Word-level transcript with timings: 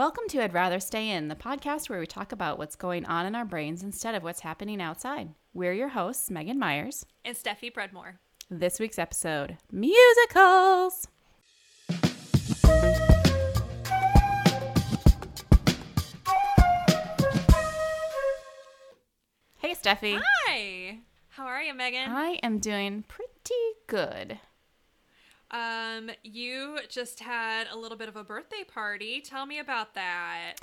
Welcome 0.00 0.24
to 0.28 0.42
I'd 0.42 0.54
Rather 0.54 0.80
Stay 0.80 1.10
In, 1.10 1.28
the 1.28 1.34
podcast 1.34 1.90
where 1.90 2.00
we 2.00 2.06
talk 2.06 2.32
about 2.32 2.56
what's 2.56 2.74
going 2.74 3.04
on 3.04 3.26
in 3.26 3.34
our 3.34 3.44
brains 3.44 3.82
instead 3.82 4.14
of 4.14 4.22
what's 4.22 4.40
happening 4.40 4.80
outside. 4.80 5.34
We're 5.52 5.74
your 5.74 5.90
hosts, 5.90 6.30
Megan 6.30 6.58
Myers. 6.58 7.04
And 7.22 7.36
Steffi 7.36 7.70
Bredmore. 7.70 8.14
This 8.48 8.80
week's 8.80 8.98
episode 8.98 9.58
Musicals. 9.70 11.06
Hey, 19.58 19.74
Steffi. 19.74 20.18
Hi. 20.46 21.00
How 21.28 21.44
are 21.44 21.60
you, 21.60 21.74
Megan? 21.74 22.08
I 22.08 22.38
am 22.42 22.58
doing 22.58 23.04
pretty 23.06 23.28
good. 23.86 24.40
Um, 25.50 26.10
you 26.22 26.78
just 26.88 27.20
had 27.20 27.66
a 27.72 27.76
little 27.76 27.98
bit 27.98 28.08
of 28.08 28.16
a 28.16 28.24
birthday 28.24 28.64
party. 28.66 29.20
Tell 29.20 29.46
me 29.46 29.58
about 29.58 29.94
that. 29.94 30.54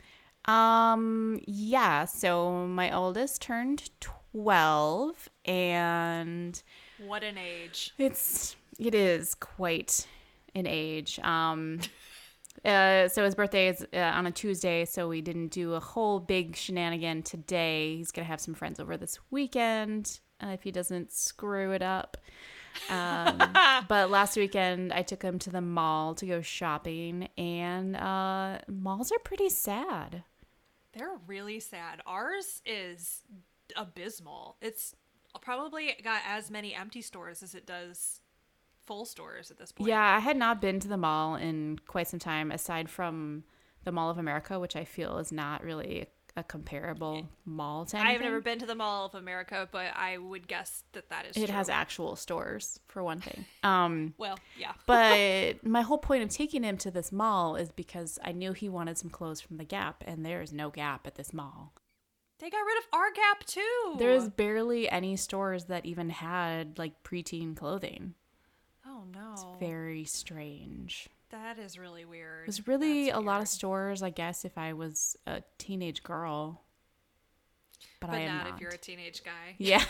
Um, 0.45 1.41
yeah, 1.45 2.05
so 2.05 2.65
my 2.67 2.95
oldest 2.95 3.41
turned 3.41 3.89
12 3.99 5.29
and 5.45 6.61
What 7.05 7.23
an 7.23 7.37
age. 7.37 7.93
it's 7.97 8.55
it 8.79 8.95
is 8.95 9.35
quite 9.35 10.07
an 10.55 10.65
age. 10.65 11.19
Um 11.19 11.79
uh, 12.65 13.09
so 13.09 13.25
his 13.25 13.35
birthday 13.35 13.67
is 13.67 13.85
uh, 13.93 13.97
on 13.97 14.25
a 14.25 14.31
Tuesday, 14.31 14.85
so 14.85 15.09
we 15.09 15.19
didn't 15.21 15.49
do 15.49 15.73
a 15.73 15.79
whole 15.81 16.19
big 16.21 16.55
shenanigan 16.55 17.23
today. 17.23 17.97
He's 17.97 18.11
gonna 18.11 18.27
have 18.27 18.39
some 18.39 18.53
friends 18.53 18.79
over 18.79 18.95
this 18.95 19.19
weekend 19.31 20.19
uh, 20.41 20.47
if 20.49 20.63
he 20.63 20.71
doesn't 20.71 21.11
screw 21.11 21.73
it 21.73 21.81
up. 21.81 22.15
Um, 22.89 23.37
but 23.87 24.09
last 24.09 24.37
weekend 24.37 24.93
I 24.93 25.01
took 25.01 25.21
him 25.21 25.39
to 25.39 25.49
the 25.49 25.61
mall 25.61 26.15
to 26.15 26.25
go 26.25 26.41
shopping, 26.41 27.29
and 27.37 27.95
uh, 27.95 28.59
malls 28.67 29.11
are 29.11 29.19
pretty 29.19 29.49
sad. 29.49 30.23
They're 30.93 31.19
really 31.27 31.59
sad. 31.59 32.01
Ours 32.05 32.61
is 32.65 33.23
abysmal. 33.75 34.57
It's 34.61 34.95
probably 35.41 35.95
got 36.03 36.21
as 36.27 36.49
many 36.49 36.73
empty 36.73 37.01
stores 37.01 37.43
as 37.43 37.53
it 37.53 37.65
does 37.65 38.21
full 38.85 39.05
stores 39.05 39.51
at 39.51 39.57
this 39.57 39.71
point. 39.71 39.89
Yeah, 39.89 40.15
I 40.15 40.19
had 40.19 40.37
not 40.37 40.61
been 40.61 40.79
to 40.79 40.87
the 40.87 40.97
mall 40.97 41.35
in 41.35 41.79
quite 41.87 42.07
some 42.07 42.19
time, 42.19 42.51
aside 42.51 42.89
from 42.89 43.43
the 43.83 43.91
Mall 43.91 44.09
of 44.09 44.17
America, 44.17 44.59
which 44.59 44.75
I 44.75 44.83
feel 44.83 45.17
is 45.17 45.31
not 45.31 45.63
really 45.63 46.07
a 46.37 46.43
comparable 46.43 47.27
mall 47.45 47.83
to 47.85 47.97
anything. 47.97 48.15
I've 48.15 48.21
never 48.21 48.39
been 48.39 48.59
to 48.59 48.65
the 48.67 48.75
Mall 48.75 49.07
of 49.07 49.15
America, 49.15 49.67
but 49.71 49.87
I 49.95 50.19
would 50.19 50.47
guess 50.47 50.83
that 50.93 51.09
that 51.09 51.25
is 51.25 51.35
It 51.35 51.47
true. 51.47 51.55
has 51.55 51.67
actual 51.67 52.15
stores 52.15 52.79
for 52.87 53.03
one 53.03 53.19
thing. 53.19 53.43
Um, 53.63 54.13
Well, 54.19 54.37
yeah. 54.57 54.73
but 54.85 55.65
my 55.65 55.81
whole 55.81 55.97
point 55.97 56.23
of 56.23 56.29
taking 56.29 56.63
him 56.63 56.77
to 56.77 56.91
this 56.91 57.11
mall 57.11 57.55
is 57.55 57.71
because 57.71 58.19
I 58.23 58.31
knew 58.31 58.53
he 58.53 58.69
wanted 58.69 58.97
some 58.99 59.09
clothes 59.09 59.41
from 59.41 59.57
the 59.57 59.65
Gap, 59.65 60.03
and 60.05 60.23
there 60.25 60.41
is 60.41 60.53
no 60.53 60.69
Gap 60.69 61.07
at 61.07 61.15
this 61.15 61.33
mall. 61.33 61.73
They 62.39 62.51
got 62.51 62.59
rid 62.59 62.77
of 62.77 62.83
our 62.93 63.11
Gap 63.11 63.43
too. 63.45 63.95
There's 63.97 64.29
barely 64.29 64.87
any 64.87 65.15
stores 65.15 65.65
that 65.65 65.87
even 65.87 66.11
had 66.11 66.77
like 66.77 67.01
preteen 67.03 67.55
clothing. 67.55 68.13
Oh 68.85 69.05
no. 69.11 69.33
It's 69.33 69.45
very 69.59 70.05
strange. 70.05 71.09
That 71.31 71.59
is 71.59 71.77
really 71.77 72.05
weird. 72.05 72.43
It 72.43 72.47
was 72.47 72.67
really 72.67 73.05
That's 73.05 73.17
a 73.17 73.21
lot 73.21 73.41
of 73.41 73.47
stores, 73.47 74.01
I 74.01 74.09
guess, 74.11 74.45
if 74.45 74.57
I 74.57 74.73
was 74.73 75.17
a 75.25 75.43
teenage 75.57 76.03
girl. 76.03 76.63
But, 77.99 78.07
But 78.07 78.15
I 78.15 78.19
am 78.19 78.37
not, 78.37 78.45
not. 78.45 78.55
if 78.55 78.61
you're 78.61 78.71
a 78.71 78.77
teenage 78.77 79.23
guy. 79.23 79.55
yeah. 79.57 79.83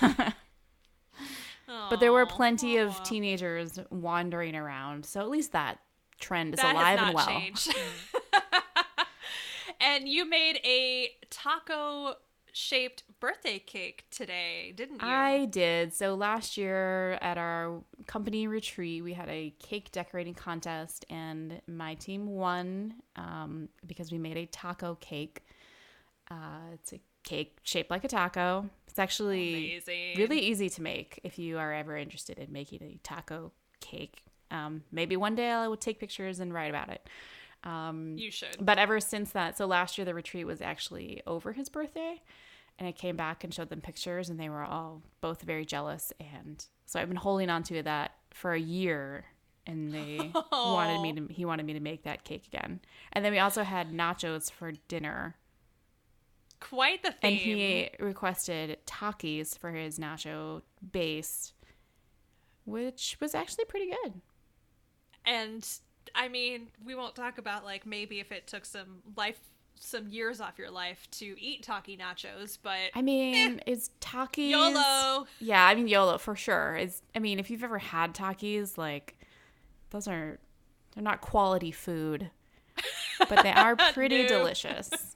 but 1.89 1.99
there 1.99 2.11
were 2.11 2.25
plenty 2.25 2.77
of 2.77 3.01
teenagers 3.03 3.79
wandering 3.91 4.55
around. 4.55 5.05
So 5.05 5.19
at 5.19 5.29
least 5.29 5.51
that 5.51 5.79
trend 6.19 6.55
is 6.55 6.59
that 6.61 6.75
alive 6.75 6.99
and 6.99 7.15
well. 7.15 7.29
and 9.79 10.07
you 10.07 10.27
made 10.27 10.59
a 10.63 11.11
taco 11.29 12.15
shaped 12.57 13.03
birthday 13.19 13.59
cake 13.59 14.05
today, 14.09 14.73
didn't 14.75 15.01
you? 15.01 15.07
I 15.07 15.45
did. 15.45 15.93
So 15.93 16.15
last 16.15 16.57
year 16.57 17.13
at 17.21 17.37
our 17.37 17.81
company 18.07 18.47
retreat, 18.47 19.03
we 19.03 19.13
had 19.13 19.29
a 19.29 19.53
cake 19.59 19.91
decorating 19.91 20.33
contest, 20.33 21.05
and 21.09 21.61
my 21.67 21.93
team 21.95 22.25
won 22.27 22.95
um, 23.15 23.69
because 23.85 24.11
we 24.11 24.17
made 24.17 24.37
a 24.37 24.45
taco 24.47 24.95
cake. 24.99 25.43
Uh, 26.31 26.71
it's 26.73 26.93
a 26.93 26.99
cake 27.23 27.57
shaped 27.63 27.91
like 27.91 28.03
a 28.03 28.07
taco. 28.07 28.67
It's 28.87 28.99
actually 28.99 29.75
Amazing. 29.85 30.17
really 30.17 30.39
easy 30.39 30.69
to 30.69 30.81
make 30.81 31.19
if 31.23 31.37
you 31.37 31.57
are 31.59 31.73
ever 31.73 31.95
interested 31.95 32.39
in 32.39 32.51
making 32.51 32.81
a 32.81 32.99
taco 33.03 33.51
cake. 33.81 34.23
Um, 34.49 34.83
maybe 34.91 35.15
one 35.15 35.35
day 35.35 35.51
I 35.51 35.67
will 35.67 35.77
take 35.77 35.99
pictures 35.99 36.39
and 36.39 36.53
write 36.53 36.69
about 36.69 36.89
it. 36.89 37.07
Um, 37.63 38.15
You 38.17 38.31
should. 38.31 38.57
but 38.59 38.77
ever 38.77 38.99
since 38.99 39.31
that, 39.33 39.57
so 39.57 39.65
last 39.65 39.97
year 39.97 40.05
the 40.05 40.13
retreat 40.13 40.47
was 40.47 40.61
actually 40.61 41.21
over 41.27 41.53
his 41.53 41.69
birthday, 41.69 42.21
and 42.79 42.87
I 42.87 42.91
came 42.91 43.15
back 43.15 43.43
and 43.43 43.53
showed 43.53 43.69
them 43.69 43.81
pictures, 43.81 44.29
and 44.29 44.39
they 44.39 44.49
were 44.49 44.63
all 44.63 45.01
both 45.21 45.41
very 45.41 45.65
jealous. 45.65 46.13
And 46.19 46.63
so 46.85 46.99
I've 46.99 47.07
been 47.07 47.17
holding 47.17 47.49
on 47.49 47.63
to 47.63 47.81
that 47.83 48.11
for 48.31 48.53
a 48.53 48.59
year, 48.59 49.25
and 49.65 49.91
they 49.93 50.31
wanted 50.51 51.01
me 51.01 51.13
to. 51.13 51.33
He 51.33 51.45
wanted 51.45 51.65
me 51.65 51.73
to 51.73 51.79
make 51.79 52.03
that 52.03 52.23
cake 52.23 52.47
again, 52.47 52.79
and 53.13 53.23
then 53.25 53.31
we 53.31 53.39
also 53.39 53.63
had 53.63 53.91
nachos 53.91 54.51
for 54.51 54.71
dinner, 54.87 55.35
Quite 56.59 57.03
the 57.03 57.11
theme. 57.11 57.17
and 57.23 57.35
he 57.35 57.89
requested 57.99 58.77
Takis 58.85 59.57
for 59.57 59.71
his 59.71 59.99
nacho 59.99 60.61
base, 60.91 61.53
which 62.65 63.17
was 63.19 63.35
actually 63.35 63.65
pretty 63.65 63.91
good. 64.03 64.13
And 65.25 65.67
I 66.15 66.29
mean, 66.29 66.69
we 66.83 66.95
won't 66.95 67.15
talk 67.15 67.37
about 67.37 67.63
like 67.65 67.85
maybe 67.85 68.19
if 68.19 68.31
it 68.31 68.47
took 68.47 68.65
some 68.65 69.01
life 69.15 69.39
some 69.79 70.07
years 70.07 70.39
off 70.41 70.57
your 70.57 70.71
life 70.71 71.07
to 71.11 71.35
eat 71.39 71.63
Taki 71.63 71.97
nachos, 71.97 72.57
but 72.61 72.77
I 72.93 73.01
mean, 73.01 73.61
is 73.65 73.89
Takis 74.01 74.49
YOLO. 74.49 75.27
Yeah, 75.39 75.65
I 75.65 75.75
mean 75.75 75.87
YOLO 75.87 76.17
for 76.17 76.35
sure. 76.35 76.75
Is 76.75 77.01
I 77.15 77.19
mean, 77.19 77.39
if 77.39 77.49
you've 77.49 77.63
ever 77.63 77.79
had 77.79 78.13
Takis, 78.13 78.77
like 78.77 79.17
those 79.91 80.07
are 80.07 80.39
they're 80.93 81.03
not 81.03 81.21
quality 81.21 81.71
food, 81.71 82.29
but 83.19 83.43
they 83.43 83.51
are 83.51 83.75
pretty 83.93 84.23
No. 84.23 84.27
delicious. 84.29 85.15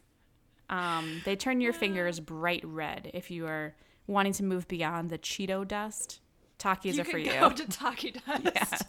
Um, 0.70 1.22
they 1.26 1.36
turn 1.36 1.60
your 1.62 1.74
fingers 1.74 2.20
bright 2.22 2.64
red 2.66 3.12
if 3.14 3.30
you 3.32 3.46
are 3.48 3.76
wanting 4.08 4.34
to 4.34 4.44
move 4.44 4.68
beyond 4.68 5.10
the 5.10 5.18
Cheeto 5.18 5.68
dust. 5.68 6.20
Takis 6.60 6.94
you 6.96 7.02
are 7.02 7.06
for 7.06 7.18
you. 7.18 7.32
go 7.32 7.50
to 7.50 7.68
Taki 7.68 8.12
dust. 8.28 8.44
Yes. 8.56 8.84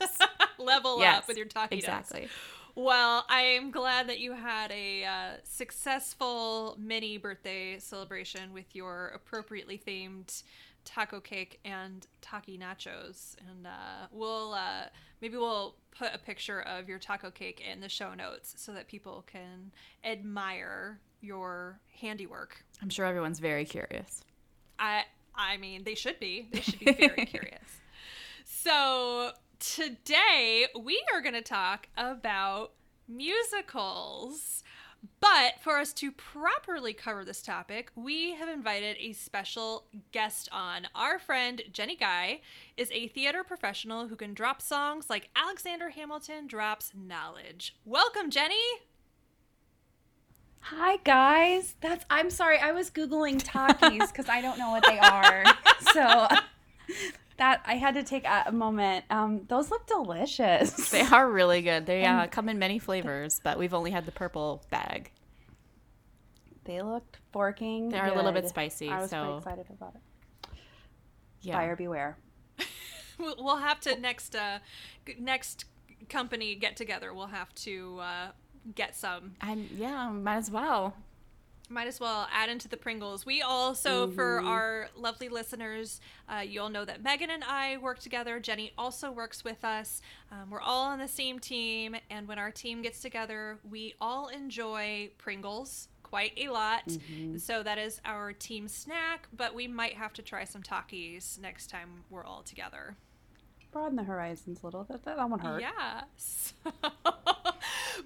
Level 0.59 1.00
Yes, 1.00 1.19
up 1.22 1.28
with 1.28 1.37
your 1.38 1.47
Taki 1.47 1.81
dust. 1.81 1.88
exactly. 2.12 2.28
Well, 2.75 3.27
I 3.28 3.43
am 3.43 3.71
glad 3.71 4.09
that 4.09 4.19
you 4.19 4.33
had 4.33 4.72
a 4.72 5.05
uh, 5.05 5.31
successful 5.44 6.77
mini 6.78 7.19
birthday 7.19 7.78
celebration 7.78 8.53
with 8.55 8.75
your 8.75 9.12
appropriately 9.15 9.81
themed 9.87 10.43
taco 10.84 11.21
cake 11.21 11.61
and 11.65 12.06
taki 12.22 12.59
nachos. 12.59 13.37
And 13.50 13.66
uh, 13.66 14.06
we'll 14.11 14.55
uh, 14.55 14.84
maybe 15.21 15.37
we'll 15.37 15.77
put 15.97 16.15
a 16.15 16.19
picture 16.19 16.62
of 16.62 16.88
your 16.88 16.99
taco 16.99 17.31
cake 17.31 17.61
in 17.61 17.81
the 17.81 17.88
show 17.88 18.15
notes 18.15 18.55
so 18.56 18.72
that 18.72 18.88
people 18.88 19.25
can 19.27 19.72
admire 20.03 20.99
your 21.21 21.78
handiwork. 22.00 22.65
I'm 22.81 22.88
sure 22.88 23.05
everyone's 23.05 23.38
very 23.38 23.65
curious. 23.66 24.25
I 24.78 25.05
I 25.34 25.56
mean, 25.56 25.84
they 25.84 25.94
should 25.94 26.19
be. 26.19 26.49
They 26.53 26.61
should 26.61 26.78
be 26.78 26.93
very 26.93 27.27
curious. 27.27 27.62
So, 28.44 29.32
today 29.62 30.67
we 30.78 31.00
are 31.15 31.21
going 31.21 31.34
to 31.34 31.41
talk 31.41 31.89
about 31.97 32.73
musicals. 33.09 34.65
But 35.21 35.55
for 35.61 35.78
us 35.78 35.93
to 35.95 36.12
properly 36.12 36.93
cover 36.93 37.25
this 37.25 37.43
topic, 37.43 37.91
we 37.95 38.34
have 38.34 38.49
invited 38.49 38.97
a 38.99 39.12
special 39.12 39.87
guest 40.12 40.49
on. 40.53 40.87
Our 40.95 41.19
friend 41.19 41.62
Jenny 41.73 41.97
Guy 41.97 42.41
is 42.77 42.91
a 42.93 43.09
theater 43.09 43.43
professional 43.45 44.09
who 44.09 44.17
can 44.17 44.34
drop 44.34 44.61
songs 44.62 45.09
like 45.09 45.31
Alexander 45.34 45.91
Hamilton 45.91 46.47
drops 46.47 46.93
knowledge. 46.94 47.77
Welcome, 47.84 48.31
Jenny. 48.31 48.62
Hi 50.61 50.99
guys. 50.99 51.75
That's 51.81 52.05
I'm 52.11 52.31
sorry. 52.31 52.58
I 52.58 52.70
was 52.70 52.91
googling 52.91 53.43
Takis 53.43 54.08
because 54.08 54.29
I 54.29 54.41
don't 54.41 54.58
know 54.58 54.70
what 54.70 54.85
they 54.87 54.99
are. 54.99 55.44
So 55.93 56.26
that 57.43 57.61
I 57.67 57.75
had 57.75 57.94
to 57.94 58.05
take 58.05 58.25
a, 58.25 58.53
moment. 58.53 59.05
Um, 59.11 59.41
those 59.49 59.69
look 59.69 59.89
delicious. 59.89 60.91
They 60.93 61.00
are 61.00 61.29
really 61.29 61.61
good. 61.61 61.87
They 61.87 62.05
uh, 62.05 62.29
come 62.29 62.49
in 62.49 62.59
many 62.61 62.79
flavors, 62.79 63.41
but 63.43 63.59
we've 63.59 63.75
only 63.75 63.91
had 63.91 64.06
the 64.06 64.12
purple 64.12 64.62
bag. 64.71 65.11
They 66.65 66.83
looked 66.83 67.19
forking. 67.33 67.89
They 67.89 67.99
are 67.99 68.12
a 68.12 68.15
little 68.15 68.31
bit 68.31 68.49
spicy, 68.49 68.91
I 68.91 69.00
was 69.00 69.11
so- 69.11 69.39
excited 69.39 69.67
about 69.71 69.97
it. 69.97 70.00
Yeah. 71.41 71.56
Buyer 71.56 71.77
beware. 71.77 72.17
We'll 73.19 73.37
we'll 73.39 73.56
have 73.59 73.79
to 73.81 74.00
next 74.00 74.35
uh 74.35 74.59
next 75.19 75.67
company 76.09 76.55
get 76.55 76.77
together. 76.77 77.12
We'll 77.12 77.27
have 77.27 77.55
to 77.56 77.99
uh, 78.00 78.29
get 78.75 78.97
some. 78.97 79.35
I'm, 79.41 79.69
yeah, 79.77 80.09
might 80.11 80.37
as 80.37 80.50
well. 80.50 80.97
Might 81.72 81.88
as 81.88 81.98
well 81.98 82.28
add 82.32 82.48
into 82.48 82.69
the 82.69 82.76
Pringles. 82.76 83.26
We 83.26 83.42
also, 83.42 84.06
mm-hmm. 84.06 84.14
for 84.14 84.40
our 84.40 84.88
lovely 84.96 85.28
listeners, 85.28 86.00
uh, 86.28 86.40
you 86.40 86.60
all 86.60 86.69
know 86.69 86.84
that 86.84 87.02
Megan 87.02 87.30
and 87.30 87.42
I 87.44 87.78
work 87.78 87.98
together. 87.98 88.38
Jenny 88.38 88.72
also 88.78 89.10
works 89.10 89.42
with 89.44 89.64
us. 89.64 90.00
Um, 90.30 90.50
we're 90.50 90.60
all 90.60 90.84
on 90.86 90.98
the 90.98 91.08
same 91.08 91.38
team, 91.38 91.96
and 92.10 92.28
when 92.28 92.38
our 92.38 92.50
team 92.50 92.82
gets 92.82 93.00
together, 93.00 93.58
we 93.69 93.94
all 94.00 94.28
enjoy 94.28 95.10
Pringles 95.19 95.88
quite 96.12 96.32
a 96.36 96.50
lot. 96.50 96.86
Mm-hmm. 96.86 97.38
So 97.38 97.62
that 97.62 97.78
is 97.78 98.00
our 98.04 98.34
team 98.34 98.69
snack, 98.69 99.28
but 99.34 99.54
we 99.54 99.66
might 99.66 99.94
have 99.94 100.12
to 100.14 100.22
try 100.22 100.44
some 100.44 100.62
Takis 100.62 101.40
next 101.40 101.70
time 101.70 102.04
we're 102.10 102.24
all 102.24 102.42
together. 102.42 102.96
Broaden 103.72 103.96
the 103.96 104.02
horizons 104.02 104.60
a 104.62 104.66
little 104.66 104.84
bit. 104.84 105.02
That, 105.04 105.16
that 105.16 105.30
won't 105.30 105.40
hurt. 105.40 105.62
Yeah. 105.62 106.02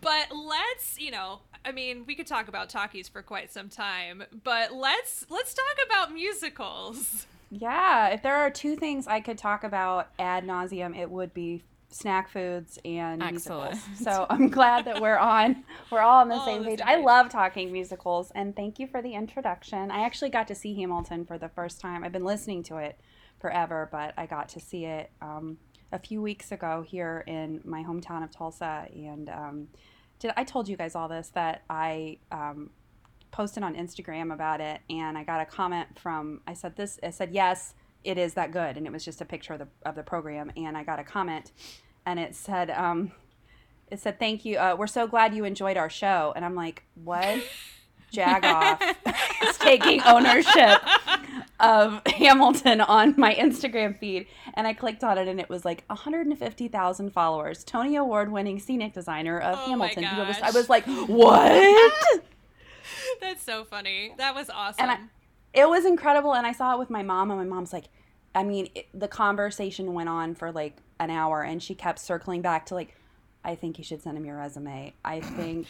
but 0.00 0.26
let's, 0.32 1.00
you 1.00 1.10
know, 1.10 1.40
I 1.66 1.72
mean, 1.72 2.04
we 2.06 2.14
could 2.14 2.28
talk 2.28 2.46
about 2.46 2.70
Takis 2.70 3.10
for 3.10 3.22
quite 3.22 3.52
some 3.52 3.68
time, 3.68 4.22
but 4.44 4.72
let's 4.72 5.26
let's 5.28 5.52
talk 5.52 5.76
about 5.84 6.14
musicals. 6.14 7.26
Yeah, 7.50 8.08
if 8.08 8.22
there 8.22 8.36
are 8.36 8.50
two 8.50 8.76
things 8.76 9.08
I 9.08 9.20
could 9.20 9.36
talk 9.36 9.64
about 9.64 10.08
ad 10.18 10.46
nauseum, 10.46 10.96
it 10.96 11.10
would 11.10 11.34
be 11.34 11.64
snack 11.88 12.28
foods 12.28 12.78
and 12.84 13.20
Excellent. 13.20 13.72
musicals. 13.72 14.00
So 14.04 14.26
I'm 14.30 14.48
glad 14.48 14.84
that 14.84 15.00
we're 15.00 15.18
on 15.18 15.64
we're 15.90 16.00
all 16.00 16.20
on 16.20 16.28
the 16.28 16.34
all 16.36 16.44
same 16.44 16.64
page. 16.64 16.80
I 16.84 16.96
love 17.00 17.30
talking 17.30 17.72
musicals 17.72 18.30
and 18.34 18.54
thank 18.54 18.78
you 18.78 18.86
for 18.86 19.02
the 19.02 19.14
introduction. 19.14 19.90
I 19.90 20.04
actually 20.04 20.30
got 20.30 20.46
to 20.48 20.54
see 20.54 20.74
Hamilton 20.74 21.24
for 21.24 21.36
the 21.36 21.48
first 21.48 21.80
time. 21.80 22.04
I've 22.04 22.12
been 22.12 22.24
listening 22.24 22.62
to 22.64 22.76
it 22.76 23.00
forever, 23.40 23.88
but 23.90 24.14
I 24.16 24.26
got 24.26 24.48
to 24.50 24.60
see 24.60 24.84
it 24.84 25.10
um, 25.20 25.58
a 25.90 25.98
few 25.98 26.22
weeks 26.22 26.52
ago 26.52 26.84
here 26.86 27.24
in 27.26 27.60
my 27.64 27.82
hometown 27.82 28.22
of 28.22 28.30
Tulsa 28.30 28.88
and 28.94 29.28
um, 29.28 29.68
did 30.18 30.32
I 30.36 30.44
told 30.44 30.68
you 30.68 30.76
guys 30.76 30.94
all 30.94 31.08
this 31.08 31.28
that 31.34 31.62
I 31.68 32.18
um, 32.32 32.70
posted 33.30 33.62
on 33.62 33.74
Instagram 33.74 34.32
about 34.32 34.60
it 34.60 34.80
and 34.88 35.18
I 35.18 35.24
got 35.24 35.40
a 35.40 35.44
comment 35.44 35.98
from 35.98 36.40
I 36.46 36.54
said 36.54 36.76
this 36.76 36.98
I 37.02 37.10
said 37.10 37.32
yes 37.32 37.74
it 38.04 38.18
is 38.18 38.34
that 38.34 38.52
good. 38.52 38.76
And 38.76 38.86
it 38.86 38.92
was 38.92 39.04
just 39.04 39.20
a 39.20 39.24
picture 39.24 39.54
of 39.54 39.58
the 39.58 39.68
of 39.84 39.94
the 39.94 40.02
program 40.02 40.52
and 40.56 40.76
I 40.76 40.84
got 40.84 40.98
a 40.98 41.04
comment 41.04 41.52
and 42.06 42.18
it 42.18 42.34
said 42.34 42.70
um, 42.70 43.12
it 43.90 44.00
said 44.00 44.18
thank 44.18 44.44
you 44.44 44.58
uh, 44.58 44.76
we're 44.78 44.86
so 44.86 45.06
glad 45.06 45.34
you 45.34 45.44
enjoyed 45.44 45.76
our 45.76 45.90
show. 45.90 46.32
And 46.34 46.44
I'm 46.44 46.54
like 46.54 46.84
what 46.94 47.42
Jagoff 48.12 48.80
is 49.42 49.58
taking 49.58 50.02
ownership 50.02 50.80
of 51.60 52.02
Hamilton 52.06 52.80
on 52.80 53.14
my 53.16 53.34
Instagram 53.34 53.98
feed. 53.98 54.26
And 54.54 54.66
I 54.66 54.72
clicked 54.72 55.04
on 55.04 55.18
it 55.18 55.28
and 55.28 55.40
it 55.40 55.48
was 55.48 55.64
like 55.64 55.84
150,000 55.88 57.10
followers. 57.12 57.64
Tony 57.64 57.96
Award 57.96 58.30
winning 58.30 58.58
scenic 58.58 58.92
designer 58.92 59.38
of 59.38 59.58
oh 59.58 59.70
Hamilton. 59.70 60.04
Was, 60.04 60.36
I 60.42 60.50
was 60.50 60.68
like, 60.68 60.84
what? 61.06 61.92
That's 63.20 63.42
so 63.42 63.64
funny. 63.64 64.12
That 64.18 64.34
was 64.34 64.50
awesome. 64.50 64.88
And 64.88 64.90
I, 64.90 64.98
it 65.56 65.68
was 65.68 65.84
incredible. 65.84 66.34
And 66.34 66.46
I 66.46 66.52
saw 66.52 66.74
it 66.74 66.78
with 66.78 66.90
my 66.90 67.02
mom, 67.02 67.30
and 67.30 67.40
my 67.40 67.46
mom's 67.46 67.72
like, 67.72 67.86
I 68.34 68.44
mean, 68.44 68.68
it, 68.74 68.86
the 68.92 69.08
conversation 69.08 69.94
went 69.94 70.08
on 70.08 70.34
for 70.34 70.52
like 70.52 70.76
an 71.00 71.10
hour, 71.10 71.42
and 71.42 71.62
she 71.62 71.74
kept 71.74 71.98
circling 71.98 72.42
back 72.42 72.66
to 72.66 72.74
like, 72.74 72.94
I 73.44 73.54
think 73.54 73.78
you 73.78 73.84
should 73.84 74.02
send 74.02 74.18
him 74.18 74.24
your 74.24 74.36
resume. 74.36 74.92
I 75.04 75.20
think 75.20 75.66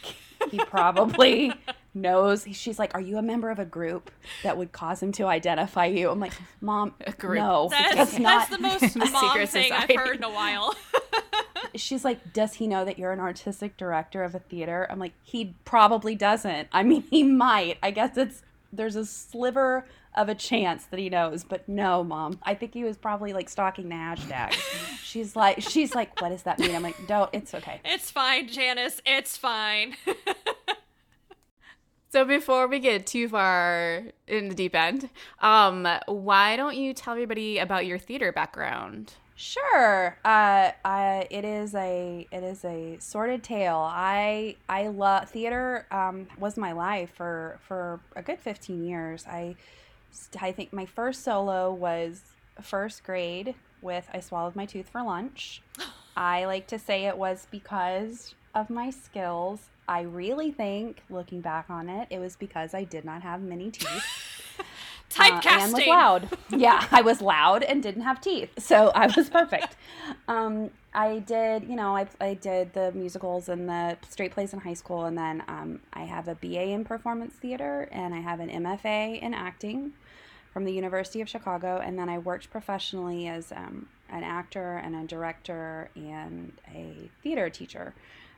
he 0.51 0.59
probably 0.59 1.53
knows. 1.97 2.47
She's 2.53 2.79
like, 2.79 2.95
"Are 2.95 3.01
you 3.01 3.19
a 3.19 3.23
member 3.23 3.51
of 3.51 3.59
a 3.59 3.65
group 3.65 4.11
that 4.43 4.57
would 4.57 4.71
cause 4.73 5.03
him 5.03 5.11
to 5.13 5.27
identify 5.27 5.87
you?" 5.87 6.11
I'm 6.11 6.21
like, 6.21 6.35
"Mom, 6.61 6.95
a 7.01 7.13
group. 7.13 7.39
no, 7.39 7.69
that's, 7.71 7.95
that's 7.95 8.19
not 8.19 8.51
the 8.51 8.59
most 8.59 8.97
mom 9.13 9.47
thing. 9.47 9.73
I've 9.73 9.91
heard 9.95 10.17
in 10.17 10.25
a 10.25 10.31
while." 10.31 10.75
She's 11.75 12.05
like, 12.05 12.33
"Does 12.33 12.55
he 12.55 12.67
know 12.67 12.85
that 12.85 12.99
you're 12.99 13.13
an 13.13 13.21
artistic 13.21 13.77
director 13.77 14.23
of 14.23 14.35
a 14.35 14.39
theater?" 14.39 14.87
I'm 14.91 14.99
like, 14.99 15.15
"He 15.23 15.57
probably 15.65 16.15
doesn't. 16.15 16.69
I 16.73 16.83
mean, 16.83 17.03
he 17.11 17.23
might. 17.23 17.79
I 17.83 17.91
guess 17.91 18.17
it's 18.17 18.43
there's 18.73 18.97
a 18.97 19.07
sliver 19.07 19.87
of 20.15 20.29
a 20.29 20.35
chance 20.35 20.87
that 20.87 20.99
he 20.99 21.11
knows, 21.11 21.45
but 21.45 21.69
no, 21.69 22.03
mom. 22.03 22.39
I 22.43 22.55
think 22.55 22.73
he 22.73 22.85
was 22.85 22.97
probably 22.97 23.33
like 23.33 23.49
stalking 23.49 23.89
the 23.89 23.95
hashtag. 23.95 24.53
she's 25.03 25.37
like, 25.37 25.61
she's 25.61 25.95
like, 25.95 26.21
what 26.21 26.31
does 26.31 26.43
that 26.45 26.59
mean? 26.59 26.75
I'm 26.75 26.83
like, 26.83 27.07
don't. 27.07 27.29
It's 27.35 27.55
okay. 27.55 27.81
It's 27.85 28.11
fine, 28.11 28.49
Janice. 28.49 29.01
It's 29.05 29.37
fine. 29.37 29.95
So 32.09 32.25
before 32.25 32.67
we 32.67 32.79
get 32.79 33.07
too 33.07 33.29
far 33.29 34.05
in 34.27 34.49
the 34.49 34.55
deep 34.55 34.75
end, 34.75 35.11
um, 35.41 35.87
why 36.07 36.57
don't 36.57 36.77
you 36.77 36.95
tell 36.95 37.13
everybody 37.13 37.59
about 37.59 37.87
your 37.87 37.99
theater 37.99 38.33
background? 38.33 39.15
Sure. 39.39 40.17
Uh, 40.25 40.73
I, 40.83 41.27
it 41.31 41.45
is 41.45 41.75
a 41.75 42.27
it 42.33 42.43
is 42.43 42.65
a 42.65 42.97
sordid 43.01 43.43
tale. 43.43 43.87
I 43.87 44.57
I 44.67 44.89
love 44.89 45.29
theater. 45.29 45.87
Um, 45.91 46.27
was 46.39 46.57
my 46.57 46.73
life 46.73 47.11
for 47.15 47.59
for 47.69 48.01
a 48.17 48.23
good 48.23 48.41
fifteen 48.41 48.83
years. 48.87 49.27
I 49.27 49.57
I 50.41 50.53
think 50.53 50.73
my 50.73 50.87
first 50.87 51.23
solo 51.23 51.71
was 51.71 52.23
first 52.63 53.05
grade 53.05 53.55
with 53.83 54.09
I 54.13 54.21
swallowed 54.21 54.57
my 54.57 54.65
tooth 54.65 54.89
for 54.89 55.03
lunch. 55.03 55.61
I 56.17 56.47
like 56.47 56.67
to 56.69 56.79
say 56.79 57.05
it 57.05 57.19
was 57.19 57.47
because 57.51 58.35
of 58.57 58.71
my 58.71 58.91
skills. 58.91 59.69
I 59.87 60.01
really 60.01 60.51
think, 60.51 61.03
looking 61.11 61.41
back 61.43 61.67
on 61.69 61.89
it, 61.89 62.09
it 62.11 62.19
was 62.19 62.35
because 62.35 62.75
I 62.75 62.83
did 62.83 63.05
not 63.05 63.23
have 63.23 63.43
many 63.43 63.71
teeth. 63.71 64.05
Typecasting. 65.11 65.47
Uh, 65.47 65.61
and 65.61 65.73
was 65.73 65.87
loud. 65.87 66.29
yeah, 66.51 66.85
I 66.91 67.03
was 67.03 67.21
loud 67.21 67.63
and 67.63 67.83
didn't 67.83 68.03
have 68.03 68.21
teeth, 68.21 68.51
so 68.59 68.89
I 68.95 69.07
was 69.15 69.31
perfect. 69.31 69.77
um, 70.27 70.71
I 70.93 71.21
did, 71.21 71.65
you 71.65 71.77
know, 71.77 71.95
I, 71.95 72.07
I 72.21 72.35
did 72.35 72.73
the 72.73 72.91
musicals 72.93 73.49
and 73.49 73.69
the 73.69 73.99
straight 74.09 74.33
plays 74.33 74.53
in 74.53 74.61
high 74.61 74.75
school, 74.75 75.05
and 75.05 75.17
then 75.17 75.45
um, 75.47 75.81
I 75.93 76.05
have 76.05 76.27
a 76.27 76.35
BA 76.35 76.71
in 76.71 76.85
performance 76.85 77.35
theater 77.35 77.89
and 77.93 78.15
I 78.15 78.21
have 78.21 78.41
an 78.41 78.49
MFA 78.49 79.21
in 79.21 79.35
acting 79.35 79.93
from 80.53 80.65
the 80.65 80.73
University 80.73 81.21
of 81.21 81.29
Chicago, 81.29 81.79
and 81.85 81.99
then 81.99 82.09
I 82.09 82.19
worked 82.19 82.51
professionally 82.51 83.29
as 83.29 83.53
um, 83.53 83.89
an 84.09 84.25
actor 84.25 84.79
and 84.79 84.97
a 84.97 85.07
director 85.07 85.91
and 85.95 86.53
a 86.75 87.11
theater 87.23 87.51
teacher 87.51 87.95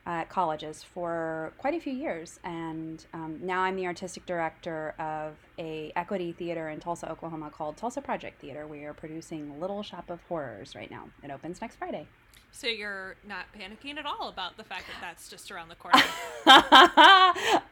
at 0.09 0.31
colleges 0.31 0.83
for 0.83 1.53
quite 1.59 1.75
a 1.75 1.81
few 1.81 1.93
years. 1.93 2.41
And 2.43 3.05
um, 3.13 3.39
now 3.43 3.61
I'm 3.61 3.77
the 3.77 3.87
artistic 3.87 4.25
director 4.25 4.95
of 4.99 5.35
a 5.59 5.93
equity 5.95 6.33
theater 6.33 6.71
in 6.71 6.81
Tulsa, 6.81 7.13
Oklahoma 7.13 7.51
called 7.51 7.77
Tulsa 7.77 8.01
Project 8.01 8.41
Theater. 8.41 8.67
We 8.67 8.85
are 8.85 8.95
producing 8.95 9.61
Little 9.61 9.83
Shop 9.83 10.09
of 10.09 10.21
Horrors 10.23 10.75
right 10.75 10.91
now. 10.91 11.11
It 11.23 11.31
opens 11.31 11.61
next 11.61 11.77
Friday. 11.77 12.07
So 12.53 12.67
you're 12.67 13.17
not 13.27 13.47
panicking 13.57 13.99
at 13.99 14.07
all 14.07 14.29
about 14.29 14.57
the 14.57 14.65
fact 14.65 14.87
that 14.89 14.97
that's 15.01 15.29
just 15.29 15.51
around 15.51 15.69
the 15.69 15.75
corner. 15.77 16.03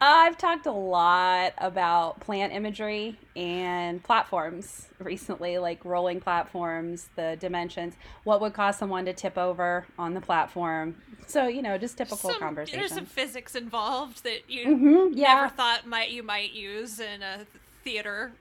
I've 0.01 0.39
talked 0.39 0.67
a 0.67 0.73
lot 0.73 1.55
about 1.59 2.21
plant 2.21 2.53
imagery 2.53 3.19
and 3.35 4.03
platforms 4.03 4.87
recently, 5.01 5.59
like 5.59 5.85
rolling 5.85 6.21
platforms, 6.21 7.09
the 7.17 7.37
dimensions, 7.41 7.95
what 8.25 8.41
would 8.41 8.55
cause 8.55 8.77
someone 8.77 9.05
to 9.07 9.13
tip 9.13 9.37
over 9.37 9.87
on 9.99 10.15
the 10.15 10.21
platform. 10.21 10.97
So 11.27 11.49
you 11.49 11.63
know, 11.63 11.79
just 11.79 11.99
typical 11.99 12.31
some, 12.31 12.39
conversation. 12.39 12.79
There's 12.79 12.93
some 12.93 13.07
physics 13.07 13.57
involved 13.57 14.23
that 14.23 14.49
you 14.49 14.67
mm-hmm, 14.67 15.19
yeah. 15.19 15.35
never 15.35 15.49
thought 15.49 15.87
might 15.87 16.11
you 16.11 16.23
might 16.23 16.53
use 16.53 17.01
in 17.01 17.23
a 17.23 17.47
theater 17.83 18.33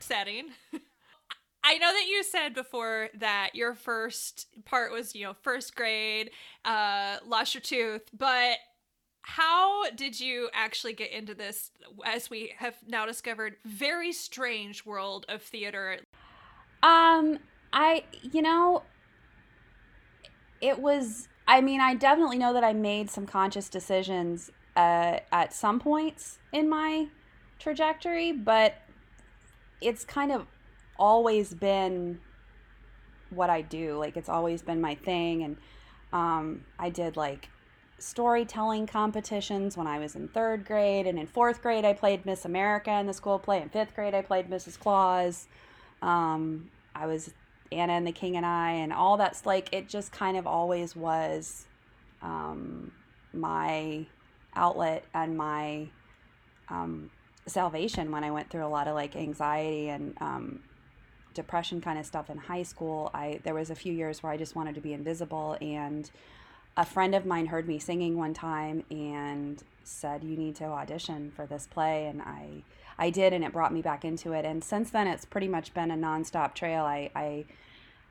setting. 0.00 0.50
I 1.64 1.78
know 1.78 1.92
that 1.92 2.06
you 2.08 2.24
said 2.24 2.54
before 2.54 3.08
that 3.18 3.50
your 3.54 3.74
first 3.74 4.48
part 4.64 4.90
was, 4.90 5.14
you 5.14 5.24
know, 5.24 5.34
first 5.42 5.76
grade, 5.76 6.30
uh, 6.64 7.18
lost 7.24 7.54
your 7.54 7.60
tooth, 7.60 8.02
but 8.16 8.56
how 9.22 9.88
did 9.90 10.18
you 10.18 10.48
actually 10.52 10.92
get 10.92 11.12
into 11.12 11.34
this, 11.34 11.70
as 12.04 12.28
we 12.28 12.52
have 12.58 12.74
now 12.88 13.06
discovered, 13.06 13.56
very 13.64 14.12
strange 14.12 14.84
world 14.84 15.24
of 15.28 15.42
theater? 15.42 15.98
Um, 16.82 17.38
I, 17.72 18.04
you 18.20 18.42
know, 18.42 18.82
it 20.60 20.80
was, 20.80 21.28
I 21.46 21.60
mean, 21.60 21.80
I 21.80 21.94
definitely 21.94 22.38
know 22.38 22.52
that 22.52 22.64
I 22.64 22.72
made 22.72 23.08
some 23.08 23.26
conscious 23.26 23.68
decisions 23.68 24.50
uh, 24.74 25.18
at 25.30 25.52
some 25.52 25.78
points 25.78 26.38
in 26.52 26.68
my 26.68 27.06
trajectory, 27.60 28.32
but 28.32 28.74
it's 29.80 30.04
kind 30.04 30.32
of 30.32 30.46
always 31.02 31.52
been 31.52 32.20
what 33.30 33.50
I 33.50 33.60
do. 33.60 33.98
Like 33.98 34.16
it's 34.16 34.28
always 34.28 34.62
been 34.62 34.80
my 34.80 34.94
thing. 34.94 35.42
And 35.42 35.56
um, 36.12 36.64
I 36.78 36.90
did 36.90 37.16
like 37.16 37.48
storytelling 37.98 38.86
competitions 38.86 39.76
when 39.76 39.88
I 39.88 39.98
was 39.98 40.14
in 40.14 40.28
third 40.28 40.64
grade. 40.64 41.08
And 41.08 41.18
in 41.18 41.26
fourth 41.26 41.60
grade, 41.60 41.84
I 41.84 41.92
played 41.92 42.24
Miss 42.24 42.44
America 42.44 42.92
in 42.92 43.06
the 43.08 43.12
school 43.12 43.40
play. 43.40 43.60
In 43.60 43.68
fifth 43.68 43.96
grade, 43.96 44.14
I 44.14 44.22
played 44.22 44.48
Mrs. 44.48 44.78
Claus. 44.78 45.48
Um, 46.02 46.70
I 46.94 47.06
was 47.06 47.34
Anna 47.72 47.94
and 47.94 48.06
the 48.06 48.12
King 48.12 48.36
and 48.36 48.46
I, 48.46 48.70
and 48.70 48.92
all 48.92 49.16
that's 49.16 49.44
like 49.44 49.70
it 49.72 49.88
just 49.88 50.12
kind 50.12 50.36
of 50.36 50.46
always 50.46 50.94
was 50.94 51.66
um, 52.20 52.92
my 53.32 54.06
outlet 54.54 55.04
and 55.14 55.36
my 55.36 55.88
um, 56.68 57.10
salvation 57.46 58.12
when 58.12 58.22
I 58.22 58.30
went 58.30 58.50
through 58.50 58.64
a 58.64 58.68
lot 58.68 58.86
of 58.86 58.94
like 58.94 59.16
anxiety 59.16 59.88
and 59.88 60.14
um, 60.20 60.62
depression 61.34 61.80
kind 61.80 61.98
of 61.98 62.06
stuff 62.06 62.30
in 62.30 62.38
high 62.38 62.62
school, 62.62 63.10
I 63.14 63.40
there 63.44 63.54
was 63.54 63.70
a 63.70 63.74
few 63.74 63.92
years 63.92 64.22
where 64.22 64.32
I 64.32 64.36
just 64.36 64.54
wanted 64.54 64.74
to 64.74 64.80
be 64.80 64.92
invisible 64.92 65.56
and 65.60 66.10
a 66.76 66.86
friend 66.86 67.14
of 67.14 67.26
mine 67.26 67.46
heard 67.46 67.68
me 67.68 67.78
singing 67.78 68.16
one 68.16 68.34
time 68.34 68.84
and 68.90 69.62
said, 69.84 70.24
"You 70.24 70.36
need 70.36 70.56
to 70.56 70.64
audition 70.64 71.30
for 71.34 71.46
this 71.46 71.66
play," 71.66 72.06
and 72.06 72.22
I 72.22 72.62
I 72.98 73.10
did, 73.10 73.32
and 73.32 73.44
it 73.44 73.52
brought 73.52 73.72
me 73.72 73.82
back 73.82 74.04
into 74.04 74.32
it. 74.32 74.44
And 74.44 74.62
since 74.62 74.90
then, 74.90 75.06
it's 75.06 75.24
pretty 75.24 75.48
much 75.48 75.74
been 75.74 75.90
a 75.90 75.96
nonstop 75.96 76.54
trail. 76.54 76.84
I, 76.84 77.10
I 77.14 77.44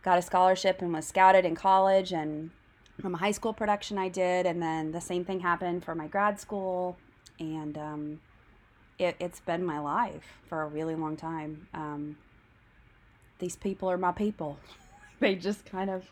got 0.03 0.17
a 0.17 0.21
scholarship 0.21 0.81
and 0.81 0.93
was 0.93 1.07
scouted 1.07 1.45
in 1.45 1.55
college, 1.55 2.11
and 2.11 2.51
from 2.99 3.15
a 3.15 3.17
high 3.17 3.31
school 3.31 3.53
production 3.53 3.97
I 3.97 4.09
did, 4.09 4.45
and 4.45 4.61
then 4.61 4.91
the 4.91 5.01
same 5.01 5.25
thing 5.25 5.39
happened 5.39 5.83
for 5.83 5.95
my 5.95 6.07
grad 6.07 6.39
school, 6.39 6.97
and 7.39 7.77
um, 7.77 8.19
it, 8.99 9.15
has 9.21 9.39
been 9.39 9.65
my 9.65 9.79
life 9.79 10.39
for 10.47 10.61
a 10.61 10.67
really 10.67 10.95
long 10.95 11.15
time. 11.17 11.67
Um, 11.73 12.17
these 13.41 13.57
people 13.57 13.89
are 13.89 13.97
my 13.97 14.13
people. 14.13 14.57
they 15.19 15.35
just 15.35 15.65
kind 15.65 15.89
of. 15.89 16.05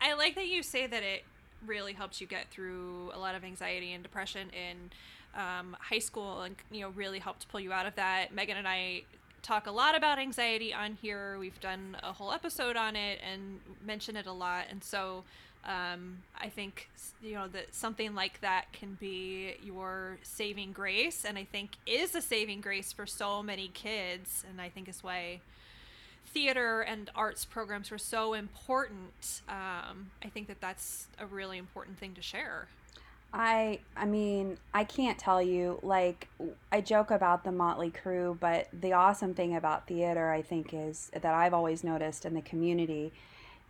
I 0.00 0.14
like 0.14 0.34
that 0.34 0.48
you 0.48 0.64
say 0.64 0.88
that 0.88 1.02
it 1.04 1.22
really 1.64 1.92
helps 1.92 2.20
you 2.20 2.26
get 2.26 2.48
through 2.50 3.12
a 3.14 3.18
lot 3.18 3.36
of 3.36 3.44
anxiety 3.44 3.92
and 3.92 4.02
depression 4.02 4.48
in 4.50 4.90
um, 5.34 5.76
high 5.78 5.98
school 5.98 6.40
and 6.40 6.56
you 6.70 6.80
know 6.80 6.88
really 6.90 7.18
helped 7.18 7.48
pull 7.48 7.60
you 7.60 7.72
out 7.72 7.86
of 7.86 7.94
that 7.94 8.34
megan 8.34 8.56
and 8.56 8.66
i 8.66 9.02
talk 9.42 9.66
a 9.66 9.70
lot 9.70 9.96
about 9.96 10.18
anxiety 10.18 10.74
on 10.74 10.98
here 11.00 11.38
we've 11.38 11.60
done 11.60 11.96
a 12.02 12.12
whole 12.12 12.32
episode 12.32 12.76
on 12.76 12.96
it 12.96 13.20
and 13.30 13.60
mention 13.84 14.16
it 14.16 14.26
a 14.26 14.32
lot 14.32 14.64
and 14.70 14.82
so 14.82 15.22
um, 15.64 16.18
i 16.40 16.48
think 16.48 16.88
you 17.22 17.34
know 17.34 17.46
that 17.46 17.72
something 17.74 18.14
like 18.14 18.40
that 18.40 18.72
can 18.72 18.96
be 18.98 19.54
your 19.62 20.18
saving 20.22 20.72
grace 20.72 21.24
and 21.24 21.38
i 21.38 21.44
think 21.44 21.72
is 21.86 22.14
a 22.14 22.20
saving 22.20 22.60
grace 22.60 22.92
for 22.92 23.06
so 23.06 23.42
many 23.42 23.68
kids 23.68 24.44
and 24.48 24.60
i 24.60 24.68
think 24.68 24.88
is 24.88 25.04
why 25.04 25.40
theater 26.32 26.80
and 26.80 27.10
arts 27.14 27.44
programs 27.44 27.90
were 27.90 27.98
so 27.98 28.34
important 28.34 29.42
um, 29.48 30.10
i 30.24 30.28
think 30.28 30.46
that 30.46 30.60
that's 30.60 31.08
a 31.18 31.26
really 31.26 31.58
important 31.58 31.98
thing 31.98 32.14
to 32.14 32.22
share. 32.22 32.68
I 33.32 33.78
I 33.96 34.06
mean, 34.06 34.58
I 34.74 34.84
can't 34.84 35.18
tell 35.18 35.40
you 35.40 35.78
like 35.82 36.28
I 36.72 36.80
joke 36.80 37.10
about 37.10 37.44
the 37.44 37.52
Motley 37.52 37.90
Crew, 37.90 38.36
but 38.40 38.68
the 38.72 38.92
awesome 38.92 39.34
thing 39.34 39.54
about 39.54 39.86
theater 39.86 40.30
I 40.30 40.42
think 40.42 40.74
is 40.74 41.10
that 41.12 41.24
I've 41.24 41.54
always 41.54 41.84
noticed 41.84 42.24
in 42.24 42.34
the 42.34 42.42
community 42.42 43.12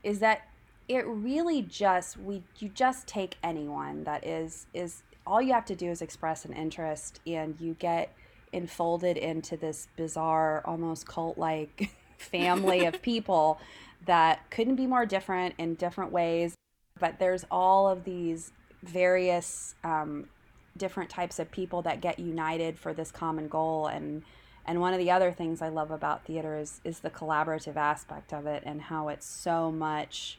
is 0.03 0.21
that 0.21 0.49
it 0.89 1.07
really 1.07 1.63
just 1.63 2.17
we 2.17 2.43
you 2.59 2.71
just 2.71 3.07
take 3.07 3.37
anyone 3.43 4.05
that 4.05 4.27
is 4.27 4.67
is 4.73 5.03
all 5.27 5.43
you 5.43 5.53
have 5.53 5.67
to 5.67 5.77
do 5.77 5.91
is 5.91 6.01
express 6.01 6.45
an 6.47 6.55
interest 6.55 7.21
and 7.27 7.55
you 7.61 7.77
get 7.79 8.13
enfolded 8.53 9.17
into 9.17 9.57
this 9.57 9.89
bizarre 9.97 10.63
almost 10.65 11.07
cult 11.07 11.37
like 11.37 11.91
family 12.21 12.85
of 12.85 13.03
people 13.03 13.61
that 14.07 14.49
couldn't 14.51 14.77
be 14.77 14.87
more 14.87 15.07
different 15.07 15.55
in 15.59 15.75
different 15.75 16.13
ways. 16.13 16.55
But 16.99 17.19
there's 17.19 17.45
all 17.51 17.89
of 17.89 18.05
these 18.05 18.53
various 18.83 19.75
um, 19.85 20.29
different 20.77 21.11
types 21.11 21.39
of 21.39 21.51
people 21.51 21.83
that 21.83 22.01
get 22.01 22.19
united 22.19 22.79
for 22.79 22.93
this 22.93 23.11
common 23.11 23.49
goal. 23.49 23.87
And 23.87 24.23
and 24.67 24.81
one 24.81 24.93
of 24.93 24.99
the 24.99 25.11
other 25.11 25.33
things 25.33 25.63
I 25.63 25.69
love 25.69 25.91
about 25.91 26.25
theater 26.25 26.57
is 26.57 26.81
is 26.85 27.01
the 27.01 27.11
collaborative 27.11 27.77
aspect 27.77 28.33
of 28.33 28.47
it 28.47 28.63
and 28.67 28.83
how 28.83 29.09
it's 29.09 29.27
so 29.27 29.73
much 29.73 30.39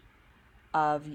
of 0.73 1.05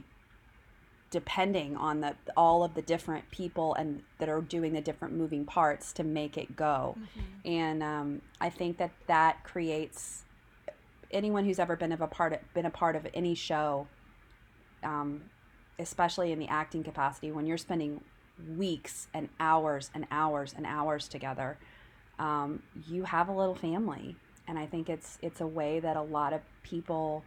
depending 1.10 1.76
on 1.76 2.00
the 2.00 2.14
all 2.36 2.64
of 2.64 2.74
the 2.74 2.82
different 2.82 3.30
people 3.30 3.74
and 3.74 4.02
that 4.18 4.28
are 4.28 4.40
doing 4.40 4.72
the 4.72 4.80
different 4.80 5.14
moving 5.14 5.44
parts 5.44 5.92
to 5.94 6.04
make 6.04 6.36
it 6.36 6.56
go. 6.56 6.96
Mm-hmm. 6.98 7.48
and 7.48 7.82
um, 7.82 8.22
I 8.40 8.50
think 8.50 8.78
that 8.78 8.90
that 9.06 9.44
creates 9.44 10.24
anyone 11.10 11.44
who's 11.44 11.58
ever 11.58 11.76
been 11.76 11.92
of 11.92 12.00
a 12.00 12.06
part 12.06 12.32
of, 12.32 12.38
been 12.54 12.66
a 12.66 12.70
part 12.70 12.96
of 12.96 13.06
any 13.14 13.34
show 13.34 13.86
um, 14.82 15.22
especially 15.78 16.32
in 16.32 16.38
the 16.38 16.48
acting 16.48 16.82
capacity, 16.82 17.32
when 17.32 17.46
you're 17.46 17.58
spending 17.58 18.00
weeks 18.56 19.08
and 19.14 19.28
hours 19.40 19.90
and 19.94 20.06
hours 20.10 20.54
and 20.56 20.66
hours 20.66 21.08
together, 21.08 21.58
um, 22.18 22.62
you 22.88 23.04
have 23.04 23.28
a 23.28 23.32
little 23.32 23.54
family, 23.54 24.16
and 24.48 24.58
I 24.58 24.66
think 24.66 24.88
it's 24.88 25.18
it's 25.22 25.40
a 25.40 25.46
way 25.46 25.80
that 25.80 25.96
a 25.96 26.02
lot 26.02 26.32
of 26.32 26.40
people 26.62 27.24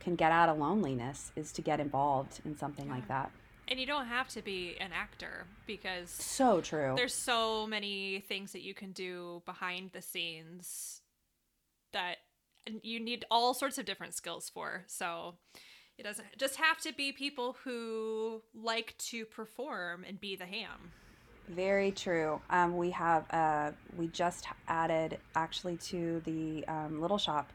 can 0.00 0.14
get 0.14 0.32
out 0.32 0.48
of 0.48 0.58
loneliness 0.58 1.32
is 1.36 1.52
to 1.52 1.62
get 1.62 1.80
involved 1.80 2.40
in 2.44 2.56
something 2.56 2.86
yeah. 2.86 2.94
like 2.94 3.08
that. 3.08 3.30
And 3.68 3.80
you 3.80 3.86
don't 3.86 4.06
have 4.06 4.28
to 4.28 4.42
be 4.42 4.76
an 4.80 4.92
actor 4.92 5.46
because 5.66 6.08
so 6.10 6.60
true. 6.60 6.94
There's 6.96 7.14
so 7.14 7.66
many 7.66 8.24
things 8.28 8.52
that 8.52 8.62
you 8.62 8.74
can 8.74 8.92
do 8.92 9.42
behind 9.44 9.90
the 9.92 10.00
scenes 10.00 11.02
that 11.92 12.18
you 12.82 13.00
need 13.00 13.24
all 13.30 13.54
sorts 13.54 13.78
of 13.78 13.84
different 13.84 14.14
skills 14.14 14.50
for. 14.52 14.84
So 14.86 15.36
it 15.98 16.02
doesn't 16.02 16.26
just 16.38 16.56
have 16.56 16.78
to 16.80 16.92
be 16.92 17.12
people 17.12 17.56
who 17.64 18.42
like 18.54 18.94
to 18.98 19.24
perform 19.24 20.04
and 20.06 20.20
be 20.20 20.36
the 20.36 20.46
ham. 20.46 20.92
Very 21.48 21.92
true. 21.92 22.40
Um, 22.50 22.76
we 22.76 22.90
have 22.90 23.24
uh, 23.30 23.70
we 23.96 24.08
just 24.08 24.46
added 24.68 25.18
actually 25.34 25.76
to 25.78 26.20
the 26.24 26.64
um, 26.66 27.00
Little 27.00 27.18
Shop 27.18 27.52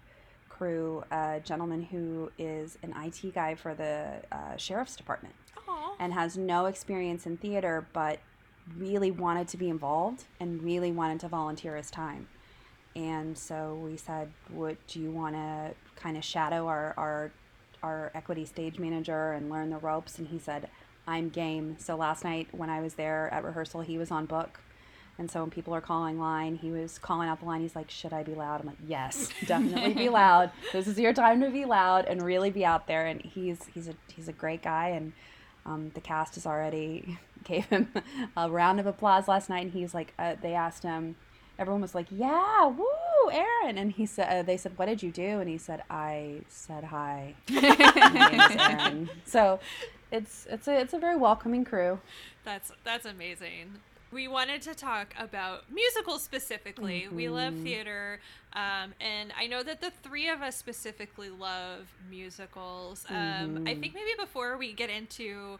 crew 0.49 1.03
a 1.11 1.41
gentleman 1.43 1.81
who 1.81 2.31
is 2.37 2.77
an 2.83 2.93
IT 3.03 3.33
guy 3.33 3.55
for 3.55 3.73
the 3.73 4.21
uh, 4.31 4.55
sheriff's 4.57 4.95
department 4.95 5.33
Aww. 5.67 5.95
and 5.99 6.13
has 6.13 6.37
no 6.37 6.67
experience 6.67 7.25
in 7.25 7.37
theater, 7.37 7.87
but 7.93 8.19
really 8.77 9.11
wanted 9.11 9.47
to 9.49 9.57
be 9.57 9.69
involved 9.69 10.25
and 10.39 10.61
really 10.61 10.91
wanted 10.91 11.19
to 11.21 11.27
volunteer 11.27 11.75
his 11.75 11.89
time. 11.89 12.27
And 12.95 13.37
so 13.37 13.79
we 13.83 13.97
said, 13.97 14.31
"Would 14.49 14.77
do 14.87 14.99
you 14.99 15.11
want 15.11 15.35
to 15.35 15.71
kind 15.95 16.17
of 16.17 16.23
shadow 16.23 16.67
our, 16.67 16.93
our 16.97 17.31
our 17.83 18.11
equity 18.13 18.45
stage 18.45 18.79
manager 18.79 19.31
and 19.33 19.49
learn 19.49 19.69
the 19.69 19.77
ropes. 19.77 20.19
And 20.19 20.27
he 20.27 20.39
said, 20.39 20.69
I'm 21.07 21.29
game. 21.29 21.77
So 21.79 21.95
last 21.95 22.23
night 22.23 22.47
when 22.51 22.69
I 22.69 22.81
was 22.81 22.95
there 22.95 23.29
at 23.33 23.43
rehearsal, 23.43 23.81
he 23.81 23.97
was 23.97 24.11
on 24.11 24.25
book. 24.25 24.59
And 25.17 25.29
so 25.29 25.41
when 25.41 25.49
people 25.49 25.75
are 25.75 25.81
calling 25.81 26.19
line, 26.19 26.55
he 26.55 26.71
was 26.71 26.97
calling 26.97 27.27
out 27.27 27.39
the 27.39 27.45
line. 27.45 27.61
He's 27.61 27.75
like, 27.75 27.91
"Should 27.91 28.13
I 28.13 28.23
be 28.23 28.33
loud?" 28.33 28.61
I'm 28.61 28.67
like, 28.67 28.77
"Yes, 28.87 29.29
definitely 29.45 29.93
be 29.93 30.09
loud. 30.09 30.51
This 30.71 30.87
is 30.87 30.97
your 30.97 31.13
time 31.13 31.41
to 31.41 31.49
be 31.49 31.65
loud 31.65 32.05
and 32.05 32.23
really 32.23 32.49
be 32.49 32.65
out 32.65 32.87
there." 32.87 33.05
And 33.05 33.21
he's 33.21 33.67
he's 33.73 33.87
a 33.87 33.93
he's 34.07 34.29
a 34.29 34.33
great 34.33 34.63
guy, 34.63 34.87
and 34.87 35.11
um, 35.65 35.91
the 35.93 36.01
cast 36.01 36.35
has 36.35 36.47
already 36.47 37.19
gave 37.43 37.65
him 37.65 37.91
a 38.37 38.49
round 38.49 38.79
of 38.79 38.87
applause 38.87 39.27
last 39.27 39.49
night. 39.49 39.65
And 39.65 39.73
he's 39.73 39.93
like, 39.93 40.13
uh, 40.17 40.35
they 40.41 40.53
asked 40.55 40.81
him, 40.81 41.17
everyone 41.61 41.81
was 41.81 41.95
like, 41.95 42.07
"Yeah, 42.09 42.65
woo, 42.65 43.31
Aaron!" 43.31 43.77
And 43.77 43.91
he 43.91 44.05
said, 44.05 44.27
uh, 44.27 44.41
"They 44.43 44.57
said, 44.57 44.77
what 44.77 44.87
did 44.87 45.03
you 45.03 45.11
do?" 45.11 45.39
And 45.39 45.47
he 45.47 45.57
said, 45.57 45.83
"I 45.89 46.41
said 46.49 46.83
hi." 46.85 47.35
So, 49.25 49.59
it's 50.11 50.47
it's 50.49 50.67
a 50.67 50.79
it's 50.79 50.93
a 50.93 50.99
very 50.99 51.15
welcoming 51.15 51.63
crew. 51.63 51.99
That's 52.43 52.71
that's 52.83 53.05
amazing. 53.05 53.79
We 54.11 54.27
wanted 54.27 54.61
to 54.63 54.75
talk 54.75 55.13
about 55.17 55.71
musicals 55.71 56.21
specifically. 56.21 57.03
Mm-hmm. 57.05 57.15
We 57.15 57.29
love 57.29 57.53
mm-hmm. 57.53 57.63
theater, 57.63 58.19
um, 58.53 58.93
and 58.99 59.31
I 59.39 59.47
know 59.47 59.63
that 59.63 59.79
the 59.79 59.91
three 60.03 60.27
of 60.27 60.41
us 60.41 60.57
specifically 60.57 61.29
love 61.29 61.87
musicals. 62.09 63.05
Um, 63.07 63.15
mm-hmm. 63.15 63.67
I 63.67 63.75
think 63.75 63.93
maybe 63.93 64.11
before 64.19 64.57
we 64.57 64.73
get 64.73 64.89
into 64.89 65.59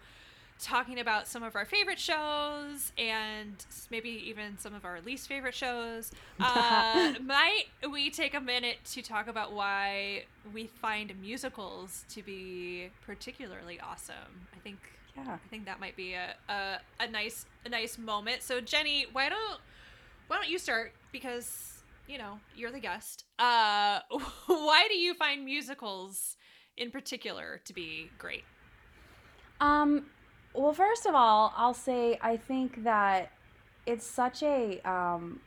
talking 0.61 0.99
about 0.99 1.27
some 1.27 1.43
of 1.43 1.55
our 1.55 1.65
favorite 1.65 1.99
shows 1.99 2.91
and 2.97 3.65
maybe 3.89 4.09
even 4.09 4.57
some 4.57 4.73
of 4.73 4.85
our 4.85 5.01
least 5.01 5.27
favorite 5.27 5.55
shows. 5.55 6.11
Uh, 6.39 7.13
might 7.23 7.65
we 7.91 8.09
take 8.09 8.33
a 8.33 8.41
minute 8.41 8.77
to 8.83 9.01
talk 9.01 9.27
about 9.27 9.53
why 9.53 10.23
we 10.53 10.65
find 10.65 11.13
musicals 11.21 12.03
to 12.09 12.23
be 12.23 12.89
particularly 13.05 13.79
awesome? 13.79 14.47
I 14.55 14.59
think 14.59 14.79
yeah. 15.15 15.33
I 15.33 15.47
think 15.49 15.65
that 15.65 15.79
might 15.79 15.95
be 15.95 16.13
a, 16.13 16.35
a, 16.49 16.79
a 16.99 17.07
nice 17.07 17.45
a 17.63 17.69
nice 17.69 17.97
moment. 17.99 18.41
So 18.41 18.59
Jenny, 18.59 19.05
why 19.11 19.29
don't 19.29 19.59
why 20.27 20.37
don't 20.37 20.49
you 20.49 20.57
start 20.57 20.93
because 21.11 21.83
you 22.07 22.17
know 22.17 22.39
you're 22.55 22.71
the 22.71 22.79
guest. 22.79 23.25
Uh, 23.37 23.99
why 24.47 24.87
do 24.89 24.97
you 24.97 25.13
find 25.13 25.45
musicals 25.45 26.37
in 26.75 26.89
particular 26.89 27.61
to 27.65 27.73
be 27.73 28.09
great? 28.17 28.43
Um, 29.59 30.07
well, 30.53 30.73
first 30.73 31.05
of 31.05 31.15
all, 31.15 31.53
I'll 31.55 31.73
say 31.73 32.17
I 32.21 32.37
think 32.37 32.83
that 32.83 33.31
it's 33.85 34.05
such 34.05 34.43
a 34.43 34.79
um, 34.81 35.39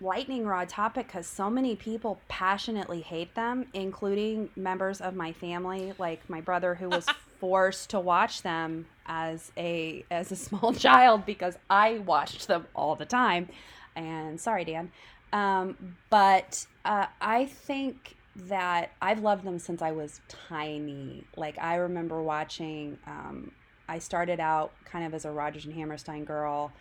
lightning 0.00 0.46
rod 0.46 0.68
topic 0.68 1.06
because 1.06 1.26
so 1.26 1.50
many 1.50 1.74
people 1.74 2.20
passionately 2.28 3.00
hate 3.00 3.34
them, 3.34 3.66
including 3.74 4.50
members 4.56 5.00
of 5.00 5.14
my 5.14 5.32
family, 5.32 5.92
like 5.98 6.28
my 6.28 6.40
brother 6.40 6.74
who 6.74 6.88
was 6.88 7.06
forced 7.40 7.90
to 7.90 8.00
watch 8.00 8.42
them 8.42 8.86
as 9.06 9.52
a 9.56 10.04
as 10.10 10.32
a 10.32 10.36
small 10.46 10.72
child 10.72 11.26
because 11.26 11.56
I 11.68 11.98
watched 11.98 12.46
them 12.46 12.66
all 12.74 12.94
the 12.94 13.06
time. 13.06 13.48
And 13.94 14.40
sorry, 14.40 14.64
Dan, 14.64 14.92
um, 15.32 15.96
but 16.10 16.66
uh, 16.84 17.06
I 17.20 17.46
think 17.46 18.14
that 18.48 18.90
I've 19.00 19.20
loved 19.20 19.44
them 19.44 19.58
since 19.58 19.80
I 19.80 19.92
was 19.92 20.20
tiny. 20.28 21.24
Like 21.36 21.58
I 21.58 21.76
remember 21.76 22.22
watching. 22.22 22.98
Um, 23.06 23.52
I 23.88 23.98
started 23.98 24.40
out 24.40 24.72
kind 24.84 25.04
of 25.04 25.14
as 25.14 25.24
a 25.24 25.30
Rodgers 25.30 25.64
and 25.64 25.74
Hammerstein 25.74 26.24
girl, 26.24 26.72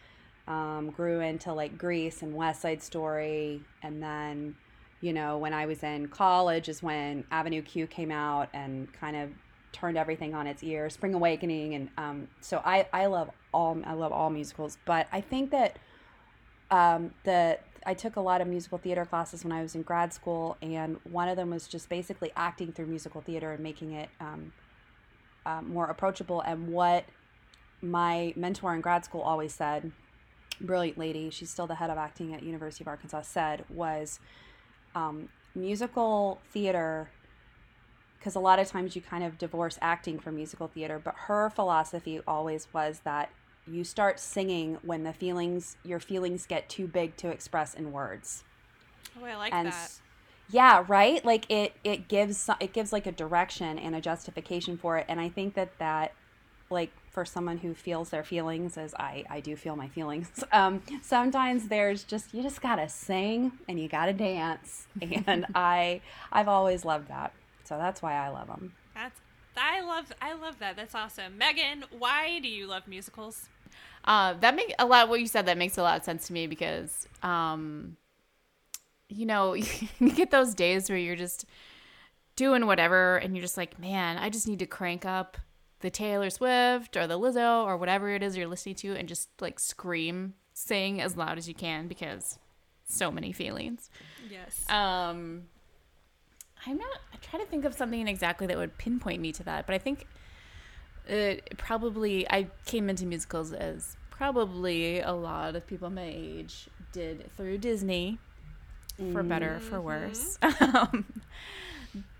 um, 0.47 0.91
grew 0.91 1.21
into 1.21 1.53
like 1.53 1.77
Grease 1.77 2.21
and 2.21 2.35
West 2.35 2.61
Side 2.61 2.81
Story, 2.81 3.61
and 3.83 4.01
then, 4.01 4.55
you 5.01 5.13
know, 5.13 5.37
when 5.37 5.53
I 5.53 5.65
was 5.65 5.83
in 5.83 6.07
college 6.07 6.69
is 6.69 6.83
when 6.83 7.23
Avenue 7.31 7.61
Q 7.61 7.87
came 7.87 8.11
out 8.11 8.49
and 8.53 8.91
kind 8.93 9.15
of 9.15 9.29
turned 9.71 9.97
everything 9.97 10.33
on 10.33 10.47
its 10.47 10.63
ear. 10.63 10.89
Spring 10.89 11.13
Awakening, 11.13 11.75
and 11.75 11.89
um, 11.97 12.27
so 12.41 12.61
I 12.63 12.87
I 12.93 13.07
love 13.07 13.29
all 13.53 13.77
I 13.85 13.93
love 13.93 14.11
all 14.11 14.29
musicals, 14.29 14.77
but 14.85 15.07
I 15.11 15.21
think 15.21 15.51
that 15.51 15.77
um, 16.71 17.11
the 17.23 17.59
I 17.85 17.93
took 17.93 18.15
a 18.15 18.21
lot 18.21 18.41
of 18.41 18.47
musical 18.47 18.77
theater 18.77 19.05
classes 19.05 19.43
when 19.43 19.51
I 19.51 19.61
was 19.61 19.75
in 19.75 19.83
grad 19.83 20.13
school, 20.13 20.57
and 20.61 20.97
one 21.03 21.29
of 21.29 21.35
them 21.35 21.51
was 21.51 21.67
just 21.67 21.89
basically 21.89 22.31
acting 22.35 22.71
through 22.71 22.87
musical 22.87 23.21
theater 23.21 23.51
and 23.51 23.61
making 23.61 23.91
it 23.91 24.09
um, 24.19 24.53
uh, 25.45 25.61
more 25.61 25.85
approachable. 25.85 26.41
And 26.41 26.69
what 26.69 27.05
my 27.81 28.33
mentor 28.35 28.73
in 28.73 28.81
grad 28.81 29.05
school 29.05 29.21
always 29.21 29.53
said, 29.53 29.91
brilliant 30.61 30.97
lady, 30.97 31.29
she's 31.29 31.49
still 31.49 31.67
the 31.67 31.75
head 31.75 31.89
of 31.89 31.97
acting 31.97 32.33
at 32.33 32.43
University 32.43 32.83
of 32.83 32.87
Arkansas, 32.87 33.21
said 33.21 33.65
was 33.69 34.19
um, 34.95 35.29
musical 35.53 36.41
theater 36.51 37.09
because 38.17 38.35
a 38.35 38.39
lot 38.39 38.57
of 38.59 38.67
times 38.67 38.95
you 38.95 39.01
kind 39.01 39.23
of 39.23 39.37
divorce 39.37 39.77
acting 39.81 40.19
from 40.19 40.35
musical 40.35 40.67
theater 40.67 40.99
but 41.03 41.13
her 41.15 41.49
philosophy 41.49 42.19
always 42.27 42.67
was 42.73 43.01
that 43.03 43.29
you 43.67 43.83
start 43.83 44.19
singing 44.19 44.77
when 44.81 45.03
the 45.03 45.13
feelings 45.13 45.77
your 45.83 45.99
feelings 45.99 46.45
get 46.45 46.67
too 46.67 46.87
big 46.87 47.15
to 47.17 47.29
express 47.29 47.73
in 47.73 47.91
words 47.91 48.43
oh 49.19 49.25
i 49.25 49.35
like 49.35 49.53
and 49.53 49.67
that 49.67 49.91
yeah 50.49 50.83
right 50.87 51.23
like 51.25 51.49
it 51.49 51.73
it 51.83 52.07
gives 52.07 52.49
it 52.59 52.73
gives 52.73 52.93
like 52.93 53.05
a 53.05 53.11
direction 53.11 53.79
and 53.79 53.95
a 53.95 54.01
justification 54.01 54.77
for 54.77 54.97
it 54.97 55.05
and 55.07 55.19
i 55.19 55.29
think 55.29 55.53
that 55.55 55.77
that 55.79 56.13
like 56.69 56.91
for 57.11 57.23
someone 57.23 57.57
who 57.57 57.73
feels 57.73 58.09
their 58.09 58.23
feelings 58.23 58.77
as 58.77 58.93
i 58.95 59.23
i 59.29 59.39
do 59.39 59.55
feel 59.55 59.75
my 59.75 59.87
feelings 59.87 60.43
um 60.51 60.81
sometimes 61.01 61.67
there's 61.67 62.03
just 62.03 62.33
you 62.33 62.41
just 62.43 62.61
gotta 62.61 62.87
sing 62.87 63.51
and 63.67 63.79
you 63.79 63.87
gotta 63.87 64.13
dance 64.13 64.87
and 65.01 65.45
i 65.55 66.01
i've 66.31 66.47
always 66.47 66.85
loved 66.85 67.07
that 67.07 67.33
so 67.63 67.77
that's 67.77 68.01
why 68.01 68.13
i 68.13 68.29
love 68.29 68.47
them 68.47 68.73
that's 68.93 69.19
I 69.57 69.81
love 69.81 70.11
I 70.21 70.33
love 70.33 70.59
that. 70.59 70.75
That's 70.75 70.95
awesome. 70.95 71.37
Megan, 71.37 71.85
why 71.97 72.39
do 72.39 72.47
you 72.47 72.67
love 72.67 72.87
musicals? 72.87 73.47
Uh, 74.03 74.33
that 74.33 74.55
makes 74.55 74.73
a 74.79 74.85
lot. 74.85 75.09
What 75.09 75.19
you 75.19 75.27
said 75.27 75.45
that 75.47 75.57
makes 75.57 75.77
a 75.77 75.83
lot 75.83 75.97
of 75.97 76.03
sense 76.03 76.27
to 76.27 76.33
me 76.33 76.47
because, 76.47 77.07
um, 77.23 77.97
you 79.09 79.25
know, 79.25 79.53
you 79.99 80.11
get 80.13 80.31
those 80.31 80.53
days 80.53 80.89
where 80.89 80.97
you're 80.97 81.15
just 81.15 81.45
doing 82.35 82.65
whatever, 82.65 83.17
and 83.17 83.35
you're 83.35 83.41
just 83.41 83.57
like, 83.57 83.79
man, 83.79 84.17
I 84.17 84.29
just 84.29 84.47
need 84.47 84.59
to 84.59 84.65
crank 84.65 85.05
up 85.05 85.37
the 85.79 85.89
Taylor 85.89 86.29
Swift 86.29 86.97
or 86.97 87.07
the 87.07 87.19
Lizzo 87.19 87.63
or 87.65 87.77
whatever 87.77 88.09
it 88.09 88.23
is 88.23 88.35
you're 88.35 88.47
listening 88.47 88.75
to, 88.75 88.95
and 88.95 89.07
just 89.07 89.29
like 89.41 89.59
scream, 89.59 90.33
sing 90.53 91.01
as 91.01 91.15
loud 91.15 91.37
as 91.37 91.47
you 91.47 91.53
can 91.53 91.87
because 91.87 92.39
so 92.87 93.11
many 93.11 93.31
feelings. 93.31 93.89
Yes. 94.29 94.63
Um, 94.69 95.43
I'm 96.65 96.77
not. 96.77 96.99
I 97.13 97.17
try 97.21 97.39
to 97.39 97.45
think 97.45 97.65
of 97.65 97.73
something 97.73 98.07
exactly 98.07 98.47
that 98.47 98.57
would 98.57 98.77
pinpoint 98.77 99.21
me 99.21 99.31
to 99.33 99.43
that, 99.43 99.65
but 99.65 99.75
I 99.75 99.77
think 99.77 100.07
it 101.07 101.57
probably 101.57 102.29
I 102.29 102.47
came 102.65 102.89
into 102.89 103.05
musicals 103.05 103.53
as 103.53 103.97
probably 104.09 104.99
a 105.01 105.11
lot 105.11 105.55
of 105.55 105.67
people 105.67 105.89
my 105.89 106.05
age 106.05 106.67
did 106.91 107.29
through 107.35 107.59
Disney, 107.59 108.17
for 109.11 109.23
better 109.23 109.59
for 109.59 109.77
mm-hmm. 109.77 109.85
worse. 109.85 110.37
um, 110.61 111.05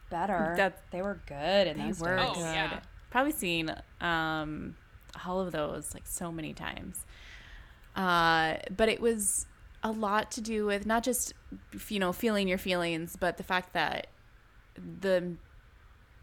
better. 0.10 0.54
That 0.58 0.82
they 0.92 1.02
were 1.02 1.20
good 1.26 1.68
and 1.68 1.80
they 1.80 2.00
were 2.00 2.20
oh, 2.20 2.34
good. 2.34 2.42
Yeah. 2.42 2.80
Probably 3.10 3.32
seen 3.32 3.74
um, 4.02 4.76
all 5.26 5.40
of 5.40 5.52
those 5.52 5.94
like 5.94 6.08
so 6.08 6.32
many 6.32 6.54
times. 6.54 7.06
Uh, 7.96 8.58
but 8.76 8.90
it 8.90 9.00
was 9.00 9.46
a 9.84 9.92
lot 9.92 10.32
to 10.32 10.42
do 10.42 10.66
with 10.66 10.86
not 10.86 11.04
just 11.04 11.34
you 11.90 12.00
know 12.00 12.12
feeling 12.12 12.48
your 12.48 12.58
feelings, 12.58 13.16
but 13.20 13.38
the 13.38 13.44
fact 13.44 13.74
that 13.74 14.08
the 14.76 15.36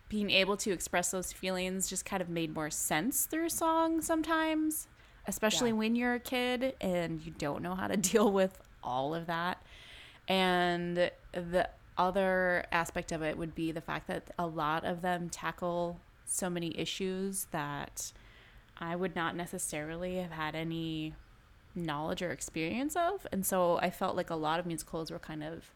being 0.09 0.31
able 0.31 0.59
to 0.59 0.71
express 0.71 1.11
those 1.11 1.33
feelings 1.33 1.89
just 1.89 2.05
kind 2.05 2.21
of 2.21 2.29
made 2.29 2.55
more 2.55 2.69
sense 2.69 3.25
through 3.25 3.49
song 3.49 4.03
sometimes, 4.03 4.87
especially 5.27 5.71
yeah. 5.71 5.77
when 5.77 5.95
you're 5.95 6.15
a 6.15 6.21
kid 6.21 6.75
and 6.83 7.25
you 7.25 7.33
don't 7.39 7.63
know 7.63 7.75
how 7.75 7.87
to 7.87 7.97
deal 8.13 8.31
with 8.31 8.61
all 8.83 9.15
of 9.15 9.27
that. 9.27 9.63
And 10.29 11.11
the 11.33 11.69
other 11.99 12.65
aspect 12.73 13.13
of 13.13 13.23
it 13.23 13.37
would 13.37 13.55
be 13.55 13.73
the 13.73 13.81
fact 13.81 14.07
that 14.09 14.31
a 14.39 14.47
lot 14.47 14.85
of 14.85 15.03
them 15.03 15.29
tackle 15.29 16.01
so 16.25 16.49
many 16.49 16.79
issues 16.79 17.47
that 17.51 18.13
I 18.79 18.97
would 18.97 19.15
not 19.15 19.37
necessarily 19.37 20.17
have 20.17 20.31
had 20.31 20.55
any 20.55 21.15
knowledge 21.75 22.23
or 22.23 22.31
experience 22.31 22.97
of. 22.97 23.27
And 23.33 23.45
so 23.45 23.79
I 23.79 23.91
felt 23.91 24.17
like 24.17 24.31
a 24.31 24.37
lot 24.37 24.61
of 24.61 24.67
musicals 24.67 25.11
were 25.11 25.19
kind 25.19 25.43
of 25.43 25.71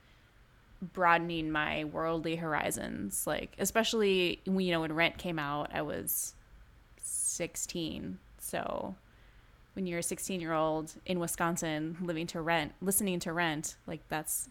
broadening 0.81 1.51
my 1.51 1.85
worldly 1.85 2.37
horizons 2.37 3.27
like 3.27 3.55
especially 3.59 4.41
you 4.45 4.71
know 4.71 4.81
when 4.81 4.93
rent 4.93 5.17
came 5.17 5.39
out 5.39 5.71
i 5.73 5.81
was 5.81 6.35
16 7.01 8.19
so 8.39 8.95
when 9.77 9.87
you're 9.87 9.99
a 9.99 10.03
16 10.03 10.41
year 10.41 10.55
old 10.55 10.95
in 11.05 11.21
wisconsin 11.21 11.99
living 12.01 12.27
to 12.27 12.41
rent 12.41 12.73
listening 12.81 13.21
to 13.21 13.33
rent 13.33 13.77
like 13.87 14.01
that's 14.09 14.49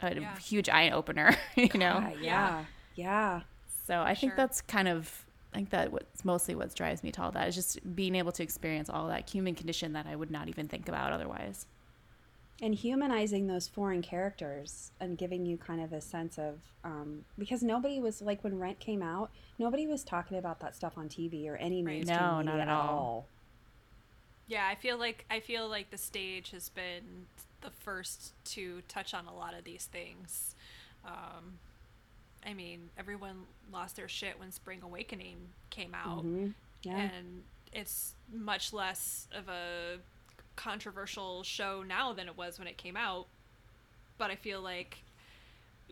a 0.00 0.14
yeah. 0.14 0.38
huge 0.38 0.68
eye 0.68 0.90
opener 0.90 1.36
you 1.56 1.68
know? 1.74 2.00
God, 2.00 2.14
yeah. 2.20 2.64
Yeah. 2.94 3.40
So 3.86 4.00
i 4.00 4.14
think 4.14 4.36
that's 4.36 4.60
kind 4.60 4.86
of 4.86 5.26
i 5.52 5.56
think 5.56 5.70
that 5.70 5.92
what's 5.92 6.24
mostly 6.24 6.54
what 6.54 6.72
drives 6.74 7.02
me 7.02 7.10
to 7.10 7.22
all 7.22 7.32
that 7.32 7.48
is 7.48 7.54
just 7.56 7.94
being 7.96 8.14
able 8.14 8.32
to 8.32 8.42
experience 8.44 8.88
all 8.88 9.08
that 9.08 9.28
human 9.28 9.54
condition 9.54 9.92
that 9.94 10.06
i 10.06 10.14
would 10.14 10.30
not 10.30 10.48
even 10.48 10.68
think 10.68 10.88
about 10.88 11.12
otherwise. 11.12 11.66
And 12.62 12.76
humanizing 12.76 13.48
those 13.48 13.66
foreign 13.66 14.02
characters 14.02 14.92
and 15.00 15.18
giving 15.18 15.44
you 15.44 15.56
kind 15.56 15.80
of 15.80 15.92
a 15.92 16.00
sense 16.00 16.38
of 16.38 16.60
um, 16.84 17.24
because 17.36 17.60
nobody 17.60 17.98
was 17.98 18.22
like 18.22 18.44
when 18.44 18.56
Rent 18.56 18.78
came 18.78 19.02
out, 19.02 19.32
nobody 19.58 19.88
was 19.88 20.04
talking 20.04 20.38
about 20.38 20.60
that 20.60 20.76
stuff 20.76 20.92
on 20.96 21.08
TV 21.08 21.48
or 21.48 21.56
any 21.56 21.82
mainstream 21.82 22.20
no, 22.20 22.36
media 22.38 22.52
not 22.52 22.60
at 22.60 22.68
all. 22.68 22.88
all. 22.88 23.26
Yeah, 24.46 24.66
I 24.66 24.74
feel 24.74 24.98
like 24.98 25.24
I 25.30 25.40
feel 25.40 25.68
like 25.68 25.90
the 25.90 25.98
stage 25.98 26.50
has 26.50 26.68
been 26.68 27.26
the 27.60 27.70
first 27.70 28.32
to 28.44 28.82
touch 28.88 29.14
on 29.14 29.26
a 29.26 29.34
lot 29.34 29.54
of 29.54 29.64
these 29.64 29.86
things. 29.86 30.54
Um, 31.04 31.58
I 32.44 32.54
mean, 32.54 32.90
everyone 32.98 33.44
lost 33.72 33.96
their 33.96 34.08
shit 34.08 34.38
when 34.38 34.50
Spring 34.50 34.80
Awakening 34.82 35.38
came 35.70 35.94
out, 35.94 36.18
mm-hmm. 36.18 36.48
yeah. 36.82 36.96
and 36.98 37.42
it's 37.72 38.14
much 38.32 38.72
less 38.72 39.28
of 39.36 39.48
a 39.48 39.98
controversial 40.56 41.42
show 41.44 41.82
now 41.86 42.12
than 42.12 42.26
it 42.26 42.36
was 42.36 42.58
when 42.58 42.68
it 42.68 42.76
came 42.76 42.96
out. 42.96 43.26
But 44.18 44.30
I 44.30 44.36
feel 44.36 44.60
like 44.60 44.98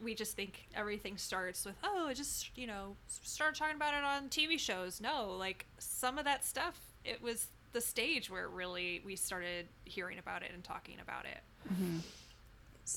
we 0.02 0.14
just 0.14 0.34
think 0.34 0.66
everything 0.74 1.16
starts 1.18 1.64
with 1.64 1.74
oh 1.84 2.10
just 2.14 2.56
you 2.56 2.66
know 2.66 2.96
start 3.08 3.54
talking 3.54 3.76
about 3.76 3.92
it 3.92 4.02
on 4.02 4.28
tv 4.30 4.58
shows 4.58 4.98
no 4.98 5.36
like 5.38 5.66
some 5.78 6.16
of 6.16 6.24
that 6.24 6.42
stuff 6.42 6.80
it 7.04 7.22
was 7.22 7.48
the 7.72 7.80
stage 7.80 8.30
where 8.30 8.48
really 8.48 9.02
we 9.04 9.16
started 9.16 9.68
hearing 9.84 10.18
about 10.18 10.42
it 10.42 10.50
and 10.52 10.62
talking 10.64 10.96
about 11.00 11.24
it. 11.24 11.38
Mm-hmm. 11.72 11.98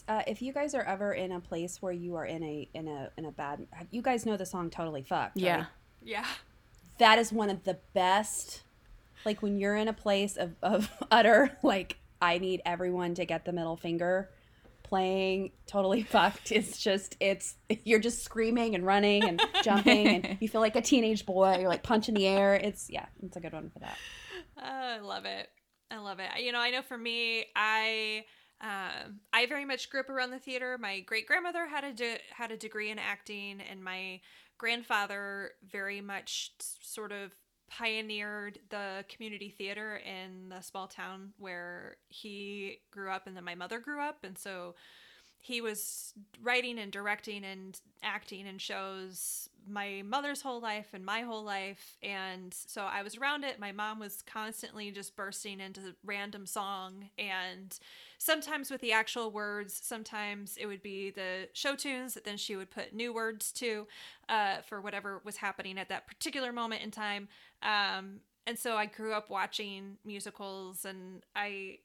uh, 0.08 0.22
if 0.26 0.42
you 0.42 0.54
guys 0.54 0.74
are 0.74 0.84
ever 0.84 1.14
in 1.14 1.32
a 1.32 1.40
place 1.40 1.82
where 1.82 1.92
you 1.92 2.16
are 2.16 2.26
in 2.26 2.44
a 2.44 2.68
in 2.74 2.88
a 2.88 3.10
in 3.18 3.26
a 3.26 3.32
bad 3.32 3.68
you 3.92 4.02
guys 4.02 4.26
know 4.26 4.38
the 4.38 4.46
song 4.46 4.70
totally 4.70 5.04
fucked 5.04 5.38
yeah. 5.38 5.56
right? 5.56 5.66
yeah. 6.02 6.26
That 7.00 7.20
is 7.20 7.34
one 7.34 7.50
of 7.50 7.64
the 7.64 7.78
best 7.94 8.64
like 9.26 9.42
when 9.42 9.58
you're 9.58 9.76
in 9.76 9.88
a 9.88 9.94
place 9.94 10.38
of, 10.38 10.56
of 10.62 10.90
utter 11.12 11.58
like 11.64 11.98
i 12.22 12.38
need 12.38 12.62
everyone 12.66 13.14
to 13.16 13.26
get 13.26 13.46
the 13.46 13.52
middle 13.52 13.78
finger 13.78 14.30
playing 14.84 15.52
totally 15.66 16.04
fucked 16.04 16.52
it's 16.52 16.78
just 16.78 17.16
it's 17.20 17.56
you're 17.84 18.00
just 18.00 18.24
screaming 18.24 18.76
and 18.76 18.86
running 18.86 19.24
and 19.24 19.42
jumping 19.64 20.08
and 20.08 20.38
you 20.40 20.48
feel 20.48 20.62
like 20.62 20.76
a 20.76 20.82
teenage 20.82 21.26
boy 21.26 21.58
you're 21.60 21.70
like 21.70 21.84
punching 21.84 22.16
the 22.16 22.28
air. 22.28 22.54
It's 22.54 22.90
yeah 22.90 23.06
it's 23.24 23.36
a 23.36 23.40
good 23.40 23.54
one 23.54 23.70
for 23.70 23.80
that 23.80 23.98
oh, 24.63 24.95
i 24.95 24.99
love 24.99 25.26
it. 25.26 25.49
I 25.91 25.97
love 25.97 26.19
it. 26.19 26.30
You 26.39 26.52
know 26.52 26.60
i 26.60 26.69
know 26.71 26.82
for 26.82 26.97
me 26.97 27.45
i 27.56 28.26
um, 28.62 29.19
I 29.34 29.45
very 29.45 29.65
much 29.65 29.89
grew 29.89 29.99
up 29.99 30.10
around 30.10 30.32
the 30.32 30.39
theater. 30.39 30.78
My 30.80 31.02
great 31.02 31.28
grandmother 31.28 31.67
had 31.67 31.84
a 31.84 31.91
de- 31.91 32.21
had 32.32 32.49
a 32.49 32.56
degree 32.56 32.89
in 32.91 32.97
acting, 32.97 33.60
and 33.60 33.84
my 33.84 34.21
grandfather 34.58 35.52
very 35.69 35.99
much 35.99 36.52
sort 36.82 37.12
of 37.12 37.34
pioneered 37.69 38.60
the 38.69 39.04
community 39.10 39.49
theater 39.49 39.97
in 39.97 40.47
the 40.47 40.62
small 40.62 40.88
town 40.88 41.34
where 41.38 41.97
he 42.08 42.78
grew 42.91 43.10
up 43.10 43.28
and 43.28 43.36
then 43.36 43.43
my 43.43 43.56
mother 43.56 43.80
grew 43.80 43.99
up. 43.99 44.23
And 44.23 44.38
so 44.38 44.76
he 45.44 45.60
was 45.60 46.14
writing 46.42 46.80
and 46.80 46.90
directing 46.90 47.44
and 47.44 47.78
acting 48.02 48.48
in 48.48 48.58
shows 48.58 49.50
my 49.68 50.02
mother's 50.06 50.42
whole 50.42 50.62
life 50.62 50.88
and 50.94 51.06
my 51.06 51.20
whole 51.20 51.44
life. 51.44 51.98
And 52.02 52.54
so 52.54 52.84
i 52.84 53.02
was 53.04 53.18
around 53.18 53.44
it. 53.44 53.60
My 53.60 53.74
mom 53.74 54.00
was 54.00 54.22
constantly 54.22 54.90
just 54.90 55.18
bursting 55.18 55.60
into 55.60 55.96
random 56.06 56.46
song. 56.46 57.10
And 57.18 57.78
sometimes 58.18 58.72
with 58.72 58.80
the 58.80 58.94
actual 58.94 59.32
words 59.32 59.78
sometimes 59.84 60.56
it 60.56 60.66
would 60.66 60.82
be 60.82 61.12
the 61.12 61.50
show 61.52 61.76
tunes 61.76 62.14
that 62.14 62.24
then 62.24 62.38
she 62.38 62.56
would 62.56 62.72
put 62.72 62.94
new 62.94 63.14
words 63.14 63.52
to 63.54 63.86
uh, 64.30 64.62
for 64.66 64.80
whatever 64.80 65.22
was 65.26 65.36
happening 65.36 65.78
at 65.78 65.90
that 65.90 66.08
particular 66.08 66.54
moment 66.54 66.84
in 66.84 66.92
time. 66.92 67.28
Um, 67.62 68.22
and 68.48 68.58
so 68.58 68.76
i 68.76 68.86
grew 68.86 69.14
up 69.14 69.30
watching 69.30 69.98
musicals 70.06 70.86
and 70.86 71.24
i, 71.36 71.80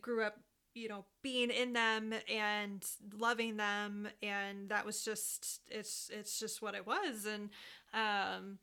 grew 0.00 0.22
up 0.24 0.38
you 0.76 0.88
know 0.88 1.06
being 1.22 1.50
in 1.50 1.72
them 1.72 2.12
and 2.32 2.84
loving 3.18 3.56
them 3.56 4.06
and 4.22 4.68
that 4.68 4.84
was 4.84 5.02
just 5.02 5.60
it's 5.68 6.10
it's 6.12 6.38
just 6.38 6.60
what 6.60 6.74
it 6.74 6.86
was. 6.86 7.24
And 7.24 7.48
um 7.94 8.58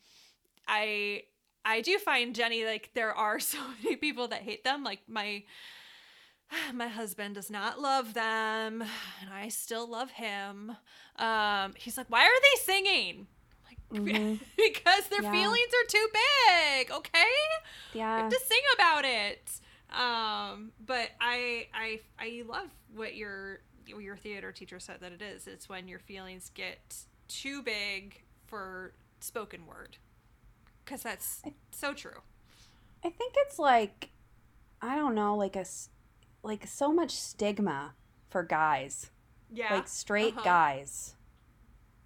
i 0.68 1.24
i 1.66 1.82
do 1.82 1.98
find 1.98 2.34
jenny 2.36 2.64
like 2.66 2.92
there 2.94 3.14
are 3.14 3.40
so 3.52 3.58
many 3.84 3.96
people 3.96 4.28
that 4.30 4.42
hate 4.42 4.64
them. 4.64 4.84
Like 4.84 5.00
my 5.08 5.44
my 6.74 6.88
husband 6.88 7.36
does 7.36 7.50
not 7.50 7.82
love 7.82 8.14
them 8.14 8.84
and 9.22 9.34
i 9.34 9.50
still 9.50 9.90
love 9.90 10.12
him. 10.12 10.78
Um 11.18 11.74
he's 11.76 11.98
like 11.98 12.10
why 12.10 12.24
are 12.24 12.42
they 12.42 12.64
singing? 12.64 13.28
Mm-hmm. 13.94 14.44
because 14.58 15.06
their 15.10 15.22
yeah. 15.22 15.32
feelings 15.32 15.68
are 15.68 15.88
too 15.88 16.08
big 16.12 16.90
okay? 16.90 17.26
Yeah 17.94 18.22
have 18.22 18.32
to 18.32 18.40
sing 18.40 18.62
about 18.74 19.06
it 19.06 19.52
um 19.94 20.72
but 20.86 21.10
i 21.22 21.68
i 21.74 22.00
i 22.20 22.44
love 22.48 22.70
what 22.96 23.16
your 23.16 23.60
your 23.86 24.16
theater 24.16 24.52
teacher 24.52 24.80
said 24.80 24.98
that 25.02 25.12
it 25.12 25.22
is 25.22 25.48
it's 25.48 25.68
when 25.68 25.88
your 25.88 26.00
feelings 26.00 26.52
get 26.54 26.96
too 27.28 27.62
big 27.62 28.24
for 28.48 28.94
spoken 29.20 29.66
word 29.66 29.98
because 30.84 31.04
that's 31.04 31.42
I, 31.46 31.54
so 31.72 31.94
true 31.94 32.22
i 33.04 33.10
think 33.10 33.34
it's 33.38 33.60
like 33.60 34.10
i 34.82 34.96
don't 34.96 35.16
know 35.16 35.36
like 35.36 35.56
a 35.56 35.66
like 36.44 36.68
so 36.68 36.92
much 36.92 37.12
stigma 37.12 37.94
for 38.30 38.44
guys. 38.44 39.10
Yeah. 39.52 39.74
Like 39.74 39.88
straight 39.88 40.34
uh-huh. 40.34 40.44
guys. 40.44 41.16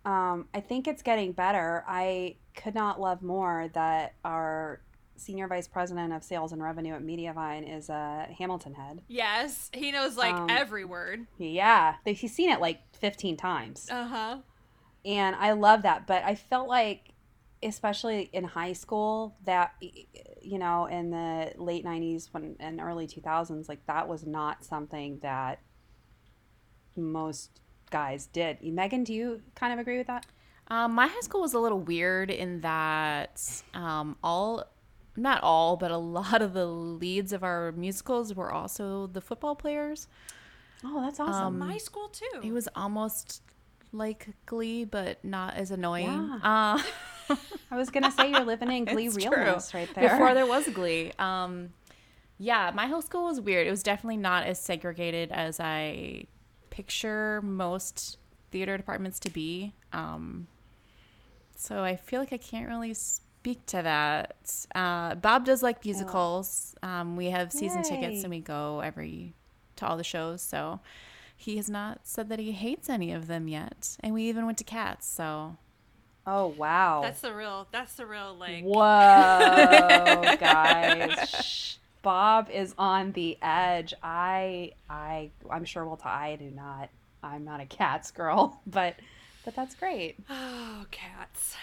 Um, 0.06 0.48
I 0.54 0.62
think 0.62 0.88
it's 0.88 1.02
getting 1.02 1.34
better. 1.34 1.84
I 1.88 2.36
could 2.56 2.76
not 2.76 3.02
love 3.02 3.22
more 3.22 3.70
that 3.74 4.14
our 4.24 4.82
senior 5.18 5.48
vice 5.48 5.68
president 5.68 6.14
of 6.14 6.24
sales 6.24 6.52
and 6.52 6.62
revenue 6.62 6.94
at 6.94 7.04
Mediavine 7.04 7.78
is 7.78 7.90
a 7.90 8.28
Hamilton 8.38 8.74
head. 8.74 9.02
Yes, 9.08 9.70
he 9.74 9.92
knows 9.92 10.18
like 10.18 10.34
um, 10.34 10.50
every 10.50 10.86
word. 10.86 11.28
Yeah, 11.38 11.96
he's 12.06 12.34
seen 12.34 12.52
it 12.52 12.60
like 12.60 12.80
15 12.98 13.38
times. 13.38 13.88
Uh 13.90 14.06
huh. 14.06 14.38
And 15.06 15.36
I 15.36 15.54
love 15.54 15.84
that, 15.84 16.08
but 16.08 16.24
I 16.24 16.36
felt 16.36 16.68
like, 16.68 17.14
especially 17.64 18.30
in 18.34 18.44
high 18.44 18.74
school, 18.74 19.36
that 19.46 19.74
you 20.42 20.60
know, 20.60 20.86
in 20.86 21.10
the 21.12 21.54
late 21.58 21.84
90s 21.86 22.30
when, 22.32 22.56
and 22.60 22.80
early 22.80 23.08
2000s, 23.08 23.68
like 23.68 23.86
that 23.88 24.08
was 24.08 24.26
not 24.26 24.64
something 24.64 25.20
that 25.22 25.60
most 26.96 27.62
guys 27.90 28.28
did. 28.28 28.62
Megan, 28.62 29.04
do 29.04 29.14
you 29.14 29.42
kind 29.56 29.74
of 29.74 29.80
agree 29.80 29.98
with 29.98 30.08
that? 30.08 30.26
Um, 30.70 30.94
my 30.94 31.08
high 31.08 31.22
school 31.22 31.42
was 31.42 31.54
a 31.54 31.60
little 31.60 31.80
weird 31.80 32.30
in 32.30 32.62
that 32.62 33.42
um, 33.74 34.18
all, 34.24 34.66
not 35.18 35.42
all, 35.44 35.76
but 35.76 35.92
a 35.92 35.98
lot 36.20 36.42
of 36.42 36.54
the 36.54 36.66
leads 36.66 37.34
of 37.34 37.44
our 37.44 37.72
musicals 37.74 38.34
were 38.34 38.52
also 38.52 39.08
the 39.08 39.22
football 39.22 39.56
players. 39.56 40.08
Oh, 40.86 41.02
that's 41.02 41.20
awesome. 41.20 41.46
Um, 41.46 41.60
my 41.60 41.78
school 41.78 42.08
too. 42.10 42.42
It 42.44 42.52
was 42.52 42.70
almost 42.76 43.42
like 43.92 44.28
Glee, 44.46 44.86
but 44.86 45.24
not 45.24 45.56
as 45.56 45.72
annoying. 45.72 46.06
Yeah. 46.44 46.78
Uh, 47.30 47.36
I 47.72 47.76
was 47.76 47.90
gonna 47.90 48.12
say 48.12 48.30
you're 48.30 48.46
living 48.46 48.72
in 48.72 48.86
Glee 48.94 49.10
realness 49.10 49.72
true. 49.72 49.82
right 49.82 49.96
there. 49.96 50.10
Before 50.10 50.34
there 50.34 50.46
was 50.46 50.68
Glee. 50.70 51.12
Um, 51.20 51.70
yeah, 52.38 52.72
my 52.74 52.86
whole 52.86 53.02
school 53.02 53.26
was 53.26 53.42
weird. 53.42 53.66
It 53.66 53.72
was 53.72 53.82
definitely 53.82 54.18
not 54.18 54.46
as 54.46 54.60
segregated 54.60 55.32
as 55.32 55.60
I 55.60 56.26
picture 56.70 57.42
most 57.42 58.18
theater 58.52 58.78
departments 58.78 59.20
to 59.22 59.32
be. 59.32 59.74
Um, 59.92 60.48
so 61.56 61.84
I 61.84 61.96
feel 61.96 62.20
like 62.20 62.32
I 62.32 62.38
can't 62.38 62.68
really 62.68 62.94
speak 63.40 63.66
to 63.68 63.82
that. 63.82 64.66
Uh, 64.76 65.16
Bob 65.16 65.46
does 65.46 65.64
like 65.64 65.84
musicals. 65.86 66.76
Um, 66.84 67.16
we 67.16 67.28
have 67.28 67.52
season 67.52 67.84
Yay. 67.84 67.90
tickets 67.90 68.24
and 68.24 68.32
we 68.32 68.40
go 68.40 68.82
every 68.82 69.34
to 69.78 69.88
all 69.88 69.98
the 69.98 70.04
shows. 70.04 70.42
So 70.42 70.80
he 71.36 71.58
has 71.58 71.70
not 71.70 72.02
said 72.04 72.30
that 72.30 72.40
he 72.40 72.52
hates 72.52 72.90
any 72.90 73.12
of 73.12 73.28
them 73.28 73.48
yet. 73.48 73.98
And 74.02 74.14
we 74.14 74.24
even 74.24 74.46
went 74.46 74.58
to 74.58 74.64
Cats. 74.64 75.08
So 75.08 75.58
Oh 76.26 76.48
wow. 76.48 77.02
That's 77.02 77.22
the 77.22 77.34
real 77.34 77.68
that's 77.72 77.94
the 77.94 78.06
real 78.06 78.36
like 78.38 78.64
Whoa 78.66 80.36
guys. 80.40 81.78
Bob 82.02 82.50
is 82.52 82.76
on 82.78 83.14
the 83.14 83.38
edge. 83.42 83.94
I 84.04 84.72
I 84.90 85.32
I'm 85.50 85.64
sure 85.64 85.86
we'll 85.86 85.96
talk 85.96 86.12
I 86.12 86.36
do 86.36 86.52
not. 86.52 86.90
I'm 87.24 87.46
not 87.46 87.62
a 87.62 87.66
cats 87.66 88.12
girl, 88.12 88.62
but 88.68 88.96
but 89.46 89.56
that's 89.56 89.76
great. 89.76 90.18
Oh, 90.30 90.86
cats. 90.92 91.56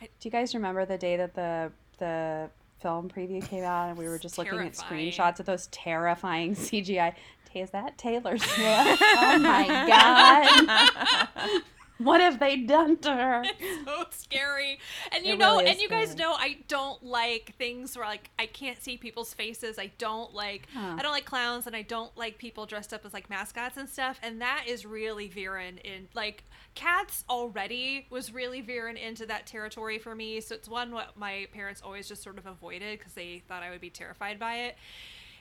I, 0.00 0.04
do 0.04 0.10
you 0.28 0.30
guys 0.30 0.54
remember 0.54 0.84
the 0.86 0.98
day 0.98 1.16
that 1.16 1.34
the 1.34 1.72
the 1.98 2.50
film 2.80 3.10
preview 3.10 3.46
came 3.46 3.64
out 3.64 3.90
and 3.90 3.98
we 3.98 4.08
were 4.08 4.18
just 4.18 4.38
looking 4.38 4.58
at 4.58 4.72
screenshots 4.72 5.38
of 5.40 5.46
those 5.46 5.66
terrifying 5.68 6.54
CGI? 6.56 7.14
Is 7.52 7.70
that 7.70 7.98
Taylor 7.98 8.38
Swift? 8.38 8.56
oh 8.60 9.38
my 9.40 9.66
god. 9.88 11.62
What 12.00 12.22
have 12.22 12.38
they 12.40 12.56
done 12.56 12.96
to 12.98 13.10
her? 13.10 13.44
It's 13.60 13.84
so 13.84 14.04
scary. 14.10 14.78
And 15.12 15.26
you 15.26 15.34
it 15.34 15.38
know, 15.38 15.58
really 15.58 15.70
and 15.70 15.80
you 15.80 15.86
scary. 15.88 16.06
guys 16.06 16.16
know 16.16 16.32
I 16.32 16.58
don't 16.66 17.02
like 17.04 17.54
things 17.58 17.96
where 17.96 18.06
like 18.06 18.30
I 18.38 18.46
can't 18.46 18.82
see 18.82 18.96
people's 18.96 19.34
faces. 19.34 19.78
I 19.78 19.90
don't 19.98 20.32
like 20.34 20.66
huh. 20.72 20.96
I 20.98 21.02
don't 21.02 21.12
like 21.12 21.26
clowns 21.26 21.66
and 21.66 21.76
I 21.76 21.82
don't 21.82 22.16
like 22.16 22.38
people 22.38 22.64
dressed 22.64 22.94
up 22.94 23.04
as 23.04 23.12
like 23.12 23.28
mascots 23.28 23.76
and 23.76 23.88
stuff. 23.88 24.18
And 24.22 24.40
that 24.40 24.64
is 24.66 24.86
really 24.86 25.28
veering 25.28 25.76
in 25.78 26.08
like 26.14 26.44
cats 26.74 27.24
already 27.28 28.06
was 28.08 28.32
really 28.32 28.62
veering 28.62 28.96
into 28.96 29.26
that 29.26 29.46
territory 29.46 29.98
for 29.98 30.14
me. 30.14 30.40
So 30.40 30.54
it's 30.54 30.68
one 30.68 30.92
what 30.92 31.18
my 31.18 31.48
parents 31.52 31.82
always 31.84 32.08
just 32.08 32.22
sort 32.22 32.38
of 32.38 32.46
avoided 32.46 32.98
because 32.98 33.12
they 33.12 33.42
thought 33.46 33.62
I 33.62 33.70
would 33.70 33.80
be 33.80 33.90
terrified 33.90 34.38
by 34.38 34.54
it. 34.56 34.76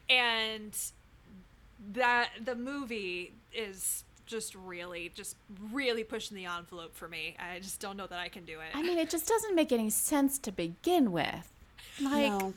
And 0.10 0.76
that 1.93 2.32
the 2.43 2.56
movie 2.56 3.34
is 3.54 4.04
just 4.30 4.54
really, 4.56 5.12
just 5.13 5.36
really 5.74 6.04
pushing 6.04 6.38
the 6.38 6.46
envelope 6.46 6.96
for 6.96 7.08
me. 7.08 7.36
I 7.39 7.60
just 7.60 7.82
don't 7.82 7.98
know 7.98 8.08
that 8.08 8.20
I 8.20 8.30
can 8.30 8.46
do 8.46 8.60
it. 8.60 8.68
I 8.76 8.84
mean, 8.84 8.98
it 8.98 9.10
just 9.10 9.28
doesn't 9.28 9.56
make 9.56 9.72
any 9.72 9.89
sense 9.89 10.38
to 10.39 10.52
begin 10.52 11.12
with. 11.12 11.52
Like, 12.00 12.32
no. 12.32 12.54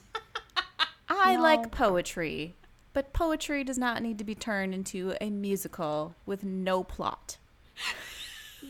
I 1.08 1.34
no. 1.34 1.42
like 1.42 1.72
poetry, 1.72 2.54
but 2.92 3.12
poetry 3.12 3.64
does 3.64 3.78
not 3.78 4.02
need 4.02 4.18
to 4.18 4.24
be 4.24 4.34
turned 4.34 4.74
into 4.74 5.14
a 5.20 5.30
musical 5.30 6.14
with 6.26 6.44
no 6.44 6.84
plot. 6.84 7.38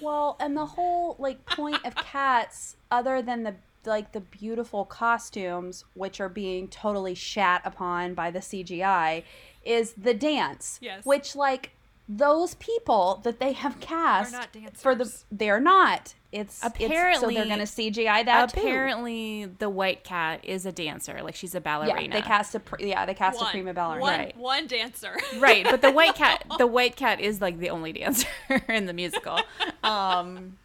Well, 0.00 0.36
and 0.40 0.56
the 0.56 0.66
whole 0.66 1.16
like 1.18 1.44
point 1.44 1.84
of 1.84 1.94
cats, 1.96 2.76
other 2.90 3.20
than 3.20 3.42
the 3.42 3.56
like 3.84 4.12
the 4.12 4.20
beautiful 4.20 4.84
costumes, 4.84 5.84
which 5.94 6.20
are 6.20 6.28
being 6.28 6.68
totally 6.68 7.14
shat 7.14 7.62
upon 7.64 8.14
by 8.14 8.30
the 8.30 8.38
CGI, 8.38 9.24
is 9.64 9.92
the 9.94 10.14
dance. 10.14 10.78
Yes. 10.80 11.04
Which 11.04 11.34
like 11.34 11.72
those 12.16 12.54
people 12.56 13.20
that 13.24 13.38
they 13.38 13.52
have 13.52 13.80
cast 13.80 14.36
for 14.74 14.94
the 14.94 15.12
they're 15.30 15.60
not. 15.60 16.14
It's 16.30 16.60
apparently 16.62 17.10
it's, 17.10 17.20
so 17.20 17.26
they're 17.28 17.44
going 17.44 17.58
to 17.58 17.64
CGI 17.64 18.24
that 18.24 18.56
apparently 18.56 19.44
too. 19.44 19.56
the 19.58 19.68
white 19.68 20.02
cat 20.02 20.40
is 20.42 20.64
a 20.64 20.72
dancer, 20.72 21.20
like 21.22 21.34
she's 21.34 21.54
a 21.54 21.60
ballerina. 21.60 22.02
Yeah, 22.02 22.12
they 22.12 22.22
cast 22.22 22.54
a 22.54 22.62
yeah 22.78 23.04
they 23.04 23.14
cast 23.14 23.38
one, 23.38 23.48
a 23.48 23.50
prima 23.50 23.74
ballerina. 23.74 24.02
One, 24.02 24.18
right. 24.18 24.36
one 24.36 24.66
dancer. 24.66 25.16
right, 25.38 25.64
but 25.64 25.82
the 25.82 25.90
white 25.92 26.14
cat 26.14 26.44
the 26.58 26.66
white 26.66 26.96
cat 26.96 27.20
is 27.20 27.40
like 27.40 27.58
the 27.58 27.70
only 27.70 27.92
dancer 27.92 28.28
in 28.68 28.86
the 28.86 28.92
musical. 28.92 29.38
Um, 29.84 30.58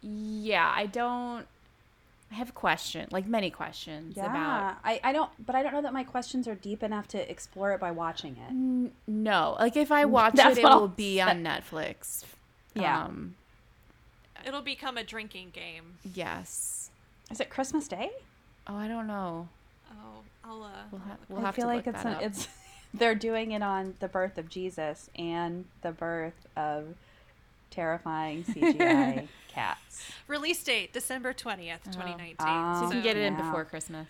yeah, 0.00 0.72
I 0.74 0.86
don't. 0.86 1.46
I 2.30 2.36
have 2.36 2.50
a 2.50 2.52
question, 2.52 3.08
like 3.10 3.26
many 3.26 3.50
questions 3.50 4.16
yeah, 4.16 4.26
about. 4.26 4.78
I, 4.84 5.00
I 5.02 5.12
don't, 5.12 5.30
but 5.44 5.56
I 5.56 5.62
don't 5.62 5.72
know 5.72 5.82
that 5.82 5.92
my 5.92 6.04
questions 6.04 6.46
are 6.46 6.54
deep 6.54 6.82
enough 6.82 7.08
to 7.08 7.30
explore 7.30 7.72
it 7.72 7.80
by 7.80 7.90
watching 7.90 8.32
it. 8.32 8.50
N- 8.50 8.92
no, 9.08 9.56
like 9.58 9.76
if 9.76 9.90
I 9.90 10.04
watch 10.04 10.34
That's 10.34 10.58
it, 10.58 10.64
it 10.64 10.68
will 10.68 10.88
be 10.88 11.20
on 11.20 11.42
Netflix. 11.42 12.24
Yeah. 12.74 13.04
Um, 13.04 13.34
It'll 14.44 14.62
become 14.62 14.96
a 14.96 15.04
drinking 15.04 15.50
game. 15.52 15.98
Yes. 16.14 16.90
Is 17.30 17.40
it 17.40 17.50
Christmas 17.50 17.88
Day? 17.88 18.10
Oh, 18.66 18.76
I 18.76 18.88
don't 18.88 19.06
know. 19.06 19.48
Oh, 19.90 20.22
I'll. 20.44 20.62
Uh, 20.62 20.68
we'll, 20.90 21.00
ha- 21.00 21.16
we'll 21.28 21.46
I 21.46 21.50
feel 21.52 21.66
like 21.66 21.86
it's 21.86 22.04
a, 22.04 22.18
it's. 22.22 22.48
They're 22.94 23.14
doing 23.14 23.52
it 23.52 23.62
on 23.62 23.94
the 24.00 24.08
birth 24.08 24.36
of 24.36 24.48
Jesus 24.48 25.10
and 25.16 25.64
the 25.82 25.92
birth 25.92 26.46
of 26.56 26.96
terrifying 27.70 28.44
CGI 28.48 29.28
cats. 29.48 30.12
Release 30.26 30.62
date 30.62 30.92
December 30.92 31.32
20th, 31.32 31.84
2019. 31.84 32.36
Oh, 32.40 32.80
so 32.80 32.86
you 32.86 32.90
can 32.90 33.02
get 33.02 33.16
it 33.16 33.20
yeah. 33.20 33.26
in 33.28 33.36
before 33.36 33.64
Christmas. 33.64 34.08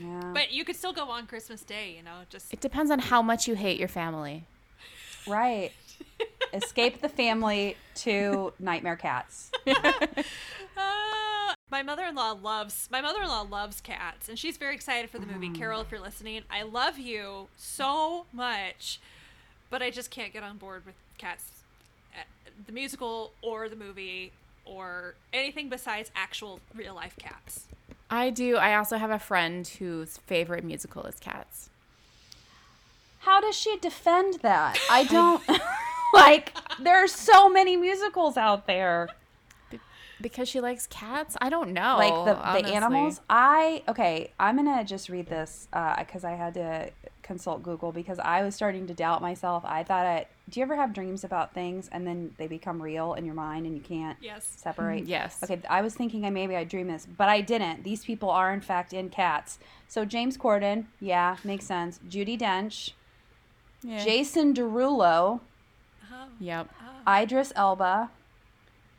Yeah. 0.00 0.30
But 0.32 0.52
you 0.52 0.64
could 0.64 0.76
still 0.76 0.92
go 0.92 1.10
on 1.10 1.26
Christmas 1.26 1.62
Day, 1.62 1.94
you 1.96 2.02
know, 2.02 2.20
just 2.30 2.52
It 2.52 2.60
depends 2.60 2.90
on 2.90 2.98
how 2.98 3.22
much 3.22 3.46
you 3.46 3.54
hate 3.54 3.78
your 3.78 3.88
family. 3.88 4.44
Right. 5.26 5.72
Escape 6.52 7.00
the 7.00 7.08
family 7.08 7.76
to 7.96 8.52
Nightmare 8.58 8.96
Cats. 8.96 9.50
Uh, 9.66 10.06
my 11.70 11.82
mother-in-law 11.82 12.38
loves 12.42 12.88
my 12.90 13.00
mother-in-law 13.00 13.42
loves 13.50 13.80
cats 13.80 14.28
and 14.28 14.38
she's 14.38 14.56
very 14.56 14.74
excited 14.74 15.10
for 15.10 15.18
the 15.18 15.26
movie. 15.26 15.48
Mm. 15.48 15.56
Carol, 15.56 15.80
if 15.80 15.90
you're 15.90 16.00
listening, 16.00 16.42
I 16.50 16.62
love 16.62 16.98
you 16.98 17.48
so 17.56 18.26
much, 18.32 19.00
but 19.68 19.82
I 19.82 19.90
just 19.90 20.10
can't 20.10 20.32
get 20.32 20.42
on 20.42 20.56
board 20.56 20.86
with 20.86 20.94
cats 21.18 21.55
the 22.64 22.72
musical 22.72 23.32
or 23.42 23.68
the 23.68 23.76
movie 23.76 24.32
or 24.64 25.14
anything 25.32 25.68
besides 25.68 26.10
actual 26.16 26.60
real 26.74 26.94
life 26.94 27.16
cats. 27.18 27.66
I 28.10 28.30
do. 28.30 28.56
I 28.56 28.74
also 28.76 28.98
have 28.98 29.10
a 29.10 29.18
friend 29.18 29.66
whose 29.66 30.18
favorite 30.18 30.64
musical 30.64 31.04
is 31.04 31.16
Cats. 31.18 31.70
how 33.20 33.40
does 33.40 33.56
she 33.56 33.76
defend 33.78 34.34
that? 34.42 34.78
I 34.90 35.04
don't 35.10 35.42
like. 36.14 36.56
There 36.80 37.02
are 37.02 37.08
so 37.08 37.48
many 37.48 37.76
musicals 37.76 38.36
out 38.36 38.66
there. 38.66 39.08
Because 40.18 40.48
she 40.48 40.60
likes 40.62 40.86
cats. 40.86 41.36
I 41.42 41.50
don't 41.50 41.72
know. 41.72 41.96
Like 41.98 42.24
the 42.24 42.62
the 42.62 42.74
animals. 42.74 43.20
I 43.28 43.82
okay. 43.86 44.30
I'm 44.40 44.56
gonna 44.56 44.82
just 44.82 45.10
read 45.10 45.26
this 45.26 45.68
because 45.70 46.24
uh, 46.24 46.28
I 46.28 46.32
had 46.32 46.54
to 46.54 46.90
consult 47.26 47.62
Google 47.62 47.92
because 47.92 48.18
I 48.18 48.42
was 48.42 48.54
starting 48.54 48.86
to 48.86 48.94
doubt 48.94 49.20
myself. 49.20 49.64
I 49.66 49.82
thought 49.82 50.06
I. 50.06 50.26
Do 50.48 50.60
you 50.60 50.64
ever 50.64 50.76
have 50.76 50.92
dreams 50.92 51.24
about 51.24 51.52
things 51.52 51.88
and 51.90 52.06
then 52.06 52.32
they 52.38 52.46
become 52.46 52.80
real 52.80 53.14
in 53.14 53.24
your 53.24 53.34
mind 53.34 53.66
and 53.66 53.74
you 53.74 53.82
can't 53.82 54.16
yes. 54.20 54.46
Hmm. 54.46 54.58
separate? 54.62 55.06
Yes. 55.06 55.42
Okay, 55.42 55.60
I 55.68 55.82
was 55.82 55.94
thinking 55.94 56.24
I 56.24 56.30
maybe 56.30 56.56
I 56.56 56.64
dreamed 56.64 56.90
this, 56.90 57.06
but 57.06 57.28
I 57.28 57.40
didn't. 57.40 57.82
These 57.82 58.04
people 58.04 58.30
are 58.30 58.52
in 58.52 58.60
fact 58.60 58.92
in 58.92 59.10
Cats. 59.10 59.58
So 59.88 60.04
James 60.04 60.38
Corden, 60.38 60.86
yeah, 61.00 61.36
makes 61.44 61.64
sense. 61.64 62.00
Judi 62.08 62.38
Dench, 62.38 62.92
yeah. 63.82 64.02
Jason 64.04 64.54
Derulo, 64.54 65.40
oh. 66.12 66.28
yep, 66.38 66.68
oh. 66.80 67.22
Idris 67.22 67.52
Elba, 67.56 68.10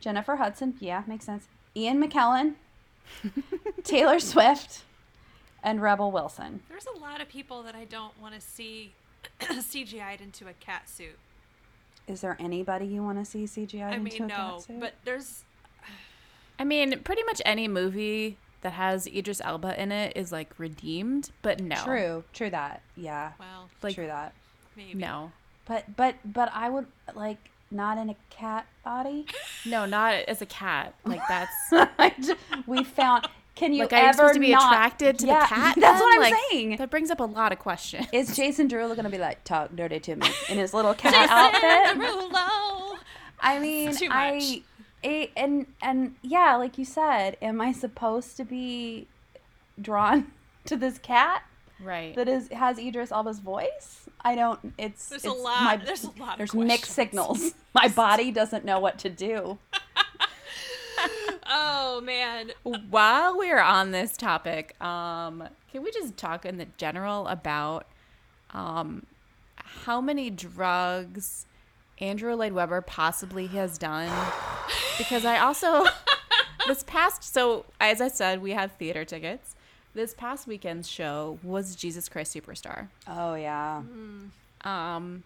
Jennifer 0.00 0.36
Hudson, 0.36 0.74
yeah, 0.80 1.02
makes 1.06 1.24
sense. 1.24 1.48
Ian 1.74 2.02
McKellen, 2.02 2.54
Taylor 3.84 4.18
Swift, 4.18 4.82
and 5.68 5.82
Rebel 5.82 6.10
Wilson. 6.10 6.60
There's 6.70 6.86
a 6.86 6.98
lot 6.98 7.20
of 7.20 7.28
people 7.28 7.62
that 7.64 7.74
I 7.74 7.84
don't 7.84 8.18
want 8.18 8.34
to 8.34 8.40
see 8.40 8.94
CGI'd 9.40 10.22
into 10.22 10.48
a 10.48 10.54
cat 10.54 10.88
suit. 10.88 11.18
Is 12.06 12.22
there 12.22 12.38
anybody 12.40 12.86
you 12.86 13.02
want 13.02 13.18
to 13.18 13.24
see 13.26 13.44
CGI'd 13.44 13.82
I 13.82 13.98
mean, 13.98 14.06
into 14.14 14.24
a 14.24 14.26
no, 14.28 14.34
cat 14.34 14.60
suit? 14.62 14.70
I 14.70 14.72
mean, 14.72 14.80
no. 14.80 14.86
But 14.86 14.94
there's. 15.04 15.44
I 16.58 16.64
mean, 16.64 17.00
pretty 17.00 17.22
much 17.24 17.42
any 17.44 17.68
movie 17.68 18.38
that 18.62 18.72
has 18.72 19.06
Idris 19.06 19.42
Elba 19.44 19.80
in 19.80 19.92
it 19.92 20.16
is 20.16 20.32
like 20.32 20.58
redeemed, 20.58 21.32
but 21.42 21.60
no. 21.60 21.76
True, 21.84 22.24
true 22.32 22.48
that. 22.48 22.80
Yeah. 22.96 23.32
Well, 23.38 23.68
like, 23.82 23.94
true 23.94 24.06
that. 24.06 24.32
Maybe. 24.74 24.94
No. 24.94 25.32
But 25.66 25.96
but 25.96 26.14
but 26.24 26.50
I 26.54 26.70
would 26.70 26.86
like 27.14 27.50
not 27.70 27.98
in 27.98 28.08
a 28.08 28.16
cat 28.30 28.66
body. 28.82 29.26
No, 29.66 29.84
not 29.84 30.14
as 30.14 30.40
a 30.40 30.46
cat. 30.46 30.94
Like 31.04 31.20
that's 31.28 32.32
we 32.66 32.84
found 32.84 33.28
can 33.58 33.72
you 33.72 33.82
like, 33.82 33.92
ever 33.92 34.12
supposed 34.12 34.34
to 34.34 34.40
be 34.40 34.52
not, 34.52 34.72
attracted 34.72 35.18
to 35.18 35.26
yeah, 35.26 35.40
the 35.40 35.46
cat? 35.54 35.76
That's 35.80 35.98
then? 35.98 36.00
what 36.00 36.14
I'm 36.14 36.32
like, 36.32 36.42
saying. 36.50 36.76
That 36.76 36.90
brings 36.90 37.10
up 37.10 37.18
a 37.18 37.24
lot 37.24 37.50
of 37.50 37.58
questions. 37.58 38.06
Is 38.12 38.36
Jason 38.36 38.68
Derulo 38.68 38.94
gonna 38.94 39.10
be 39.10 39.18
like 39.18 39.42
talk 39.42 39.74
dirty 39.74 39.98
to 39.98 40.14
me 40.14 40.28
in 40.48 40.58
his 40.58 40.72
little 40.72 40.94
cat 40.94 41.28
outfit? 41.28 42.00
Derulo. 42.00 42.98
I 43.40 43.58
mean, 43.58 43.96
I, 44.10 44.62
I 45.04 45.30
and 45.36 45.66
and 45.82 46.14
yeah, 46.22 46.54
like 46.54 46.78
you 46.78 46.84
said, 46.84 47.36
am 47.42 47.60
I 47.60 47.72
supposed 47.72 48.36
to 48.36 48.44
be 48.44 49.08
drawn 49.80 50.30
to 50.66 50.76
this 50.76 50.98
cat? 50.98 51.42
Right. 51.82 52.14
That 52.14 52.28
is 52.28 52.48
has 52.50 52.78
Idris 52.78 53.10
Elba's 53.10 53.40
voice. 53.40 54.08
I 54.20 54.36
don't. 54.36 54.72
It's 54.78 55.08
there's 55.08 55.24
it's 55.24 55.32
a 55.32 55.36
lot. 55.36 55.64
My, 55.64 55.76
there's 55.76 56.04
a 56.04 56.10
lot. 56.20 56.38
There's 56.38 56.54
mixed 56.54 56.92
signals. 56.92 57.54
My 57.74 57.88
body 57.88 58.30
doesn't 58.30 58.64
know 58.64 58.78
what 58.78 58.98
to 58.98 59.10
do. 59.10 59.58
Oh 61.48 62.00
man. 62.02 62.52
While 62.62 63.38
we're 63.38 63.60
on 63.60 63.90
this 63.90 64.16
topic, 64.16 64.80
um, 64.82 65.48
can 65.72 65.82
we 65.82 65.90
just 65.90 66.16
talk 66.16 66.44
in 66.44 66.58
the 66.58 66.66
general 66.76 67.26
about 67.28 67.86
um, 68.52 69.06
how 69.56 70.00
many 70.00 70.30
drugs 70.30 71.46
Andrew 72.00 72.34
Lloyd 72.34 72.52
Webber 72.52 72.80
possibly 72.80 73.46
has 73.48 73.78
done? 73.78 74.10
Because 74.96 75.24
I 75.24 75.38
also 75.38 75.84
this 76.66 76.82
past 76.84 77.22
so 77.22 77.64
as 77.80 78.00
I 78.00 78.08
said, 78.08 78.42
we 78.42 78.52
have 78.52 78.72
theater 78.72 79.04
tickets. 79.04 79.54
This 79.94 80.14
past 80.14 80.46
weekend's 80.46 80.88
show 80.88 81.38
was 81.42 81.74
Jesus 81.74 82.08
Christ 82.08 82.36
Superstar. 82.36 82.88
Oh 83.06 83.34
yeah. 83.34 83.82
Mm. 83.82 84.66
Um, 84.66 85.22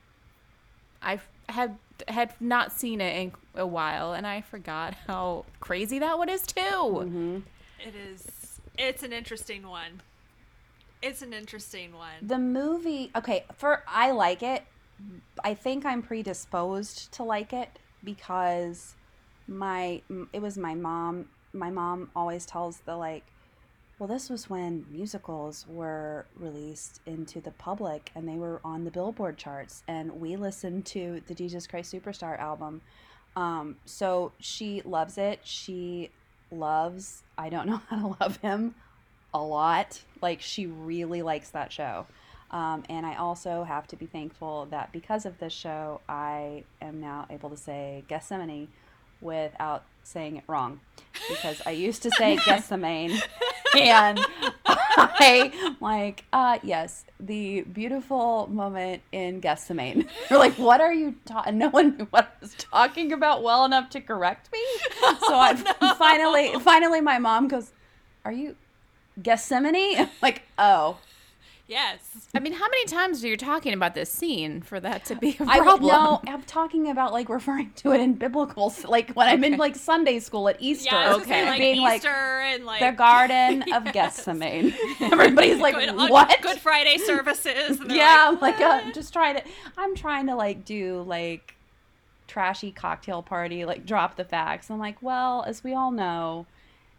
I 1.02 1.20
had 1.48 1.76
had 2.08 2.34
not 2.40 2.72
seen 2.72 3.00
it 3.00 3.16
in 3.16 3.32
a 3.54 3.66
while, 3.66 4.12
and 4.12 4.26
I 4.26 4.40
forgot 4.40 4.94
how 5.06 5.44
crazy 5.60 5.98
that 5.98 6.18
one 6.18 6.28
is 6.28 6.46
too. 6.46 6.60
Mm-hmm. 6.60 7.38
It 7.86 7.94
is. 7.94 8.60
It's 8.78 9.02
an 9.02 9.12
interesting 9.12 9.66
one. 9.66 10.02
It's 11.02 11.20
an 11.20 11.32
interesting 11.32 11.94
one. 11.94 12.14
The 12.22 12.38
movie, 12.38 13.10
okay, 13.16 13.44
for 13.56 13.82
I 13.88 14.12
like 14.12 14.42
it. 14.42 14.64
I 15.42 15.54
think 15.54 15.84
I'm 15.84 16.00
predisposed 16.00 17.12
to 17.14 17.24
like 17.24 17.52
it 17.52 17.78
because 18.04 18.94
my 19.48 20.00
it 20.32 20.40
was 20.40 20.56
my 20.56 20.74
mom. 20.74 21.26
My 21.52 21.70
mom 21.70 22.10
always 22.14 22.46
tells 22.46 22.78
the 22.78 22.96
like 22.96 23.24
well, 24.02 24.08
this 24.08 24.28
was 24.28 24.50
when 24.50 24.84
musicals 24.90 25.64
were 25.68 26.26
released 26.34 27.00
into 27.06 27.40
the 27.40 27.52
public 27.52 28.10
and 28.16 28.28
they 28.28 28.34
were 28.34 28.60
on 28.64 28.82
the 28.82 28.90
Billboard 28.90 29.36
charts, 29.36 29.84
and 29.86 30.20
we 30.20 30.34
listened 30.34 30.84
to 30.86 31.22
the 31.28 31.34
Jesus 31.36 31.68
Christ 31.68 31.94
Superstar 31.94 32.36
album. 32.36 32.80
Um, 33.36 33.76
so 33.84 34.32
she 34.40 34.82
loves 34.84 35.18
it. 35.18 35.38
She 35.44 36.10
loves, 36.50 37.22
I 37.38 37.48
don't 37.48 37.64
know 37.68 37.80
how 37.88 38.00
to 38.00 38.16
love 38.20 38.38
him 38.38 38.74
a 39.32 39.40
lot. 39.40 40.00
Like, 40.20 40.40
she 40.40 40.66
really 40.66 41.22
likes 41.22 41.50
that 41.50 41.70
show. 41.70 42.04
Um, 42.50 42.82
and 42.88 43.06
I 43.06 43.14
also 43.14 43.62
have 43.62 43.86
to 43.86 43.94
be 43.94 44.06
thankful 44.06 44.66
that 44.72 44.90
because 44.90 45.26
of 45.26 45.38
this 45.38 45.52
show, 45.52 46.00
I 46.08 46.64
am 46.80 47.00
now 47.00 47.28
able 47.30 47.50
to 47.50 47.56
say 47.56 48.02
Gethsemane 48.08 48.66
without 49.20 49.84
saying 50.02 50.38
it 50.38 50.44
wrong 50.48 50.80
because 51.28 51.62
I 51.64 51.70
used 51.70 52.02
to 52.02 52.10
say 52.10 52.36
Gethsemane 52.44 53.22
and 53.78 54.20
I 54.68 55.74
like 55.80 56.24
uh 56.32 56.58
yes 56.62 57.04
the 57.20 57.62
beautiful 57.62 58.48
moment 58.48 59.02
in 59.12 59.40
Gethsemane. 59.40 60.08
You're 60.30 60.38
like 60.38 60.54
what 60.54 60.80
are 60.80 60.92
you 60.92 61.16
talking 61.24 61.58
no 61.58 61.68
one 61.70 61.96
knew 61.96 62.06
what 62.10 62.24
I 62.24 62.40
was 62.40 62.54
talking 62.54 63.12
about 63.12 63.42
well 63.42 63.64
enough 63.64 63.90
to 63.90 64.00
correct 64.00 64.50
me. 64.52 64.60
So 65.20 65.34
I 65.38 65.52
no. 65.80 65.94
finally 65.94 66.52
finally 66.60 67.00
my 67.00 67.18
mom 67.18 67.48
goes 67.48 67.72
are 68.24 68.32
you 68.32 68.56
Gethsemane? 69.22 69.74
I'm 69.98 70.08
like 70.20 70.42
oh 70.58 70.98
Yes. 71.68 72.28
I 72.34 72.40
mean, 72.40 72.52
how 72.52 72.68
many 72.68 72.84
times 72.86 73.24
are 73.24 73.28
you 73.28 73.36
talking 73.36 73.72
about 73.72 73.94
this 73.94 74.10
scene 74.10 74.62
for 74.62 74.80
that 74.80 75.04
to 75.06 75.14
be 75.14 75.30
a 75.30 75.44
problem? 75.44 75.84
I, 75.84 75.94
no, 75.94 76.20
I'm 76.26 76.42
talking 76.42 76.90
about 76.90 77.12
like 77.12 77.28
referring 77.28 77.72
to 77.76 77.92
it 77.92 78.00
in 78.00 78.14
biblical, 78.14 78.74
like 78.86 79.12
when 79.12 79.28
okay. 79.28 79.34
I'm 79.34 79.44
in 79.44 79.58
like 79.58 79.76
Sunday 79.76 80.18
school 80.18 80.48
at 80.48 80.56
Easter. 80.60 80.90
Yeah, 80.92 81.14
okay, 81.14 81.46
like, 81.46 81.58
being 81.58 81.80
Easter 81.80 82.08
like, 82.08 82.54
and 82.54 82.64
like 82.66 82.80
the 82.80 82.90
Garden 82.90 83.64
yes. 83.66 83.76
of 83.76 83.92
Gethsemane. 83.92 84.74
Everybody's 85.00 85.60
like, 85.60 85.74
good, 85.74 86.10
what? 86.10 86.42
Good 86.42 86.58
Friday 86.58 86.98
services. 86.98 87.80
yeah, 87.88 88.28
I'm 88.28 88.40
like, 88.40 88.60
uh, 88.60 88.80
I'm 88.84 88.92
just 88.92 89.12
trying 89.12 89.36
to. 89.36 89.44
I'm 89.78 89.94
trying 89.94 90.26
to 90.26 90.34
like 90.34 90.64
do 90.64 91.02
like 91.02 91.54
trashy 92.26 92.72
cocktail 92.72 93.22
party, 93.22 93.64
like 93.64 93.86
drop 93.86 94.16
the 94.16 94.24
facts. 94.24 94.70
I'm 94.70 94.78
like, 94.78 95.00
well, 95.00 95.44
as 95.46 95.62
we 95.62 95.74
all 95.74 95.92
know, 95.92 96.46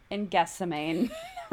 in 0.09 0.27
Gethsemane. 0.27 1.11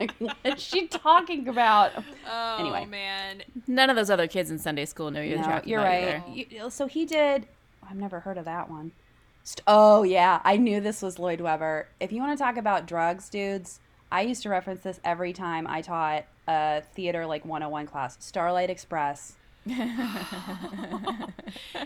like, 0.00 0.12
what 0.18 0.36
is 0.44 0.62
she 0.62 0.86
talking 0.86 1.48
about? 1.48 1.92
Oh, 2.28 2.56
anyway, 2.58 2.84
man. 2.86 3.42
None 3.66 3.90
of 3.90 3.96
those 3.96 4.10
other 4.10 4.26
kids 4.26 4.50
in 4.50 4.58
Sunday 4.58 4.84
school 4.84 5.10
knew 5.10 5.22
you. 5.22 5.36
No, 5.36 5.60
you're 5.64 5.80
right. 5.80 6.22
You, 6.28 6.70
so 6.70 6.86
he 6.86 7.04
did. 7.04 7.46
I've 7.88 7.96
never 7.96 8.20
heard 8.20 8.38
of 8.38 8.44
that 8.46 8.70
one. 8.70 8.92
Oh 9.66 10.02
yeah, 10.04 10.40
I 10.44 10.56
knew 10.56 10.80
this 10.80 11.02
was 11.02 11.18
Lloyd 11.18 11.40
Webber. 11.40 11.88
If 12.00 12.12
you 12.12 12.20
want 12.20 12.36
to 12.36 12.42
talk 12.42 12.56
about 12.56 12.86
drugs, 12.86 13.28
dudes, 13.28 13.78
I 14.10 14.22
used 14.22 14.42
to 14.44 14.48
reference 14.48 14.80
this 14.80 15.00
every 15.04 15.32
time 15.32 15.66
I 15.66 15.82
taught 15.82 16.24
a 16.48 16.82
theater 16.94 17.26
like 17.26 17.44
101 17.44 17.86
class. 17.86 18.16
Starlight 18.20 18.70
Express. 18.70 19.34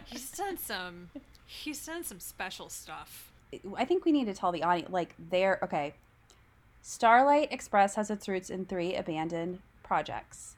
he's 0.05 0.31
done 0.37 0.57
some. 0.59 1.11
He's 1.47 1.85
done 1.85 2.05
some 2.05 2.21
special 2.21 2.69
stuff. 2.69 3.33
I 3.77 3.85
think 3.85 4.05
we 4.05 4.13
need 4.13 4.27
to 4.27 4.35
tell 4.35 4.53
the 4.53 4.63
audience 4.63 4.93
like 4.93 5.15
they're 5.31 5.59
okay. 5.63 5.95
Starlight 6.83 7.53
Express 7.53 7.95
has 7.97 8.11
its 8.11 8.29
roots 8.29 8.51
in 8.51 8.65
three 8.65 8.95
abandoned 8.95 9.61
projects 9.83 10.57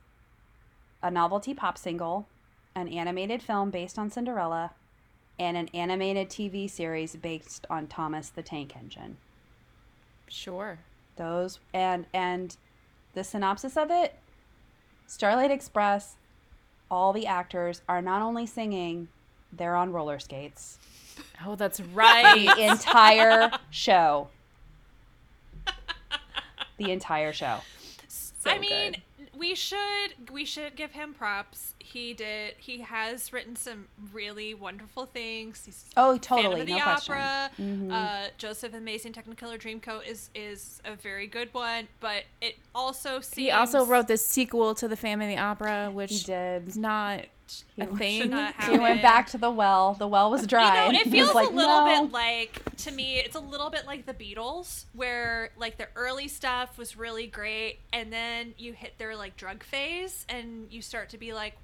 a 1.03 1.11
novelty 1.11 1.55
pop 1.55 1.79
single, 1.79 2.27
an 2.75 2.87
animated 2.89 3.43
film 3.43 3.71
based 3.71 3.99
on 3.99 4.11
Cinderella, 4.11 4.73
and 5.39 5.57
an 5.57 5.69
animated 5.73 6.29
TV 6.29 6.69
series 6.69 7.17
based 7.17 7.67
on 7.71 7.87
Thomas 7.87 8.29
the 8.29 8.43
Tank 8.43 8.77
Engine. 8.77 9.17
Sure. 10.29 10.79
Those 11.17 11.59
and 11.73 12.07
and 12.13 12.57
the 13.15 13.25
synopsis 13.25 13.77
of 13.77 13.91
it 13.91 14.15
Starlight 15.07 15.51
Express, 15.51 16.17
all 16.91 17.13
the 17.13 17.27
actors 17.27 17.83
are 17.89 18.01
not 18.01 18.23
only 18.23 18.47
singing, 18.47 19.09
they're 19.53 19.75
on 19.75 19.93
roller 19.93 20.21
skates. 20.21 20.79
Oh, 21.45 21.57
that's 21.57 21.81
right. 21.95 22.35
the 22.35 22.63
entire 22.65 23.51
show 23.71 24.29
the 26.81 26.93
entire 26.93 27.33
show. 27.33 27.59
So 28.09 28.51
I 28.51 28.59
mean, 28.59 28.93
good. 28.93 29.29
we 29.37 29.55
should 29.55 30.31
we 30.33 30.47
should 30.47 30.75
give 30.75 30.93
him 30.93 31.13
props. 31.13 31.75
he 31.79 32.15
did. 32.15 32.55
He 32.57 32.79
has 32.81 33.33
written 33.35 33.55
some 33.55 33.89
really 34.15 34.55
wonderful 34.55 35.05
things. 35.05 35.63
He's 35.67 35.85
oh, 35.97 36.17
totally, 36.17 36.43
Phantom 36.43 36.61
of 36.61 36.67
the 36.67 36.79
no 36.79 36.85
Opera. 36.85 37.51
Mm-hmm. 37.59 37.93
Uh, 37.93 38.27
Joseph 38.39 38.73
Amazing 38.73 39.13
Technicolor 39.13 39.61
Dreamcoat 39.61 40.07
is 40.07 40.31
is 40.35 40.81
a 40.87 40.95
very 40.95 41.27
good 41.27 41.53
one, 41.53 41.89
but 42.01 42.25
it 42.41 42.57
also 42.75 43.21
seems 43.21 43.37
he 43.37 43.51
also 43.51 43.85
wrote 43.85 44.09
the 44.09 44.17
sequel 44.17 44.75
to 44.77 44.89
the 44.89 44.97
Phantom 44.97 45.21
of 45.21 45.29
the 45.29 45.39
Opera, 45.39 45.91
which 45.93 46.11
he 46.11 46.25
did. 46.25 46.67
is 46.67 46.79
not 46.79 47.27
a 47.79 47.87
thing. 47.87 48.33
He 48.69 48.79
went 48.79 49.03
back 49.03 49.29
to 49.29 49.39
the 49.39 49.51
well. 49.51 49.95
The 49.95 50.07
well 50.07 50.31
was 50.31 50.47
dry. 50.47 50.87
You 50.87 50.93
know, 50.93 51.01
it 51.01 51.09
feels 51.09 51.35
like, 51.35 51.49
a 51.49 51.53
little 51.53 51.85
no. 51.85 52.03
bit 52.05 52.13
like 52.13 52.77
to 52.79 52.91
me. 52.91 53.19
It's 53.19 53.37
a 53.37 53.41
little 53.41 53.71
bit 53.71 53.87
like 53.87 54.07
the 54.07 54.15
Beatles, 54.15 54.85
where 54.95 55.51
like 55.57 55.79
the 55.79 55.89
early 55.97 56.29
stuff 56.29 56.79
was 56.79 56.97
really 56.97 57.27
great, 57.27 57.79
and 57.93 58.13
then 58.13 58.55
you 58.59 58.73
hit 58.73 58.99
their 58.99 59.17
like 59.17 59.37
drug 59.37 59.63
phase, 59.63 60.25
and 60.29 60.69
you 60.71 60.83
start 60.83 61.11
to 61.11 61.19
be 61.19 61.33
like, 61.33 61.57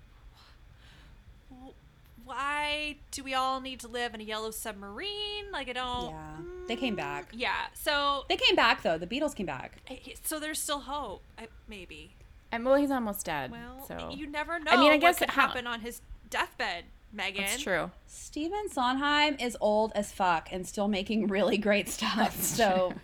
why 2.24 2.96
do 3.12 3.22
we 3.22 3.34
all 3.34 3.60
need 3.60 3.80
to 3.80 3.88
live 3.88 4.12
in 4.12 4.20
a 4.20 4.24
yellow 4.24 4.50
submarine? 4.50 5.50
Like 5.52 5.68
I 5.68 5.74
don't. 5.74 6.10
Yeah, 6.10 6.36
mm, 6.40 6.66
they 6.66 6.76
came 6.76 6.94
mm, 6.94 6.98
back. 6.98 7.28
Yeah, 7.32 7.66
so 7.74 8.24
they 8.28 8.36
came 8.36 8.56
back 8.56 8.82
though. 8.82 8.98
The 8.98 9.06
Beatles 9.06 9.34
came 9.34 9.46
back. 9.46 9.78
So 10.24 10.40
there's 10.40 10.60
still 10.60 10.80
hope, 10.80 11.22
maybe. 11.68 12.15
And 12.56 12.64
well, 12.64 12.76
he's 12.76 12.90
almost 12.90 13.26
dead. 13.26 13.50
Well, 13.50 13.86
so 13.86 14.10
you 14.10 14.26
never 14.26 14.58
know. 14.58 14.70
I 14.70 14.76
mean, 14.76 14.92
I 14.92 14.96
guess 14.96 15.20
what 15.20 15.28
could 15.28 15.34
how, 15.34 15.48
happen 15.48 15.66
on 15.66 15.80
his 15.80 16.00
deathbed, 16.30 16.84
Megan. 17.12 17.42
That's 17.42 17.62
true. 17.62 17.90
Stephen 18.06 18.68
Sondheim 18.70 19.36
is 19.38 19.56
old 19.60 19.92
as 19.94 20.12
fuck 20.12 20.48
and 20.50 20.66
still 20.66 20.88
making 20.88 21.28
really 21.28 21.58
great 21.58 21.88
stuff. 21.88 22.40
so. 22.40 22.94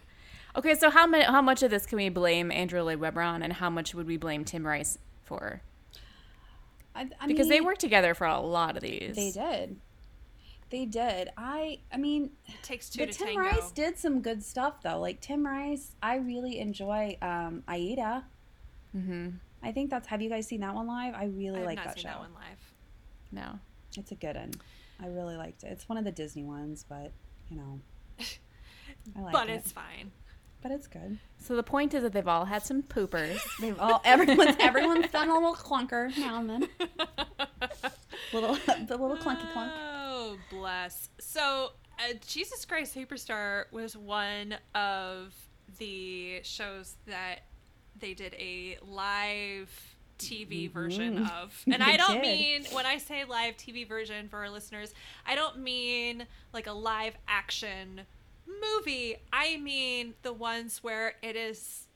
Okay, 0.55 0.75
so 0.75 0.91
how 0.91 1.07
much 1.07 1.25
how 1.25 1.41
much 1.41 1.63
of 1.63 1.71
this 1.71 1.87
can 1.87 1.97
we 1.97 2.09
blame 2.09 2.51
Andrew 2.51 2.83
Lloyd 2.83 2.99
Webber 2.99 3.23
on, 3.23 3.43
and 3.43 3.55
how 3.55 3.71
much 3.71 3.95
would 3.95 4.07
we 4.07 4.17
blame 4.17 4.45
Tim 4.45 4.67
Rice 4.67 4.99
for? 5.25 5.63
I, 6.95 7.09
I 7.21 7.27
because 7.27 7.49
mean, 7.49 7.49
they 7.49 7.61
worked 7.61 7.81
together 7.81 8.15
for 8.15 8.27
a 8.27 8.41
lot 8.41 8.77
of 8.77 8.83
these. 8.83 9.17
They 9.17 9.31
did. 9.31 9.77
They 10.69 10.87
did. 10.87 11.29
I 11.37 11.81
I 11.93 11.99
mean, 11.99 12.31
it 12.47 12.63
takes 12.63 12.89
two 12.89 13.01
but 13.05 13.13
Tim 13.13 13.29
tango. 13.29 13.43
Rice 13.43 13.71
did 13.71 13.99
some 13.99 14.23
good 14.23 14.43
stuff 14.43 14.83
though. 14.83 14.99
Like 14.99 15.21
Tim 15.21 15.45
Rice, 15.45 15.95
I 16.03 16.17
really 16.17 16.59
enjoy 16.59 17.19
um, 17.21 17.63
Aida. 17.69 18.25
Mm-hmm. 18.97 19.29
I 19.63 19.73
think 19.73 19.91
that's. 19.91 20.07
Have 20.09 20.23
you 20.23 20.29
guys 20.29 20.47
seen 20.47 20.61
that 20.61 20.75
one 20.75 20.87
live? 20.87 21.15
I 21.15 21.25
really 21.25 21.61
I 21.61 21.65
like 21.65 21.85
that 21.85 21.99
show. 21.99 22.09
That 22.09 22.21
one 22.21 22.35
live. 22.35 22.59
No, 23.31 23.59
it's 23.97 24.13
a 24.13 24.15
good 24.15 24.37
one. 24.37 24.53
I 25.01 25.07
really 25.07 25.37
liked 25.37 25.65
it. 25.65 25.69
It's 25.69 25.89
one 25.89 25.99
of 25.99 26.05
the 26.05 26.13
Disney 26.13 26.45
ones, 26.45 26.85
but 26.89 27.13
you 27.51 27.57
know, 27.57 27.81
I 29.17 29.21
like 29.21 29.33
but 29.33 29.49
it. 29.49 29.55
it's 29.55 29.73
fine. 29.73 30.13
But 30.63 30.71
it's 30.71 30.87
good. 30.87 31.19
So 31.39 31.57
the 31.57 31.63
point 31.65 31.93
is 31.93 32.05
that 32.05 32.13
they've 32.13 32.29
all 32.29 32.45
had 32.45 32.63
some 32.63 32.83
poopers. 32.83 33.41
they've 33.61 33.79
all 33.81 34.01
everyone's 34.05 34.57
everyone's 34.61 35.11
done 35.11 35.29
a 35.29 35.35
little 35.35 35.55
clunker 35.55 36.17
now 36.17 36.39
and 36.39 36.49
then. 36.49 36.69
little 38.33 38.55
the 38.87 38.97
little 38.97 39.17
clunky 39.17 39.51
clunk. 39.53 39.73
Oh 39.75 40.37
bless. 40.51 41.09
So 41.19 41.71
uh, 41.99 42.15
Jesus 42.27 42.65
Christ 42.65 42.95
Superstar 42.95 43.65
was 43.73 43.97
one 43.97 44.55
of 44.75 45.35
the 45.79 46.41
shows 46.45 46.97
that 47.07 47.41
they 47.99 48.15
did 48.15 48.35
a 48.35 48.79
live 48.83 49.71
TV 50.19 50.65
mm-hmm. 50.65 50.73
version 50.73 51.19
of. 51.43 51.63
And 51.71 51.83
I 51.83 51.97
don't 51.97 52.15
did. 52.15 52.23
mean 52.23 52.65
when 52.73 52.87
I 52.87 52.99
say 52.99 53.25
live 53.25 53.57
TV 53.57 53.87
version 53.87 54.29
for 54.29 54.39
our 54.39 54.51
listeners, 54.51 54.95
I 55.27 55.35
don't 55.35 55.59
mean 55.59 56.27
like 56.53 56.67
a 56.67 56.73
live 56.73 57.15
action 57.29 58.03
movie. 58.47 59.17
I 59.33 59.57
mean 59.59 60.15
the 60.23 60.33
ones 60.33 60.83
where 60.83 61.15
it 61.23 61.37
is 61.37 61.87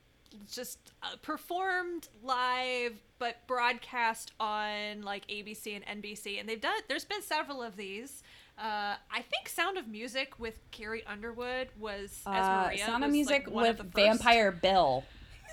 just 0.51 0.77
uh, 1.01 1.15
performed 1.21 2.09
live 2.21 2.93
but 3.17 3.37
broadcast 3.47 4.33
on 4.39 5.01
like 5.01 5.25
ABC 5.27 5.75
and 5.75 6.03
NBC 6.03 6.39
and 6.39 6.47
they've 6.47 6.61
done 6.61 6.73
there's 6.87 7.05
been 7.05 7.21
several 7.21 7.61
of 7.61 7.75
these. 7.75 8.23
Uh, 8.57 8.95
I 9.11 9.21
think 9.21 9.47
Sound 9.47 9.77
of 9.77 9.87
Music 9.87 10.33
with 10.39 10.59
Carrie 10.71 11.03
Underwood 11.05 11.67
was 11.79 12.21
as 12.25 12.45
uh, 12.45 12.63
Maria. 12.65 12.85
Sound 12.85 13.03
of 13.03 13.11
Music 13.11 13.47
like 13.47 13.77
with 13.77 13.93
Vampire 13.93 14.51
Bill 14.51 15.03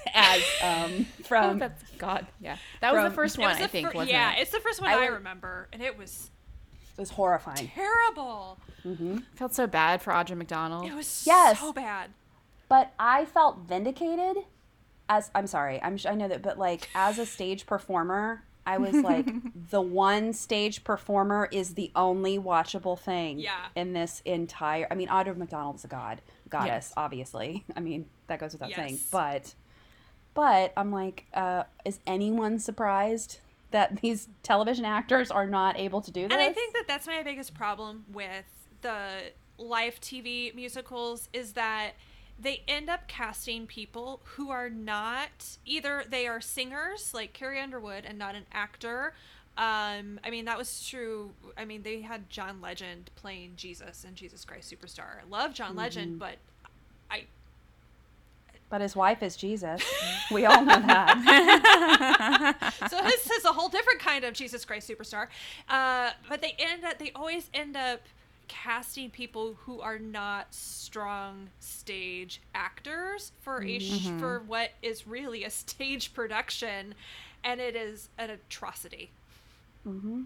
as 0.14 0.42
um 0.62 1.04
from 1.24 1.56
oh, 1.56 1.58
that's 1.58 1.82
God. 1.98 2.26
Yeah, 2.40 2.56
that 2.80 2.92
from, 2.92 3.02
was 3.02 3.12
the 3.12 3.16
first 3.16 3.38
one. 3.38 3.50
I 3.50 3.66
think. 3.66 3.92
Fir- 3.92 4.04
yeah, 4.04 4.34
it? 4.34 4.42
it's 4.42 4.50
the 4.50 4.60
first 4.60 4.80
one 4.80 4.90
I, 4.90 4.94
I, 4.94 5.06
remember, 5.06 5.68
and 5.72 5.82
it 5.82 5.96
was 5.96 6.30
it 6.96 7.00
was 7.00 7.10
horrifying, 7.10 7.68
terrible. 7.74 8.58
Mm-hmm. 8.84 9.18
Felt 9.34 9.54
so 9.54 9.66
bad 9.66 10.02
for 10.02 10.12
Audra 10.12 10.36
McDonald. 10.36 10.86
It 10.86 10.94
was 10.94 11.24
yes. 11.26 11.58
so 11.58 11.72
bad. 11.72 12.10
But 12.68 12.92
I 12.98 13.24
felt 13.24 13.58
vindicated. 13.58 14.44
As 15.08 15.30
I'm 15.34 15.46
sorry, 15.46 15.80
I'm 15.82 15.98
I 16.06 16.14
know 16.14 16.28
that, 16.28 16.42
but 16.42 16.58
like 16.58 16.88
as 16.94 17.18
a 17.18 17.26
stage 17.26 17.66
performer, 17.66 18.42
I 18.66 18.78
was 18.78 18.94
like, 18.94 19.26
the 19.70 19.80
one 19.80 20.32
stage 20.32 20.84
performer 20.84 21.48
is 21.52 21.74
the 21.74 21.90
only 21.94 22.38
watchable 22.38 22.98
thing 22.98 23.38
yeah. 23.38 23.66
in 23.74 23.92
this 23.92 24.22
entire. 24.24 24.86
I 24.90 24.94
mean, 24.94 25.08
Audra 25.08 25.36
McDonald's 25.36 25.84
a 25.84 25.88
god, 25.88 26.22
goddess, 26.48 26.86
yes. 26.88 26.92
obviously. 26.96 27.64
I 27.76 27.80
mean, 27.80 28.06
that 28.28 28.40
goes 28.40 28.52
without 28.52 28.70
yes. 28.70 28.78
saying. 28.78 28.98
But 29.10 29.54
but 30.34 30.72
I'm 30.76 30.90
like, 30.90 31.26
uh, 31.32 31.64
is 31.84 32.00
anyone 32.06 32.58
surprised 32.58 33.38
that 33.70 34.00
these 34.00 34.28
television 34.42 34.84
actors 34.84 35.30
are 35.30 35.46
not 35.46 35.78
able 35.78 36.00
to 36.00 36.10
do 36.10 36.22
this? 36.22 36.32
And 36.32 36.42
I 36.42 36.52
think 36.52 36.74
that 36.74 36.84
that's 36.86 37.06
my 37.06 37.22
biggest 37.22 37.54
problem 37.54 38.04
with 38.12 38.44
the 38.82 39.32
live 39.58 40.00
TV 40.00 40.54
musicals 40.54 41.28
is 41.32 41.52
that 41.52 41.92
they 42.38 42.62
end 42.66 42.90
up 42.90 43.06
casting 43.06 43.66
people 43.66 44.20
who 44.24 44.50
are 44.50 44.68
not 44.68 45.58
either 45.64 46.04
they 46.08 46.26
are 46.26 46.40
singers 46.40 47.14
like 47.14 47.32
Carrie 47.32 47.60
Underwood 47.60 48.04
and 48.04 48.18
not 48.18 48.34
an 48.34 48.44
actor. 48.52 49.14
Um, 49.56 50.18
I 50.24 50.30
mean 50.30 50.46
that 50.46 50.58
was 50.58 50.86
true. 50.86 51.32
I 51.56 51.64
mean 51.64 51.82
they 51.82 52.00
had 52.00 52.28
John 52.28 52.60
Legend 52.60 53.10
playing 53.14 53.52
Jesus 53.56 54.04
and 54.04 54.16
Jesus 54.16 54.44
Christ 54.44 54.72
Superstar. 54.72 55.20
I 55.24 55.28
love 55.30 55.54
John 55.54 55.70
mm-hmm. 55.70 55.78
Legend, 55.78 56.18
but 56.18 56.36
I 57.10 57.24
but 58.70 58.80
his 58.80 58.96
wife 58.96 59.22
is 59.22 59.36
Jesus. 59.36 59.82
we 60.30 60.46
all 60.46 60.64
know 60.64 60.80
that. 60.80 62.56
so 62.90 63.00
this 63.02 63.30
is 63.30 63.44
a 63.44 63.52
whole 63.52 63.68
different 63.68 64.00
kind 64.00 64.24
of 64.24 64.34
Jesus 64.34 64.64
Christ 64.64 64.88
superstar. 64.88 65.28
Uh, 65.68 66.10
but 66.28 66.40
they 66.40 66.54
end 66.58 66.84
up, 66.84 66.98
they 66.98 67.12
always 67.14 67.50
end 67.54 67.76
up 67.76 68.00
casting 68.48 69.10
people 69.10 69.54
who 69.60 69.80
are 69.80 69.98
not 69.98 70.52
strong 70.52 71.48
stage 71.60 72.42
actors 72.54 73.32
for 73.40 73.62
a 73.62 73.78
mm-hmm. 73.78 74.18
for 74.18 74.42
what 74.46 74.70
is 74.82 75.06
really 75.06 75.44
a 75.44 75.50
stage 75.50 76.12
production, 76.14 76.94
and 77.42 77.60
it 77.60 77.76
is 77.76 78.08
an 78.18 78.30
atrocity. 78.30 79.10
Mm-hmm. 79.86 80.22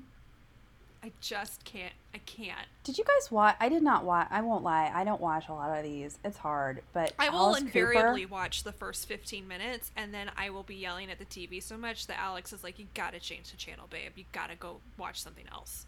I 1.02 1.12
just 1.20 1.64
can't. 1.64 1.92
I 2.12 2.18
can't. 2.18 2.66
Did 2.82 2.98
you 2.98 3.04
guys 3.04 3.30
watch? 3.30 3.56
I 3.61 3.68
did 3.68 3.82
not 3.82 4.04
watch. 4.04 4.26
I 4.30 4.40
won't 4.40 4.64
lie. 4.64 4.90
I 4.92 5.04
don't 5.04 5.20
watch 5.20 5.48
a 5.48 5.52
lot 5.52 5.76
of 5.76 5.84
these. 5.84 6.18
It's 6.24 6.38
hard, 6.38 6.82
but 6.92 7.12
I 7.18 7.30
will 7.30 7.38
Alice 7.38 7.61
invariably 7.61 8.22
Cooper, 8.22 8.32
watch 8.32 8.64
the 8.64 8.72
first 8.72 9.06
fifteen 9.06 9.46
minutes, 9.46 9.92
and 9.96 10.12
then 10.12 10.30
I 10.37 10.50
will 10.50 10.64
be 10.64 10.74
yelling 10.74 11.11
at 11.11 11.18
the 11.18 11.24
TV 11.24 11.62
so 11.62 11.76
much 11.76 12.08
that 12.08 12.18
Alex 12.18 12.52
is 12.52 12.64
like, 12.64 12.78
"You 12.78 12.87
gotta 12.94 13.20
change 13.20 13.50
the 13.52 13.56
channel, 13.56 13.87
babe. 13.88 14.12
You 14.16 14.24
gotta 14.32 14.56
go 14.56 14.80
watch 14.96 15.22
something 15.22 15.46
else." 15.52 15.87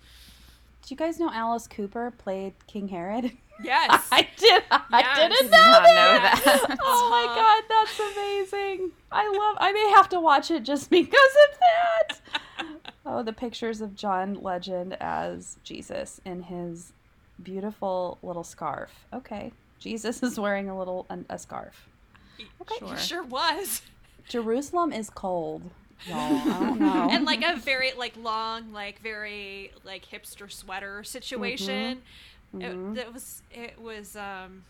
Do 0.82 0.94
you 0.94 0.96
guys 0.96 1.20
know 1.20 1.30
Alice 1.32 1.66
Cooper 1.66 2.10
played 2.10 2.54
King 2.66 2.88
Herod? 2.88 3.32
Yes, 3.62 4.08
I 4.10 4.26
did. 4.38 4.62
I 4.70 5.28
didn't 5.28 5.50
know, 5.50 5.58
not 5.58 5.82
that. 5.82 5.94
know 5.94 6.66
that. 6.66 6.78
oh 6.82 7.10
my 7.10 7.26
uh-huh. 7.26 7.34
god, 7.34 7.62
that's 7.68 8.00
amazing! 8.00 8.92
I 9.12 9.28
love. 9.28 9.56
I 9.60 9.70
may 9.70 9.90
have 9.96 10.08
to 10.08 10.18
watch 10.18 10.50
it 10.50 10.62
just 10.62 10.88
because 10.90 11.12
of 11.12 11.58
that. 11.58 12.20
Oh, 13.04 13.22
the 13.22 13.32
pictures 13.32 13.80
of 13.80 13.94
John 13.94 14.34
Legend 14.34 14.96
as 15.00 15.56
Jesus 15.64 16.20
in 16.24 16.42
his 16.44 16.92
beautiful 17.42 18.18
little 18.22 18.44
scarf. 18.44 19.06
Okay. 19.12 19.52
Jesus 19.78 20.22
is 20.22 20.38
wearing 20.38 20.68
a 20.68 20.78
little 20.78 21.06
a, 21.08 21.18
a 21.30 21.38
scarf. 21.38 21.88
Okay. 22.60 22.78
Sure. 22.78 22.88
He 22.88 22.96
sure 22.96 23.22
was. 23.24 23.82
Jerusalem 24.28 24.92
is 24.92 25.10
cold. 25.10 25.62
Y'all, 26.06 26.16
I 26.18 26.44
don't 26.44 26.80
know. 26.80 27.08
and 27.10 27.24
like 27.24 27.42
a 27.42 27.56
very 27.56 27.92
like 27.92 28.14
long, 28.16 28.72
like 28.72 29.00
very 29.00 29.72
like 29.84 30.04
hipster 30.06 30.50
sweater 30.50 31.02
situation. 31.02 32.02
Mm-hmm. 32.54 32.62
Mm-hmm. 32.62 32.96
It, 32.96 33.00
it 33.00 33.12
was 33.14 33.42
it 33.50 33.80
was 33.80 34.16
um 34.16 34.64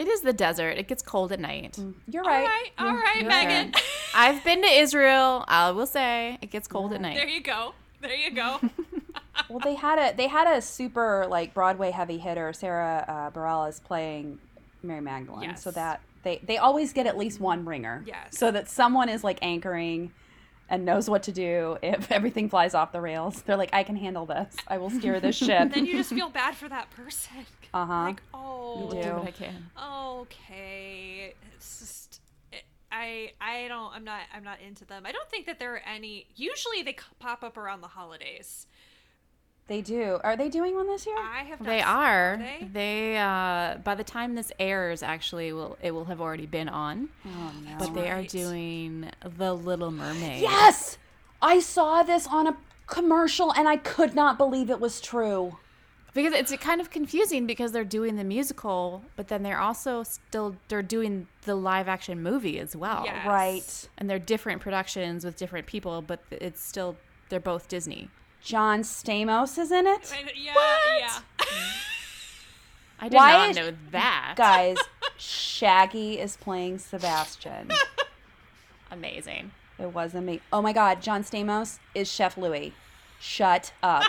it 0.00 0.08
is 0.08 0.22
the 0.22 0.32
desert. 0.32 0.78
It 0.78 0.88
gets 0.88 1.02
cold 1.02 1.30
at 1.30 1.38
night. 1.38 1.74
Mm, 1.78 1.92
you're 2.08 2.24
right. 2.24 2.70
All 2.78 2.86
right, 2.86 2.94
all 2.94 2.94
right, 2.96 3.26
Megan. 3.26 3.74
I've 4.14 4.42
been 4.42 4.62
to 4.62 4.68
Israel. 4.68 5.44
I 5.46 5.72
will 5.72 5.86
say 5.86 6.38
it 6.40 6.50
gets 6.50 6.66
cold 6.66 6.90
yeah. 6.90 6.94
at 6.96 7.00
night. 7.02 7.16
There 7.16 7.28
you 7.28 7.42
go. 7.42 7.74
There 8.00 8.14
you 8.14 8.30
go. 8.30 8.58
well, 9.50 9.58
they 9.58 9.74
had 9.74 9.98
a 9.98 10.16
they 10.16 10.26
had 10.26 10.56
a 10.56 10.62
super 10.62 11.26
like 11.28 11.52
Broadway 11.52 11.90
heavy 11.90 12.16
hitter, 12.16 12.54
Sarah 12.54 13.04
uh, 13.06 13.38
Bareilles 13.38 13.84
playing 13.84 14.38
Mary 14.82 15.02
Magdalene, 15.02 15.50
yes. 15.50 15.62
so 15.62 15.70
that 15.72 16.00
they 16.22 16.40
they 16.46 16.56
always 16.56 16.94
get 16.94 17.06
at 17.06 17.18
least 17.18 17.38
one 17.38 17.66
ringer. 17.66 18.02
Yes. 18.06 18.38
So 18.38 18.50
that 18.50 18.70
someone 18.70 19.10
is 19.10 19.22
like 19.22 19.38
anchoring 19.42 20.12
and 20.70 20.84
knows 20.84 21.10
what 21.10 21.24
to 21.24 21.32
do 21.32 21.76
if 21.82 22.10
everything 22.18 22.48
flies 22.48 22.72
off 22.74 22.92
the 22.92 23.00
rails. 23.00 23.42
They're 23.42 23.56
like, 23.56 23.70
I 23.74 23.82
can 23.82 23.96
handle 23.96 24.24
this. 24.24 24.54
I 24.68 24.78
will 24.78 24.88
steer 24.88 25.20
this 25.20 25.36
ship. 25.46 25.72
then 25.74 25.84
you 25.84 25.96
just 25.96 26.10
feel 26.10 26.30
bad 26.30 26.54
for 26.54 26.68
that 26.68 26.90
person. 26.90 27.44
Uh 27.72 27.86
huh. 27.86 28.02
Like, 28.06 28.22
oh, 28.34 28.92
you 28.96 29.00
do 29.00 29.10
what 29.10 29.28
I 29.28 29.30
can. 29.30 29.70
Okay, 29.80 31.34
it's 31.54 31.78
just. 31.78 32.20
It, 32.50 32.64
I 32.90 33.30
I 33.40 33.68
don't 33.68 33.94
I'm 33.94 34.02
not 34.02 34.22
I'm 34.34 34.42
not 34.42 34.58
into 34.60 34.84
them. 34.84 35.04
I 35.06 35.12
don't 35.12 35.28
think 35.30 35.46
that 35.46 35.60
there 35.60 35.74
are 35.74 35.82
any. 35.86 36.26
Usually 36.34 36.82
they 36.82 36.96
pop 37.20 37.44
up 37.44 37.56
around 37.56 37.80
the 37.82 37.86
holidays. 37.86 38.66
They 39.70 39.82
do. 39.82 40.18
Are 40.24 40.36
they 40.36 40.48
doing 40.48 40.74
one 40.74 40.88
this 40.88 41.06
year? 41.06 41.16
I 41.16 41.44
have. 41.44 41.64
they 41.64 41.80
are. 41.80 42.38
They? 42.38 42.66
they 42.72 43.18
uh, 43.18 43.76
by 43.84 43.94
the 43.94 44.02
time 44.02 44.34
this 44.34 44.50
airs, 44.58 45.00
actually, 45.00 45.52
will 45.52 45.78
it 45.80 45.92
will 45.92 46.06
have 46.06 46.20
already 46.20 46.46
been 46.46 46.68
on. 46.68 47.08
Oh 47.24 47.52
no! 47.64 47.76
But 47.78 47.94
they 47.94 48.10
right. 48.10 48.10
are 48.10 48.22
doing 48.24 49.08
the 49.36 49.54
Little 49.54 49.92
Mermaid. 49.92 50.42
Yes, 50.42 50.98
I 51.40 51.60
saw 51.60 52.02
this 52.02 52.26
on 52.26 52.48
a 52.48 52.56
commercial, 52.88 53.52
and 53.52 53.68
I 53.68 53.76
could 53.76 54.12
not 54.12 54.38
believe 54.38 54.70
it 54.70 54.80
was 54.80 55.00
true. 55.00 55.56
Because 56.14 56.32
it's 56.32 56.52
kind 56.56 56.80
of 56.80 56.90
confusing 56.90 57.46
because 57.46 57.70
they're 57.70 57.84
doing 57.84 58.16
the 58.16 58.24
musical, 58.24 59.04
but 59.14 59.28
then 59.28 59.44
they're 59.44 59.60
also 59.60 60.02
still 60.02 60.56
they're 60.66 60.82
doing 60.82 61.28
the 61.42 61.54
live 61.54 61.86
action 61.86 62.20
movie 62.24 62.58
as 62.58 62.74
well. 62.74 63.04
Yes. 63.04 63.24
Right. 63.24 63.88
And 63.98 64.10
they're 64.10 64.18
different 64.18 64.62
productions 64.62 65.24
with 65.24 65.36
different 65.36 65.68
people, 65.68 66.02
but 66.02 66.18
it's 66.32 66.60
still 66.60 66.96
they're 67.28 67.38
both 67.38 67.68
Disney. 67.68 68.08
John 68.42 68.80
Stamos 68.80 69.58
is 69.58 69.70
in 69.70 69.86
it. 69.86 70.12
Yeah, 70.36 70.54
what? 70.54 70.98
yeah. 70.98 71.18
I 73.00 73.08
did 73.08 73.16
Why 73.16 73.46
not 73.46 73.54
know 73.54 73.72
that. 73.92 74.34
Guys, 74.36 74.76
Shaggy 75.16 76.18
is 76.18 76.36
playing 76.36 76.78
Sebastian. 76.78 77.70
Amazing. 78.90 79.52
It 79.78 79.94
was 79.94 80.14
amazing. 80.14 80.42
Oh 80.52 80.60
my 80.60 80.74
God, 80.74 81.00
John 81.00 81.22
Stamos 81.22 81.78
is 81.94 82.10
Chef 82.10 82.36
Louis. 82.36 82.74
Shut 83.18 83.72
up. 83.82 84.02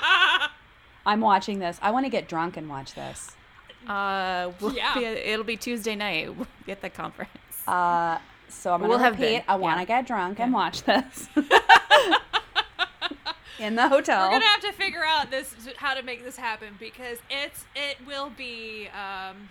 I'm 1.06 1.22
watching 1.22 1.60
this. 1.60 1.80
I 1.82 1.92
want 1.92 2.06
to 2.06 2.10
get 2.10 2.28
drunk 2.28 2.58
and 2.58 2.68
watch 2.68 2.94
this. 2.94 3.38
Uh, 3.88 4.52
we'll 4.60 4.74
yeah. 4.74 4.96
Be, 4.96 5.06
it'll 5.06 5.46
be 5.46 5.56
Tuesday 5.56 5.96
night. 5.96 6.36
We'll 6.36 6.48
at 6.68 6.82
the 6.82 6.90
conference. 6.90 7.32
Uh, 7.68 8.18
so 8.50 8.74
I'm 8.74 8.82
gonna 8.82 8.98
we'll 8.98 9.12
repeat. 9.12 9.44
Have 9.44 9.44
I 9.48 9.56
want 9.56 9.78
to 9.78 9.82
yeah. 9.82 10.02
get 10.02 10.08
drunk 10.08 10.40
yeah. 10.40 10.46
and 10.46 10.54
watch 10.54 10.84
this. 10.84 11.30
In 13.60 13.76
the 13.76 13.88
hotel. 13.88 14.28
We're 14.28 14.40
gonna 14.40 14.46
have 14.46 14.62
to 14.62 14.72
figure 14.72 15.04
out 15.06 15.32
this 15.32 15.56
how 15.78 15.94
to 15.94 16.04
make 16.04 16.24
this 16.24 16.38
happen 16.38 16.76
because 16.80 17.20
it's 17.30 17.66
it 17.76 17.98
will 18.06 18.30
be. 18.30 18.88
Um, 18.88 19.50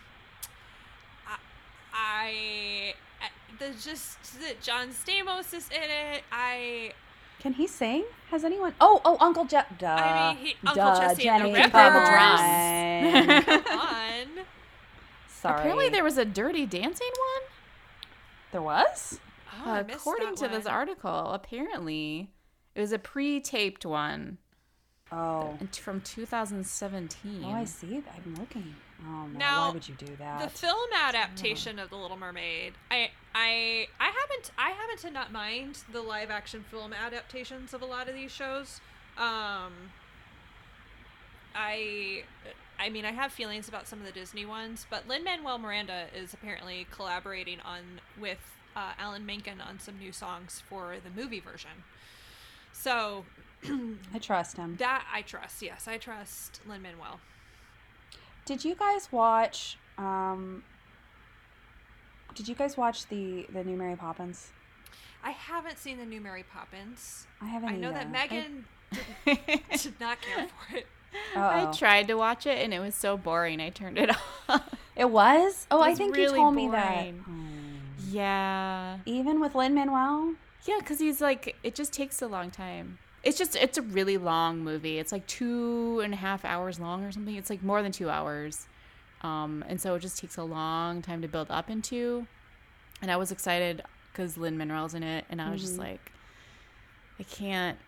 I, 1.93 2.95
I 3.21 3.29
there's 3.59 3.85
just 3.85 4.41
that 4.41 4.61
John 4.63 4.89
Stamos 4.91 5.53
is 5.55 5.69
in 5.71 5.91
it. 5.91 6.23
I 6.33 6.93
can 7.41 7.55
he 7.55 7.67
sing? 7.67 8.05
Has 8.31 8.45
anyone? 8.45 8.75
Oh, 8.81 9.01
oh, 9.05 9.17
Uncle 9.19 9.47
Jeff. 9.47 9.67
Duh. 9.79 9.87
I 9.87 10.35
mean, 10.35 10.47
he, 10.47 10.55
Uncle 10.67 10.85
Duh, 10.85 11.01
Jesse 11.01 11.23
Jenny, 11.23 11.55
and 11.55 11.73
the 11.73 11.79
drums. 11.79 13.65
Come 13.67 13.79
on. 13.79 14.45
Sorry. 15.27 15.59
Apparently, 15.61 15.89
there 15.89 16.05
was 16.05 16.19
a 16.19 16.27
Dirty 16.27 16.67
Dancing 16.67 17.09
one. 17.09 17.49
There 18.53 18.63
was. 18.63 19.21
Oh, 19.65 19.85
According 19.89 20.37
to 20.37 20.43
one. 20.43 20.53
this 20.53 20.67
article, 20.67 21.33
apparently 21.33 22.29
it 22.75 22.81
was 22.81 22.93
a 22.93 22.99
pre-taped 22.99 23.85
one. 23.85 24.39
Oh. 25.13 25.59
From 25.73 26.01
2017. 26.03 27.43
Oh, 27.45 27.51
I 27.51 27.65
see. 27.65 28.03
I'm 28.15 28.35
looking. 28.37 28.75
Oh 29.03 29.27
no! 29.27 29.39
Now, 29.39 29.69
why 29.69 29.75
would 29.75 29.89
you 29.89 29.95
do 29.95 30.15
that? 30.19 30.41
The 30.41 30.49
film 30.51 30.89
adaptation 30.95 31.79
of 31.79 31.91
The 31.91 31.97
Little 31.97 32.17
Mermaid. 32.17 32.75
I 32.91 33.11
I 33.35 33.89
I 33.99 34.07
haven't 34.07 34.53
I 34.59 34.71
happen 34.71 34.99
to 34.99 35.11
not 35.11 35.33
mind 35.33 35.79
the 35.91 36.03
live 36.03 36.31
action 36.31 36.65
film 36.71 36.93
adaptations 36.93 37.73
of 37.73 37.83
a 37.83 37.87
lot 37.87 38.09
of 38.09 38.15
these 38.15 38.31
shows. 38.31 38.81
Um. 39.17 39.73
I 41.55 42.25
I 42.79 42.91
mean 42.91 43.05
I 43.05 43.13
have 43.13 43.33
feelings 43.33 43.69
about 43.69 43.89
some 43.89 44.01
of 44.01 44.07
the 44.07 44.13
Disney 44.13 44.45
ones, 44.45 44.87
but 44.89 45.09
Lin 45.09 45.25
Manuel 45.25 45.59
Miranda 45.59 46.07
is 46.15 46.35
apparently 46.35 46.87
collaborating 46.91 47.61
on 47.61 48.01
with 48.21 48.39
uh, 48.77 48.93
Alan 48.99 49.27
Menken 49.27 49.61
on 49.61 49.81
some 49.81 49.99
new 49.99 50.13
songs 50.13 50.63
for 50.69 50.97
the 51.03 51.11
movie 51.11 51.41
version. 51.41 51.71
So 52.81 53.25
I 54.15 54.19
trust 54.19 54.57
him. 54.57 54.77
That 54.79 55.05
I 55.13 55.21
trust. 55.23 55.61
Yes, 55.61 55.87
I 55.87 55.99
trust 55.99 56.61
Lin 56.67 56.81
Manuel. 56.81 57.21
Did 58.47 58.65
you 58.65 58.75
guys 58.75 59.13
watch? 59.13 59.77
Um, 59.99 60.65
did 62.35 62.49
you 62.49 62.55
guys 62.55 62.79
watch 62.79 63.07
the 63.09 63.47
the 63.53 63.63
new 63.65 63.77
Mary 63.77 63.97
Poppins? 63.97 64.49
I 65.23 65.33
haven't 65.33 65.79
seen 65.79 65.99
the 65.99 66.07
new 66.07 66.23
Mary 66.23 66.43
Poppins. 66.43 67.27
I 67.43 67.47
haven't. 67.47 67.69
I 67.69 67.77
know 67.77 67.91
either. 67.91 67.99
that 67.99 68.11
Megan 68.11 68.65
I... 68.93 68.99
did, 69.27 69.61
did 69.83 70.01
not 70.01 70.19
care 70.23 70.49
for 70.69 70.77
it. 70.79 70.87
Uh-oh. 71.37 71.69
I 71.69 71.73
tried 71.73 72.09
to 72.09 72.15
watch 72.15 72.47
it 72.47 72.59
and 72.65 72.73
it 72.73 72.79
was 72.79 72.95
so 72.95 73.19
boring. 73.19 73.61
I 73.61 73.69
turned 73.71 73.99
it 73.99 74.11
off. 74.49 74.75
It 74.97 75.11
was. 75.11 75.67
Oh, 75.71 75.83
it 75.83 75.89
was 75.89 75.95
I 75.95 75.95
think 75.99 76.17
really 76.17 76.31
you 76.31 76.37
told 76.37 76.55
boring. 76.55 76.71
me 76.71 76.77
that. 76.77 77.13
Yeah. 78.09 78.99
Even 79.05 79.41
with 79.41 79.55
Lin 79.55 79.75
Manuel. 79.75 80.35
Yeah, 80.67 80.77
because 80.79 80.99
he's 80.99 81.21
like, 81.21 81.57
it 81.63 81.75
just 81.75 81.93
takes 81.93 82.21
a 82.23 82.27
long 82.27 82.51
time. 82.51 82.99
It's 83.23 83.37
just, 83.37 83.57
it's 83.57 83.79
a 83.79 83.83
really 83.83 84.17
long 84.17 84.61
movie. 84.61 84.99
It's 84.99 85.13
like 85.13 85.27
two 85.27 86.01
and 86.01 86.15
a 86.15 86.17
half 86.17 86.45
hours 86.45 86.81
long 86.81 87.05
or 87.05 87.13
something. 87.13 87.35
It's 87.35 87.51
like 87.51 87.63
more 87.63 87.83
than 87.83 87.93
two 87.93 88.09
hours. 88.09 88.67
Um, 89.23 89.65
and 89.69 89.81
so 89.81 89.95
it 89.95 90.01
just 90.01 90.19
takes 90.19 90.37
a 90.39 90.43
long 90.43 91.03
time 91.03 91.21
to 91.23 91.29
build 91.29 91.51
up 91.51 91.69
into. 91.69 92.27
And 93.03 93.11
I 93.11 93.17
was 93.17 93.33
excited 93.33 93.83
because 94.13 94.37
Lin 94.37 94.57
Manuel's 94.59 94.95
in 94.95 95.03
it, 95.03 95.25
and 95.31 95.41
I 95.41 95.51
was 95.51 95.61
mm-hmm. 95.61 95.69
just 95.69 95.79
like, 95.79 96.13
I 97.19 97.23
can't 97.25 97.79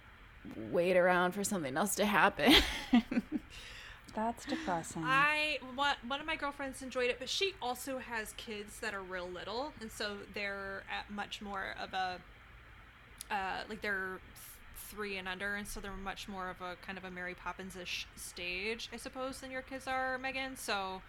wait 0.70 0.96
around 0.96 1.32
for 1.32 1.44
something 1.44 1.76
else 1.76 1.94
to 1.96 2.04
happen. 2.04 2.54
That's 4.14 4.44
depressing. 4.44 5.02
I 5.04 5.58
one 5.74 5.94
one 6.06 6.20
of 6.20 6.26
my 6.26 6.36
girlfriends 6.36 6.82
enjoyed 6.82 7.08
it, 7.08 7.18
but 7.18 7.30
she 7.30 7.54
also 7.62 7.96
has 7.96 8.34
kids 8.36 8.78
that 8.80 8.92
are 8.92 9.00
real 9.00 9.26
little, 9.26 9.72
and 9.80 9.90
so 9.90 10.16
they're 10.34 10.82
at 10.90 11.10
much 11.10 11.40
more 11.40 11.74
of 11.82 11.94
a 11.94 12.18
uh, 13.32 13.62
like 13.68 13.80
they're 13.80 14.18
three 14.76 15.16
and 15.16 15.26
under, 15.26 15.54
and 15.54 15.66
so 15.66 15.80
they're 15.80 15.92
much 15.92 16.28
more 16.28 16.50
of 16.50 16.60
a 16.60 16.76
kind 16.84 16.98
of 16.98 17.04
a 17.04 17.10
Mary 17.10 17.34
Poppins 17.34 17.76
ish 17.76 18.06
stage, 18.14 18.90
I 18.92 18.96
suppose, 18.96 19.40
than 19.40 19.50
your 19.50 19.62
kids 19.62 19.86
are, 19.86 20.18
Megan. 20.18 20.56
So 20.56 21.00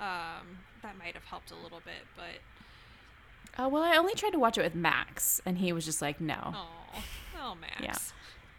um, 0.00 0.58
that 0.82 0.96
might 0.98 1.14
have 1.14 1.24
helped 1.24 1.50
a 1.50 1.56
little 1.62 1.80
bit, 1.84 2.06
but. 2.16 2.40
Oh 3.58 3.68
well, 3.68 3.82
I 3.82 3.96
only 3.96 4.14
tried 4.14 4.32
to 4.32 4.38
watch 4.38 4.58
it 4.58 4.62
with 4.62 4.74
Max, 4.74 5.40
and 5.46 5.58
he 5.58 5.72
was 5.72 5.84
just 5.84 6.02
like, 6.02 6.20
"No." 6.20 6.52
Oh, 6.54 7.02
oh, 7.40 7.54
Max. 7.54 7.80
Yeah, 7.82 7.96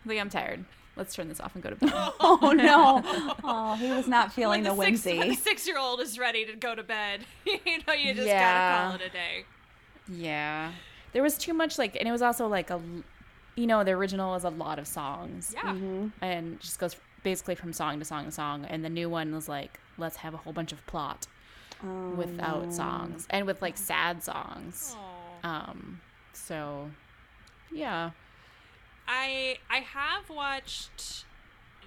like 0.06 0.20
I'm 0.20 0.30
tired. 0.30 0.66
Let's 0.96 1.14
turn 1.14 1.28
this 1.28 1.40
off 1.40 1.54
and 1.54 1.64
go 1.64 1.70
to 1.70 1.76
bed. 1.76 1.92
oh 1.94 2.54
no! 2.56 3.02
Oh, 3.44 3.76
he 3.76 3.92
was 3.92 4.08
not 4.08 4.34
feeling 4.34 4.64
the, 4.64 4.70
the 4.70 4.76
whimsy. 4.76 5.20
Six, 5.20 5.44
six-year-old 5.44 6.02
is 6.02 6.18
ready 6.18 6.46
to 6.46 6.56
go 6.56 6.74
to 6.74 6.82
bed, 6.84 7.22
you 7.46 7.60
know, 7.88 7.94
you 7.94 8.14
just 8.14 8.28
yeah. 8.28 8.90
gotta 8.90 8.98
call 8.98 9.08
it 9.08 9.10
a 9.10 9.14
day. 9.14 9.46
Yeah, 10.10 10.72
there 11.18 11.24
was 11.24 11.36
too 11.36 11.52
much 11.52 11.80
like, 11.80 11.96
and 11.96 12.08
it 12.08 12.12
was 12.12 12.22
also 12.22 12.46
like 12.46 12.70
a, 12.70 12.80
you 13.56 13.66
know, 13.66 13.84
the 13.84 13.90
original 13.90 14.34
was 14.34 14.44
a 14.44 14.52
lot 14.52 14.78
of 14.78 14.86
songs. 14.86 15.52
Yeah. 15.52 15.74
Mm-hmm. 15.74 16.10
And 16.22 16.60
just 16.60 16.78
goes 16.78 16.96
basically 17.24 17.56
from 17.56 17.74
song 17.74 17.98
to 17.98 18.06
song 18.06 18.26
to 18.26 18.32
song, 18.32 18.66
and 18.66 18.86
the 18.86 18.90
new 18.90 19.10
one 19.10 19.34
was 19.34 19.50
like, 19.50 19.80
let's 19.98 20.18
have 20.18 20.36
a 20.36 20.38
whole 20.38 20.54
bunch 20.54 20.72
of 20.72 20.86
plot. 20.86 21.26
Oh, 21.84 22.12
without 22.12 22.66
no. 22.66 22.72
songs 22.72 23.26
and 23.32 23.48
with 23.48 23.64
like 23.64 23.78
sad 23.78 24.22
songs. 24.22 24.96
Aww. 25.44 25.50
Um 25.50 26.02
so 26.34 26.92
yeah. 27.72 28.12
I 29.08 29.58
I 29.72 29.78
have 29.78 30.30
watched 30.30 31.26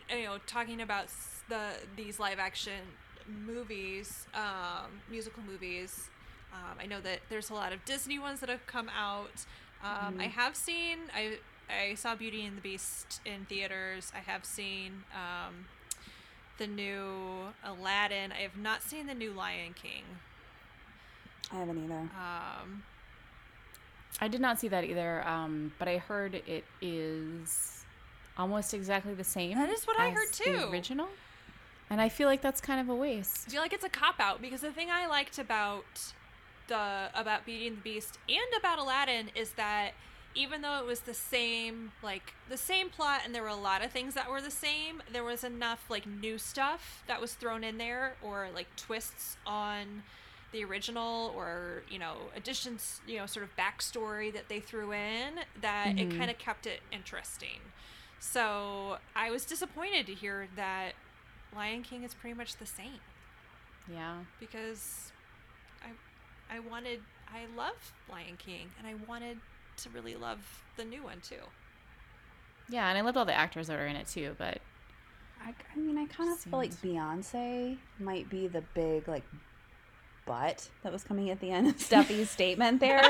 you 0.09 0.25
know 0.25 0.39
talking 0.49 0.81
about 0.81 1.07
the 1.49 1.71
these 1.97 2.19
live 2.19 2.41
action 2.41 2.83
movies, 3.29 4.27
um, 4.35 4.91
musical 5.09 5.45
movies. 5.45 6.11
Um, 6.53 6.79
I 6.81 6.87
know 6.87 7.01
that 7.01 7.21
there's 7.29 7.51
a 7.51 7.55
lot 7.55 7.73
of 7.73 7.85
Disney 7.85 8.19
ones 8.19 8.41
that 8.41 8.49
have 8.49 8.67
come 8.67 8.89
out. 8.89 9.47
Um, 9.83 10.19
mm 10.19 10.21
I 10.21 10.27
have 10.27 10.57
seen 10.57 10.99
I 11.15 11.39
I 11.71 11.95
saw 11.95 12.15
Beauty 12.15 12.45
and 12.45 12.57
the 12.57 12.61
Beast 12.61 13.21
in 13.25 13.47
theaters. 13.47 14.13
I 14.15 14.19
have 14.19 14.45
seen 14.45 15.05
um, 15.15 15.67
the 16.59 16.67
new 16.67 17.53
Aladdin. 17.65 18.33
I 18.33 18.43
have 18.43 18.57
not 18.57 18.83
seen 18.83 19.07
the 19.07 19.15
new 19.15 19.33
Lion 19.33 19.75
King. 19.75 20.03
I 21.53 21.57
haven't 21.57 21.85
either. 21.85 21.95
Um, 21.95 22.83
I 24.21 24.29
did 24.29 24.41
not 24.41 24.61
see 24.61 24.69
that 24.69 24.85
either, 24.85 25.27
um, 25.27 25.73
but 25.79 25.89
I 25.89 25.99
heard 25.99 26.35
it 26.35 26.65
is 26.81 27.85
almost 28.37 28.75
exactly 28.75 29.15
the 29.15 29.25
same. 29.25 29.57
That 29.57 29.71
is 29.71 29.87
what 29.87 29.99
I 29.99 30.11
heard 30.11 30.33
too. 30.33 30.53
The 30.53 30.69
original. 30.71 31.09
And 31.89 32.01
I 32.01 32.09
feel 32.09 32.29
like 32.29 32.41
that's 32.41 32.61
kind 32.61 32.81
of 32.81 32.89
a 32.89 32.95
waste. 32.95 33.49
I 33.49 33.51
feel 33.51 33.63
like 33.63 33.73
it's 33.73 33.85
a 33.85 33.89
cop 33.89 34.21
out 34.21 34.41
because 34.41 34.61
the 34.61 34.71
thing 34.71 34.91
I 34.91 35.07
liked 35.07 35.39
about 35.39 36.13
the 36.71 37.11
about 37.15 37.45
Beauty 37.45 37.67
and 37.67 37.77
the 37.77 37.83
Beast 37.83 38.19
and 38.29 38.39
about 38.59 38.79
Aladdin 38.79 39.31
is 39.35 39.51
that 39.53 39.91
even 40.37 40.63
though 40.63 40.79
it 40.79 40.87
was 40.87 41.01
the 41.01 41.13
same 41.13 41.91
like 42.03 42.33
the 42.49 42.57
same 42.57 42.89
plot 42.89 43.23
and 43.25 43.35
there 43.35 43.43
were 43.43 43.49
a 43.49 43.57
lot 43.57 43.85
of 43.85 43.91
things 43.91 44.15
that 44.15 44.31
were 44.31 44.41
the 44.41 44.51
same, 44.51 45.03
there 45.13 45.25
was 45.25 45.45
enough 45.45 45.85
like 45.91 46.07
new 46.07 46.39
stuff 46.39 47.03
that 47.09 47.21
was 47.21 47.35
thrown 47.35 47.65
in 47.65 47.77
there 47.77 48.15
or 48.23 48.49
like 48.55 48.69
twists 48.77 49.37
on 49.45 50.05
the 50.53 50.65
original 50.65 51.33
or 51.37 51.83
you 51.91 51.99
know 51.99 52.15
additions 52.37 53.01
you 53.07 53.19
know 53.19 53.27
sort 53.27 53.45
of 53.45 53.51
backstory 53.57 54.33
that 54.33 54.49
they 54.49 54.61
threw 54.61 54.93
in 54.93 55.35
that 55.61 55.89
mm-hmm. 55.89 56.13
it 56.13 56.19
kind 56.19 56.31
of 56.31 56.39
kept 56.39 56.67
it 56.67 56.81
interesting. 56.93 57.61
So 58.21 58.99
i 59.17 59.31
was 59.31 59.45
disappointed 59.45 60.07
to 60.07 60.15
hear 60.15 60.47
that 60.55 60.93
lion 61.55 61.83
king 61.83 62.05
is 62.05 62.15
pretty 62.15 62.37
much 62.37 62.57
the 62.57 62.67
same. 62.67 63.01
Yeah. 63.93 64.19
Because 64.39 65.10
i 66.51 66.57
i 66.57 66.61
wanted 66.61 67.01
I 67.33 67.47
love 67.57 67.93
Lion 68.11 68.37
King, 68.39 68.71
and 68.79 68.87
I 68.87 68.95
wanted 69.09 69.39
to 69.79 69.91
really 69.91 70.17
love 70.17 70.39
the 70.77 70.85
new 70.85 71.03
one 71.03 71.21
too. 71.21 71.37
Yeah, 72.69 72.89
and 72.89 72.99
I 72.99 73.01
loved 73.03 73.17
all 73.17 73.25
the 73.25 73.37
actors 73.37 73.69
that 73.69 73.79
are 73.79 73.87
in 73.87 73.97
it 73.97 74.09
too, 74.09 74.35
but 74.39 74.59
I, 75.45 75.55
I 75.75 75.79
mean, 75.79 75.97
I 75.97 76.07
kind 76.07 76.31
of 76.31 76.39
feel 76.39 76.59
like 76.59 76.73
Beyonce 76.73 77.79
might 77.99 78.29
be 78.29 78.47
the 78.47 78.63
big 78.75 79.09
like 79.09 79.25
butt 80.27 80.69
that 80.83 80.93
was 80.93 81.03
coming 81.03 81.31
at 81.31 81.41
the 81.41 81.51
end 81.51 81.69
of 81.69 81.77
Steffi's 81.79 82.31
statement 82.31 82.81
there. 82.81 83.03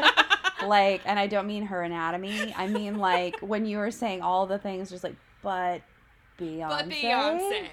like, 0.64 1.02
and 1.04 1.18
I 1.18 1.26
don't 1.26 1.46
mean 1.46 1.64
her 1.66 1.82
anatomy. 1.82 2.54
I 2.56 2.66
mean 2.66 2.98
like 2.98 3.40
when 3.40 3.66
you 3.66 3.78
were 3.78 3.90
saying 3.90 4.22
all 4.22 4.46
the 4.46 4.58
things, 4.58 4.90
just 4.90 5.04
like, 5.04 5.16
but 5.42 5.82
Beyonce. 6.40 6.68
But 6.68 6.88
Beyonce. 6.88 7.68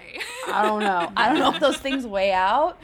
I 0.52 0.62
don't 0.62 0.80
know. 0.80 1.10
I 1.16 1.28
don't 1.28 1.38
know 1.38 1.52
if 1.52 1.60
those 1.60 1.78
things 1.78 2.06
weigh 2.06 2.32
out 2.32 2.78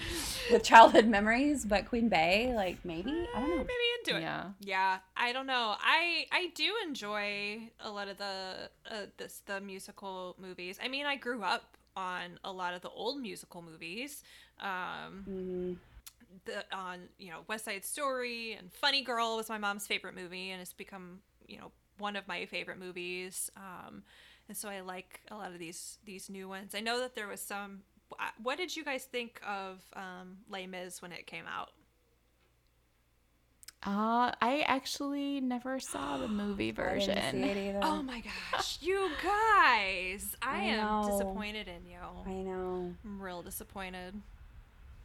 with 0.51 0.63
childhood 0.63 1.07
memories, 1.07 1.65
but 1.65 1.87
Queen 1.87 2.09
Bey, 2.09 2.53
like 2.55 2.79
maybe 2.85 3.11
I 3.35 3.41
don't 3.41 3.51
know. 3.51 3.57
Maybe 3.57 3.73
into 4.01 4.17
it. 4.19 4.23
Yeah. 4.23 4.45
Yeah. 4.61 4.99
I 5.17 5.33
don't 5.33 5.47
know. 5.47 5.77
I 5.79 6.27
I 6.33 6.51
do 6.55 6.73
enjoy 6.87 7.71
a 7.81 7.91
lot 7.91 8.09
of 8.09 8.19
the 8.19 8.71
uh, 8.91 9.07
this 9.17 9.43
the 9.47 9.61
musical 9.61 10.37
movies. 10.39 10.79
I 10.83 10.89
mean, 10.89 11.07
I 11.07 11.17
grew 11.17 11.43
up 11.43 11.77
on 11.97 12.39
a 12.43 12.53
lot 12.53 12.75
of 12.75 12.83
the 12.83 12.91
old 12.91 13.21
musical 13.21 13.63
movies. 13.63 14.23
Um, 14.61 15.25
mm-hmm. 15.29 15.73
The 16.47 16.77
on 16.77 17.01
you 17.19 17.31
know 17.31 17.41
West 17.47 17.65
Side 17.65 17.85
Story 17.85 18.55
and 18.59 18.73
Funny 18.73 19.03
Girl 19.03 19.37
was 19.37 19.49
my 19.49 19.59
mom's 19.59 19.87
favorite 19.87 20.15
movie, 20.15 20.51
and 20.51 20.61
it's 20.61 20.73
become 20.73 21.21
you 21.47 21.59
know 21.59 21.71
one 21.99 22.17
of 22.17 22.27
my 22.27 22.47
favorite 22.47 22.79
movies. 22.79 23.51
Um, 23.57 24.03
and 24.49 24.57
so 24.57 24.69
I 24.69 24.81
like 24.81 25.21
a 25.31 25.37
lot 25.37 25.53
of 25.53 25.59
these 25.59 25.99
these 26.05 26.29
new 26.29 26.49
ones. 26.49 26.75
I 26.75 26.81
know 26.81 27.01
that 27.01 27.15
there 27.15 27.29
was 27.29 27.41
some. 27.41 27.83
What 28.43 28.59
did 28.59 28.77
you 28.77 28.85
guys 28.85 29.05
think 29.05 29.41
of 29.47 29.81
um, 29.95 30.37
Les 30.49 30.67
Mis 30.67 31.03
when 31.03 31.11
it 31.11 31.27
came 31.27 31.45
out? 31.47 31.71
Uh, 33.87 34.33
I 34.41 34.65
actually 34.67 35.41
never 35.41 35.79
saw 35.79 36.17
the 36.17 36.29
movie 36.43 36.71
version. 36.71 37.19
Oh 37.83 38.03
my 38.03 38.23
gosh, 38.53 38.79
you 38.81 39.11
guys! 39.23 40.37
I, 40.41 40.59
I 40.59 40.63
am 40.63 41.11
disappointed 41.11 41.69
in 41.69 41.91
you. 41.91 41.99
I 42.27 42.43
know. 42.43 42.95
I'm 43.05 43.21
real 43.21 43.43
disappointed. 43.43 44.15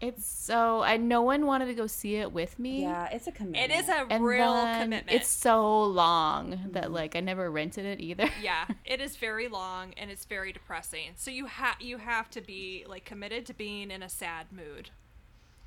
It's 0.02 0.26
so 0.26 0.82
I 0.82 0.96
no 0.96 1.22
one 1.22 1.46
wanted 1.46 1.66
to 1.66 1.74
go 1.74 1.86
see 1.86 2.16
it 2.16 2.32
with 2.32 2.58
me. 2.58 2.84
Yeah, 2.84 3.10
it's 3.12 3.28
a 3.28 3.34
commitment. 3.34 3.72
It 3.72 3.80
is 3.80 3.90
a 3.90 4.06
and 4.10 4.24
real 4.24 4.54
commitment. 4.80 5.12
It's 5.12 5.28
so 5.28 5.84
long 5.84 6.52
that 6.72 6.86
mm-hmm. 6.86 6.94
like 6.94 7.16
I 7.18 7.20
never 7.20 7.52
rented 7.52 7.86
it 7.86 8.00
either. 8.00 8.30
Yeah, 8.42 8.68
it 8.86 9.02
is 9.02 9.18
very 9.18 9.50
long 9.50 9.94
and 9.98 10.10
it's 10.10 10.24
very 10.24 10.54
depressing. 10.54 11.12
So 11.18 11.30
you 11.30 11.48
have 11.48 11.76
you 11.82 11.98
have 11.98 12.30
to 12.32 12.42
be 12.42 12.86
like 12.88 13.04
committed 13.04 13.46
to 13.48 13.54
being 13.54 13.92
in 13.92 14.02
a 14.02 14.10
sad 14.10 14.48
mood. 14.52 14.92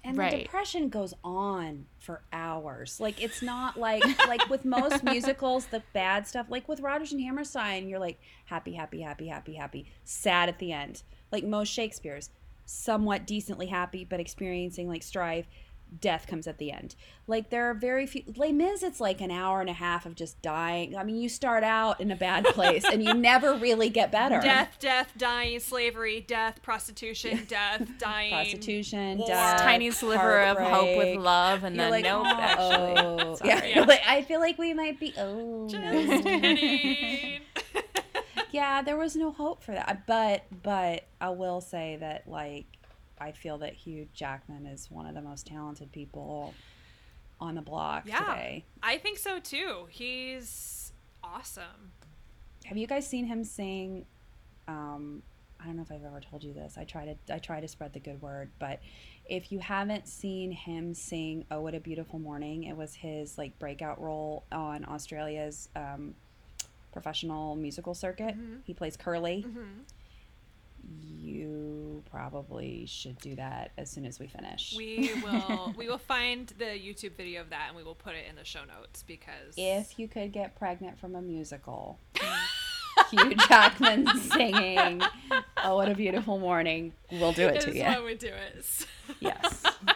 And 0.05 0.17
right. 0.17 0.33
the 0.33 0.39
depression 0.45 0.89
goes 0.89 1.13
on 1.23 1.87
for 1.99 2.23
hours. 2.33 2.99
Like 2.99 3.23
it's 3.23 3.43
not 3.43 3.79
like 3.79 4.03
like 4.27 4.49
with 4.49 4.65
most 4.65 5.05
musicals, 5.05 5.67
the 5.67 5.83
bad 5.93 6.27
stuff. 6.27 6.47
Like 6.49 6.67
with 6.67 6.81
Rodgers 6.81 7.13
and 7.13 7.21
Hammerstein, 7.21 7.89
you're 7.89 8.01
like 8.01 8.19
happy, 8.47 8.73
happy, 8.73 9.03
happy, 9.03 9.27
happy, 9.27 9.55
happy, 9.55 9.93
sad 10.05 10.49
at 10.49 10.59
the 10.59 10.73
end. 10.73 11.03
Like 11.31 11.45
most 11.45 11.69
Shakespeare's 11.69 12.31
somewhat 12.65 13.27
decently 13.27 13.67
happy 13.67 14.05
but 14.05 14.21
experiencing 14.21 14.89
like 14.89 15.03
strife 15.03 15.47
death 16.01 16.27
comes 16.27 16.47
at 16.47 16.59
the 16.59 16.71
end. 16.73 16.95
Like 17.27 17.51
there 17.51 17.69
are 17.71 17.75
very 17.75 18.07
few 18.07 18.23
Les 18.37 18.53
Mis 18.53 18.83
it's 18.83 19.01
like 19.01 19.21
an 19.21 19.31
hour 19.31 19.61
and 19.61 19.71
a 19.71 19.75
half 19.75 20.07
of 20.07 20.15
just 20.15 20.41
dying. 20.43 20.97
I 20.97 21.05
mean 21.05 21.17
you 21.17 21.29
start 21.29 21.65
out 21.65 22.01
in 22.01 22.11
a 22.11 22.17
bad 22.17 22.45
place 22.47 22.85
and 22.85 23.03
you 23.03 23.15
never 23.15 23.55
really 23.55 23.89
get 23.89 24.11
better. 24.11 24.41
Death 24.41 24.77
death 24.81 25.13
dying 25.17 25.61
slavery 25.61 26.21
death 26.21 26.63
prostitution 26.63 27.45
death 27.49 27.89
dying 27.99 28.33
prostitution 28.33 29.19
death 29.27 29.61
tiny 29.61 29.91
sliver 29.91 30.41
of 30.41 30.59
hope 30.59 30.97
with 30.97 31.19
love 31.19 31.65
and 31.65 31.77
You're 31.77 31.91
then 31.91 31.91
like, 31.91 32.05
nope 32.05 32.27
oh, 32.27 33.37
actually 33.37 33.49
yeah, 33.49 33.65
yeah. 33.65 33.85
Like, 33.93 34.03
I 34.07 34.23
feel 34.23 34.41
like 34.41 34.59
we 34.59 34.75
might 34.75 34.99
be 34.99 35.13
oh 35.19 35.69
just 35.69 35.83
no. 35.83 36.23
kidding 36.23 37.41
yeah, 38.53 38.83
there 38.83 38.97
was 38.97 39.17
no 39.17 39.33
hope 39.33 39.63
for 39.63 39.73
that. 39.73 40.07
But 40.07 40.45
but 40.63 41.05
I 41.21 41.31
will 41.31 41.61
say 41.61 41.97
that 42.01 42.29
like 42.29 42.67
I 43.19 43.33
feel 43.33 43.59
that 43.59 43.73
Hugh 43.73 44.09
Jackman 44.15 44.67
is 44.67 44.91
one 44.91 45.07
of 45.07 45.15
the 45.15 45.23
most 45.23 45.47
talented 45.47 45.93
people 45.93 46.55
on 47.41 47.55
the 47.55 47.63
block 47.63 48.05
yeah, 48.07 48.19
today. 48.19 48.65
I 48.83 48.99
think 48.99 49.19
so 49.19 49.41
too. 49.41 49.87
He's 49.89 50.93
awesome. 51.25 51.93
Have 52.65 52.77
you 52.77 52.87
guys 52.87 53.07
seen 53.07 53.27
him 53.27 53.45
sing 53.45 54.07
um 54.69 55.23
I 55.61 55.67
don't 55.67 55.77
know 55.77 55.83
if 55.83 55.93
I've 55.93 56.05
ever 56.05 56.21
told 56.21 56.43
you 56.43 56.53
this. 56.53 56.77
I 56.77 56.85
try 56.85 57.05
to 57.05 57.35
I 57.35 57.39
try 57.39 57.61
to 57.61 57.69
spread 57.69 57.93
the 57.93 58.01
good 58.01 58.21
word, 58.21 58.51
but 58.59 58.81
if 59.27 59.53
you 59.53 59.61
haven't 59.61 60.09
seen 60.09 60.51
him 60.51 60.93
sing 60.93 61.45
"Oh 61.51 61.61
What 61.61 61.75
a 61.75 61.81
Beautiful 61.81 62.19
Morning," 62.19 62.65
it 62.65 62.77
was 62.77 62.95
his 62.95 63.39
like 63.39 63.57
breakout 63.61 64.01
role 64.01 64.45
on 64.51 64.85
Australia's 64.85 65.69
um, 65.77 66.15
professional 66.93 67.57
musical 67.57 67.95
circuit. 67.95 68.39
Mm-hmm. 68.39 68.57
He 68.65 68.75
plays 68.75 68.97
Curly. 68.97 69.45
Mm-hmm. 69.47 69.81
You 71.21 72.03
probably 72.11 72.87
should 72.87 73.19
do 73.19 73.37
that 73.37 73.71
as 73.79 73.91
soon 73.91 74.05
as 74.05 74.19
we 74.19 74.27
finish. 74.27 74.75
We 74.77 75.13
will. 75.23 75.73
we 75.77 75.89
will 75.89 75.99
find 75.99 76.53
the 76.59 76.65
YouTube 76.65 77.17
video 77.17 77.41
of 77.41 77.51
that 77.51 77.67
and 77.69 77.77
we 77.77 77.85
will 77.85 77.95
put 77.95 78.15
it 78.15 78.27
in 78.29 78.37
the 78.37 78.45
show 78.45 78.65
notes 78.65 79.05
because 79.07 79.55
if 79.57 79.99
you 79.99 80.09
could 80.09 80.33
get 80.33 80.57
pregnant 80.57 80.99
from 80.99 81.15
a 81.15 81.23
musical. 81.23 81.99
Hugh 83.11 83.35
Jackman 83.49 84.07
singing 84.19 85.03
"Oh, 85.65 85.77
what 85.77 85.89
a 85.89 85.95
beautiful 85.95 86.39
morning." 86.39 86.93
We'll 87.11 87.33
do 87.33 87.49
it 87.49 87.61
to 87.63 87.75
you. 87.75 87.85
Why 87.85 88.03
we 88.03 88.15
do 88.15 88.29
it. 88.29 88.87
yes. 89.21 89.65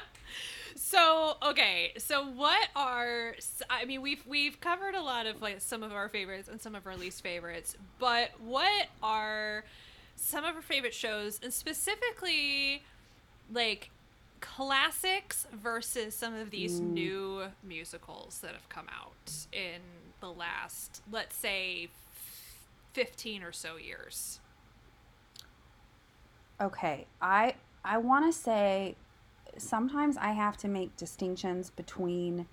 So 0.97 1.37
okay, 1.43 1.93
so 1.99 2.25
what 2.25 2.69
are 2.75 3.35
I 3.69 3.85
mean 3.85 4.01
we've 4.01 4.27
we've 4.27 4.59
covered 4.63 4.95
a 4.95 5.03
lot 5.03 5.27
of 5.27 5.43
like 5.43 5.61
some 5.61 5.83
of 5.83 5.93
our 5.93 6.09
favorites 6.09 6.49
and 6.49 6.59
some 6.59 6.75
of 6.75 6.87
our 6.87 6.97
least 6.97 7.23
favorites, 7.23 7.77
but 7.99 8.31
what 8.43 8.87
are 9.03 9.65
some 10.17 10.47
of 10.47 10.57
our 10.57 10.63
favorite 10.63 10.95
shows 10.95 11.39
and 11.43 11.53
specifically 11.53 12.83
like 13.53 13.91
classics 14.41 15.47
versus 15.53 16.15
some 16.15 16.35
of 16.35 16.51
these 16.51 16.81
mm. 16.81 16.93
new 16.93 17.43
musicals 17.63 18.39
that 18.39 18.53
have 18.53 18.69
come 18.71 18.87
out 18.89 19.33
in 19.53 19.83
the 20.21 20.31
last 20.31 21.03
let's 21.13 21.37
say 21.37 21.89
15 22.95 23.43
or 23.43 23.53
so 23.53 23.77
years. 23.77 24.41
Okay, 26.59 27.05
I 27.21 27.57
I 27.85 27.99
want 27.99 28.25
to 28.25 28.33
say 28.33 28.97
sometimes 29.59 30.17
I 30.17 30.33
have 30.33 30.57
to 30.59 30.69
make 30.69 30.97
distinctions 30.97 31.71
between 31.71 32.47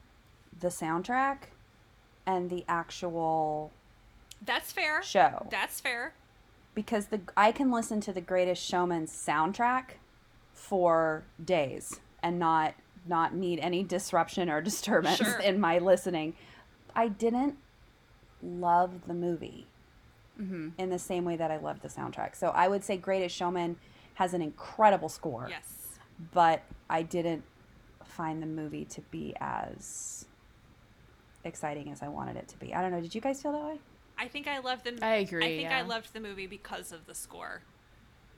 the 0.60 0.68
soundtrack 0.70 1.38
and 2.26 2.50
the 2.50 2.64
actual 2.68 3.72
That's 4.44 4.72
fair. 4.72 5.02
show. 5.04 5.48
That's 5.50 5.80
fair. 5.80 6.14
Because 6.76 7.08
the 7.08 7.22
I 7.38 7.52
can 7.52 7.72
listen 7.72 8.02
to 8.02 8.14
the 8.14 8.22
Greatest 8.22 8.64
Showman 8.64 9.06
soundtrack 9.06 9.98
for 10.54 11.24
days 11.44 12.00
and 12.22 12.40
not 12.40 12.74
not 13.08 13.36
need 13.36 13.60
any 13.60 13.84
disruption 13.84 14.50
or 14.50 14.62
disturbance 14.62 15.18
sure. 15.18 15.40
in 15.40 15.60
my 15.60 15.78
listening. 15.78 16.36
I 16.96 17.08
didn't 17.10 17.58
love 18.42 19.08
the 19.08 19.14
movie 19.14 19.68
mm-hmm. 20.40 20.70
in 20.78 20.90
the 20.90 21.00
same 21.00 21.26
way 21.26 21.36
that 21.36 21.52
I 21.52 21.58
loved 21.58 21.82
the 21.82 21.88
soundtrack. 21.90 22.36
So 22.36 22.50
I 22.50 22.68
would 22.68 22.84
say 22.84 22.98
Greatest 22.98 23.36
Showman 23.36 23.78
has 24.16 24.34
an 24.34 24.42
incredible 24.42 25.10
score. 25.10 25.48
Yes 25.50 25.83
but 26.32 26.64
I 26.90 27.02
didn't 27.02 27.44
find 28.06 28.42
the 28.42 28.48
movie 28.48 28.86
to 28.86 29.02
be 29.02 29.36
as 29.40 30.26
exciting 31.44 31.92
as 31.92 32.02
I 32.02 32.08
wanted 32.08 32.38
it 32.38 32.48
to 32.50 32.58
be. 32.58 32.74
I 32.74 32.82
don't 32.82 32.92
know. 32.92 33.02
Did 33.02 33.16
you 33.16 33.22
guys 33.22 33.42
feel 33.42 33.52
that 33.52 33.64
way? 33.64 33.80
I 34.18 34.28
think 34.28 34.48
I 34.48 34.60
loved 34.60 34.86
the. 34.86 35.06
I 35.06 35.16
agree. 35.16 35.44
I 35.44 35.48
think 35.48 35.62
yeah. 35.64 35.80
I 35.80 35.82
loved 35.82 36.14
the 36.14 36.20
movie 36.20 36.48
because 36.48 36.92
of 36.92 37.06
the 37.06 37.16
score. 37.16 37.62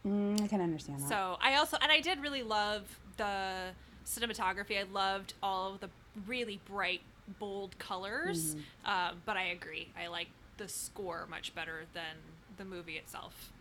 Mm, 0.05 0.41
I 0.41 0.47
can 0.47 0.61
understand 0.61 1.01
that. 1.01 1.09
So 1.09 1.37
I 1.41 1.55
also 1.55 1.77
and 1.81 1.91
I 1.91 1.99
did 1.99 2.21
really 2.21 2.43
love 2.43 2.99
the 3.17 3.71
cinematography. 4.05 4.79
I 4.79 4.85
loved 4.91 5.33
all 5.43 5.73
of 5.73 5.79
the 5.81 5.89
really 6.27 6.59
bright, 6.65 7.01
bold 7.39 7.77
colors. 7.77 8.55
Mm-hmm. 8.55 8.61
Uh, 8.85 9.11
but 9.25 9.35
I 9.35 9.47
agree. 9.47 9.89
I 9.99 10.07
like 10.07 10.27
the 10.57 10.67
score 10.67 11.27
much 11.29 11.53
better 11.53 11.85
than 11.93 12.15
the 12.57 12.63
movie 12.63 12.95
itself 12.95 13.51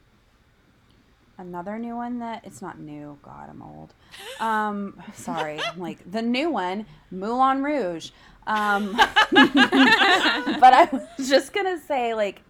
another 1.38 1.78
new 1.78 1.96
one 1.96 2.18
that 2.20 2.42
it's 2.44 2.62
not 2.62 2.78
new. 2.78 3.18
God, 3.22 3.48
I'm 3.50 3.62
old. 3.62 3.94
Um, 4.40 5.00
sorry, 5.14 5.60
like 5.76 6.10
the 6.10 6.22
new 6.22 6.50
one, 6.50 6.86
Moulin 7.10 7.62
Rouge. 7.62 8.10
Um, 8.46 8.92
but 9.32 10.72
I 10.72 10.88
was 10.92 11.28
just 11.28 11.52
gonna 11.52 11.78
say 11.80 12.14
like. 12.14 12.42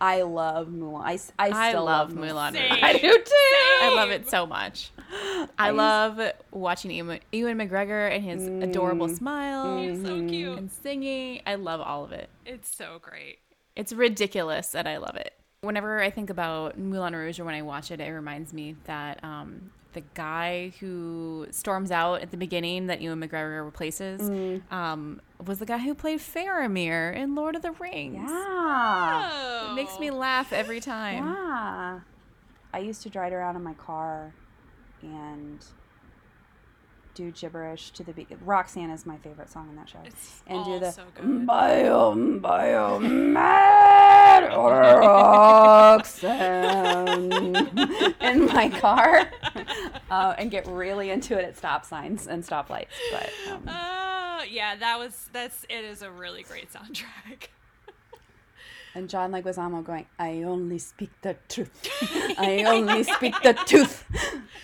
I 0.00 0.22
love 0.22 0.66
Moulin. 0.66 1.02
I, 1.04 1.12
I 1.12 1.16
still 1.16 1.28
I 1.38 1.72
love, 1.74 2.12
love 2.12 2.14
Moulin 2.16 2.54
Rouge. 2.54 2.64
I 2.82 2.92
do 2.94 2.98
too. 2.98 3.24
Same. 3.24 3.82
I 3.82 3.92
love 3.94 4.10
it 4.10 4.28
so 4.28 4.46
much. 4.46 4.90
I, 5.12 5.46
I 5.68 5.70
love 5.70 6.20
watching 6.50 6.90
Ewan, 6.90 7.20
Ewan 7.30 7.56
McGregor 7.56 8.10
and 8.10 8.24
his 8.24 8.42
mm, 8.42 8.64
adorable 8.64 9.08
smile. 9.08 9.78
He's 9.78 10.02
so 10.02 10.26
cute. 10.26 10.58
And 10.58 10.72
singing. 10.72 11.42
I 11.46 11.54
love 11.54 11.80
all 11.80 12.02
of 12.04 12.10
it. 12.10 12.30
It's 12.44 12.74
so 12.74 12.98
great. 13.00 13.38
It's 13.76 13.92
ridiculous 13.92 14.74
and 14.74 14.88
I 14.88 14.96
love 14.96 15.14
it. 15.14 15.34
Whenever 15.62 16.02
I 16.02 16.10
think 16.10 16.28
about 16.28 16.76
Moulin 16.76 17.14
Rouge 17.14 17.38
or 17.38 17.44
when 17.44 17.54
I 17.54 17.62
watch 17.62 17.92
it, 17.92 18.00
it 18.00 18.10
reminds 18.10 18.52
me 18.52 18.74
that 18.86 19.22
um, 19.22 19.70
the 19.92 20.00
guy 20.14 20.72
who 20.80 21.46
storms 21.52 21.92
out 21.92 22.20
at 22.20 22.32
the 22.32 22.36
beginning 22.36 22.88
that 22.88 23.00
Ewan 23.00 23.20
McGregor 23.20 23.64
replaces 23.64 24.20
mm. 24.22 24.60
um, 24.72 25.20
was 25.46 25.60
the 25.60 25.66
guy 25.66 25.78
who 25.78 25.94
played 25.94 26.18
Faramir 26.18 27.14
in 27.14 27.36
Lord 27.36 27.54
of 27.54 27.62
the 27.62 27.70
Rings. 27.70 28.28
Yeah. 28.28 29.30
Oh. 29.32 29.68
It 29.70 29.74
makes 29.76 30.00
me 30.00 30.10
laugh 30.10 30.52
every 30.52 30.80
time. 30.80 31.28
Yeah. 31.28 32.00
I 32.74 32.78
used 32.80 33.02
to 33.02 33.08
drive 33.08 33.32
around 33.32 33.54
in 33.54 33.62
my 33.62 33.74
car 33.74 34.34
and 35.00 35.64
do 37.14 37.30
gibberish 37.30 37.90
to 37.90 38.02
the 38.02 38.12
beat. 38.12 38.28
Roxanne 38.44 38.90
is 38.90 39.06
my 39.06 39.16
favorite 39.18 39.50
song 39.50 39.68
in 39.68 39.76
that 39.76 39.88
show. 39.88 39.98
It's 40.04 40.42
and 40.46 40.64
do 40.64 40.78
the 40.80 40.90
so 40.90 41.04
biome 41.20 42.40
biome 42.40 43.32
mad 43.32 44.44
Roxanne 46.04 47.32
in 48.20 48.46
my 48.46 48.68
car 48.68 49.30
uh, 50.10 50.34
and 50.38 50.50
get 50.50 50.66
really 50.66 51.10
into 51.10 51.38
it 51.38 51.44
at 51.44 51.56
stop 51.56 51.84
signs 51.84 52.26
and 52.26 52.42
stoplights. 52.42 52.86
But 53.10 53.30
um, 53.50 53.68
uh, 53.68 54.42
yeah, 54.50 54.76
that 54.76 54.98
was 54.98 55.28
that's 55.32 55.64
it 55.68 55.84
is 55.84 56.02
a 56.02 56.10
really 56.10 56.42
great 56.42 56.72
soundtrack. 56.72 57.48
And 58.94 59.08
John 59.08 59.32
Leguizamo 59.32 59.82
going, 59.82 60.06
I 60.18 60.42
only 60.42 60.78
speak 60.78 61.10
the 61.22 61.36
truth. 61.48 61.88
I 62.38 62.64
only 62.66 63.02
speak 63.04 63.34
the 63.42 63.54
truth. 63.54 64.04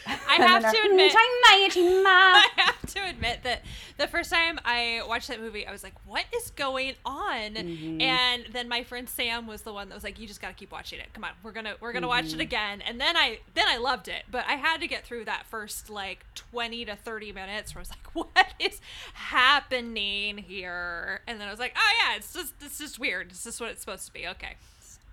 I 0.06 0.34
have 0.34 0.62
to 0.62 0.88
admit, 0.90 1.12
I 1.16 2.48
have 2.56 2.86
to 2.94 3.08
admit 3.08 3.42
that 3.44 3.62
the 3.96 4.06
first 4.06 4.30
time 4.30 4.58
I 4.64 5.02
watched 5.06 5.28
that 5.28 5.40
movie, 5.40 5.66
I 5.66 5.72
was 5.72 5.82
like, 5.82 5.94
"What 6.06 6.24
is 6.34 6.50
going 6.50 6.94
on?" 7.04 7.54
Mm-hmm. 7.54 8.00
And 8.00 8.46
then 8.52 8.68
my 8.68 8.84
friend 8.84 9.08
Sam 9.08 9.46
was 9.46 9.62
the 9.62 9.72
one 9.72 9.88
that 9.88 9.94
was 9.94 10.04
like, 10.04 10.18
"You 10.18 10.26
just 10.26 10.40
got 10.40 10.48
to 10.48 10.54
keep 10.54 10.72
watching 10.72 11.00
it. 11.00 11.12
Come 11.12 11.24
on, 11.24 11.30
we're 11.42 11.52
gonna 11.52 11.74
we're 11.80 11.92
gonna 11.92 12.06
mm-hmm. 12.06 12.10
watch 12.10 12.26
it 12.26 12.32
mm-hmm. 12.32 12.40
again." 12.40 12.82
And 12.82 13.00
then 13.00 13.16
I 13.16 13.40
then 13.54 13.66
I 13.68 13.78
loved 13.78 14.08
it, 14.08 14.24
but 14.30 14.44
I 14.46 14.52
had 14.52 14.80
to 14.80 14.86
get 14.86 15.04
through 15.04 15.24
that 15.26 15.46
first 15.46 15.90
like 15.90 16.24
twenty 16.34 16.84
to 16.84 16.96
thirty 16.96 17.32
minutes 17.32 17.74
where 17.74 17.80
I 17.80 17.82
was 17.82 17.90
like, 17.90 18.06
"What 18.14 18.54
is 18.58 18.80
happening 19.14 20.38
here?" 20.38 21.20
And 21.26 21.40
then 21.40 21.48
I 21.48 21.50
was 21.50 21.60
like, 21.60 21.74
"Oh 21.76 21.92
yeah, 22.00 22.16
it's 22.16 22.32
just 22.32 22.54
it's 22.62 22.78
just 22.78 22.98
weird. 22.98 23.30
It's 23.30 23.44
just 23.44 23.60
what 23.60 23.70
it's 23.70 23.80
supposed 23.80 24.06
to 24.06 24.12
be." 24.12 24.17
Okay. 24.26 24.56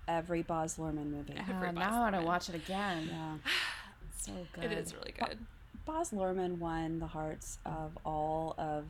Every 0.08 0.42
Baz 0.42 0.76
Luhrmann 0.78 1.10
movie. 1.10 1.34
Every 1.36 1.72
now 1.72 1.96
I 1.96 2.00
want 2.00 2.14
to 2.16 2.22
watch 2.22 2.48
it 2.48 2.54
again. 2.54 3.08
Yeah. 3.10 3.50
so 4.16 4.32
good. 4.52 4.64
It 4.72 4.72
is 4.72 4.94
really 4.94 5.14
good. 5.18 5.38
Baz 5.86 6.10
Luhrmann 6.10 6.58
won 6.58 6.98
the 6.98 7.06
hearts 7.06 7.58
of 7.64 7.96
all 8.04 8.54
of 8.58 8.84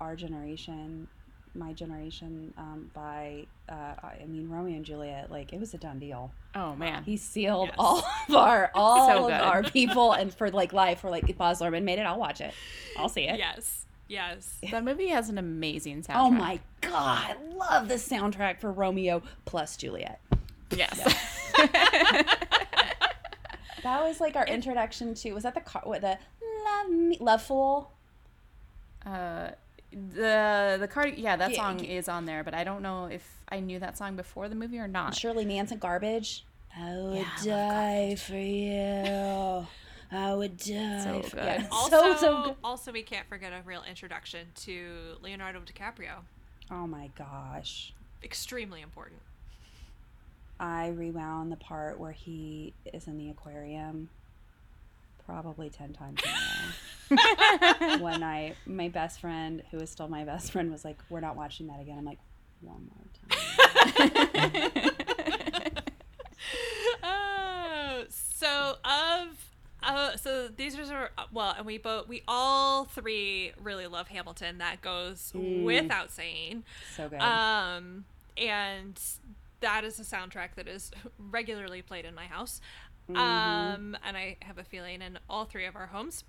our 0.00 0.16
generation, 0.16 1.06
my 1.54 1.72
generation, 1.72 2.52
um, 2.58 2.90
by 2.92 3.46
uh, 3.68 3.94
I 4.02 4.24
mean 4.26 4.48
Romeo 4.50 4.76
and 4.76 4.84
Juliet. 4.84 5.30
Like 5.30 5.52
it 5.52 5.60
was 5.60 5.72
a 5.74 5.78
done 5.78 6.00
deal. 6.00 6.32
Oh 6.54 6.74
man, 6.74 7.04
he 7.04 7.16
sealed 7.16 7.68
yes. 7.68 7.76
all 7.78 7.98
of 8.28 8.34
our 8.34 8.70
all 8.74 9.08
so 9.08 9.26
of 9.28 9.32
our 9.32 9.62
people, 9.62 10.12
and 10.12 10.34
for 10.34 10.50
like 10.50 10.72
life, 10.72 11.04
we're 11.04 11.10
like 11.10 11.36
Baz 11.38 11.60
Luhrmann 11.60 11.84
made 11.84 11.98
it. 11.98 12.02
I'll 12.02 12.18
watch 12.18 12.40
it. 12.40 12.54
I'll 12.98 13.08
see 13.08 13.28
it. 13.28 13.38
Yes. 13.38 13.86
Yes. 14.08 14.58
That 14.70 14.84
movie 14.84 15.08
has 15.08 15.28
an 15.28 15.38
amazing 15.38 16.02
soundtrack. 16.02 16.16
Oh 16.16 16.30
my 16.30 16.60
god, 16.80 17.36
I 17.36 17.54
love 17.54 17.88
the 17.88 17.94
soundtrack 17.94 18.60
for 18.60 18.72
Romeo 18.72 19.22
plus 19.44 19.76
Juliet. 19.76 20.20
Yes. 20.70 20.98
that 23.84 24.02
was 24.02 24.20
like 24.20 24.34
our 24.34 24.46
introduction 24.46 25.14
to 25.14 25.32
was 25.32 25.44
that 25.44 25.54
the 25.54 25.60
car 25.60 25.82
what 25.84 26.00
the 26.00 26.18
love 26.64 26.90
me 26.90 27.16
love 27.20 27.42
fool 27.42 27.92
uh 29.06 29.50
the 29.92 30.76
the 30.80 30.88
card 30.90 31.14
yeah 31.16 31.36
that 31.36 31.50
yeah, 31.52 31.56
song 31.56 31.84
is 31.84 32.08
on 32.08 32.24
there 32.24 32.42
but 32.42 32.54
i 32.54 32.64
don't 32.64 32.82
know 32.82 33.04
if 33.04 33.42
i 33.50 33.60
knew 33.60 33.78
that 33.78 33.96
song 33.96 34.16
before 34.16 34.48
the 34.48 34.54
movie 34.54 34.78
or 34.78 34.88
not 34.88 35.14
shirley 35.14 35.44
manson 35.44 35.78
garbage 35.78 36.44
i 36.76 36.96
would 36.96 37.14
yeah, 37.14 37.44
die 37.44 38.16
for 38.16 38.34
you 38.34 39.66
I 40.14 40.34
would 40.34 40.56
die. 40.56 41.02
So 41.02 41.20
good. 41.22 41.32
Yeah, 41.34 41.66
also, 41.70 41.90
so, 41.90 42.16
so 42.16 42.42
good. 42.44 42.56
also, 42.62 42.92
we 42.92 43.02
can't 43.02 43.28
forget 43.28 43.52
a 43.52 43.62
real 43.64 43.82
introduction 43.88 44.46
to 44.62 45.16
Leonardo 45.22 45.60
DiCaprio. 45.60 46.18
Oh 46.70 46.86
my 46.86 47.10
gosh. 47.18 47.92
Extremely 48.22 48.80
important. 48.80 49.20
I 50.60 50.88
rewound 50.88 51.50
the 51.50 51.56
part 51.56 51.98
where 51.98 52.12
he 52.12 52.72
is 52.92 53.08
in 53.08 53.18
the 53.18 53.28
aquarium 53.30 54.08
probably 55.26 55.68
10 55.70 55.92
times 55.94 56.20
in 57.10 57.18
a 57.18 57.76
row. 57.80 57.98
when 57.98 58.22
I, 58.22 58.54
my 58.66 58.88
best 58.88 59.20
friend, 59.20 59.62
who 59.70 59.78
is 59.78 59.90
still 59.90 60.08
my 60.08 60.24
best 60.24 60.52
friend, 60.52 60.70
was 60.70 60.84
like, 60.84 60.98
We're 61.10 61.20
not 61.20 61.36
watching 61.36 61.66
that 61.68 61.80
again. 61.80 61.98
I'm 61.98 62.04
like, 62.04 62.18
One 62.60 62.88
more 62.88 63.04
time. 63.28 64.90
oh, 67.02 68.04
so, 68.08 68.76
of 68.84 69.43
uh, 69.86 70.16
so 70.16 70.48
these 70.48 70.78
are 70.78 71.10
well, 71.32 71.54
and 71.56 71.66
we 71.66 71.78
both 71.78 72.08
we 72.08 72.22
all 72.26 72.84
three 72.84 73.52
really 73.60 73.86
love 73.86 74.08
Hamilton. 74.08 74.58
That 74.58 74.80
goes 74.80 75.32
mm. 75.34 75.64
without 75.64 76.10
saying. 76.10 76.64
So 76.96 77.08
good. 77.08 77.20
Um, 77.20 78.04
and 78.36 79.00
that 79.60 79.84
is 79.84 79.98
a 79.98 80.02
soundtrack 80.02 80.54
that 80.56 80.68
is 80.68 80.90
regularly 81.18 81.82
played 81.82 82.04
in 82.04 82.14
my 82.14 82.26
house. 82.26 82.60
Mm-hmm. 83.10 83.20
Um, 83.20 83.96
and 84.04 84.16
I 84.16 84.36
have 84.42 84.58
a 84.58 84.64
feeling 84.64 85.02
in 85.02 85.18
all 85.28 85.44
three 85.44 85.66
of 85.66 85.76
our 85.76 85.86
homes. 85.86 86.24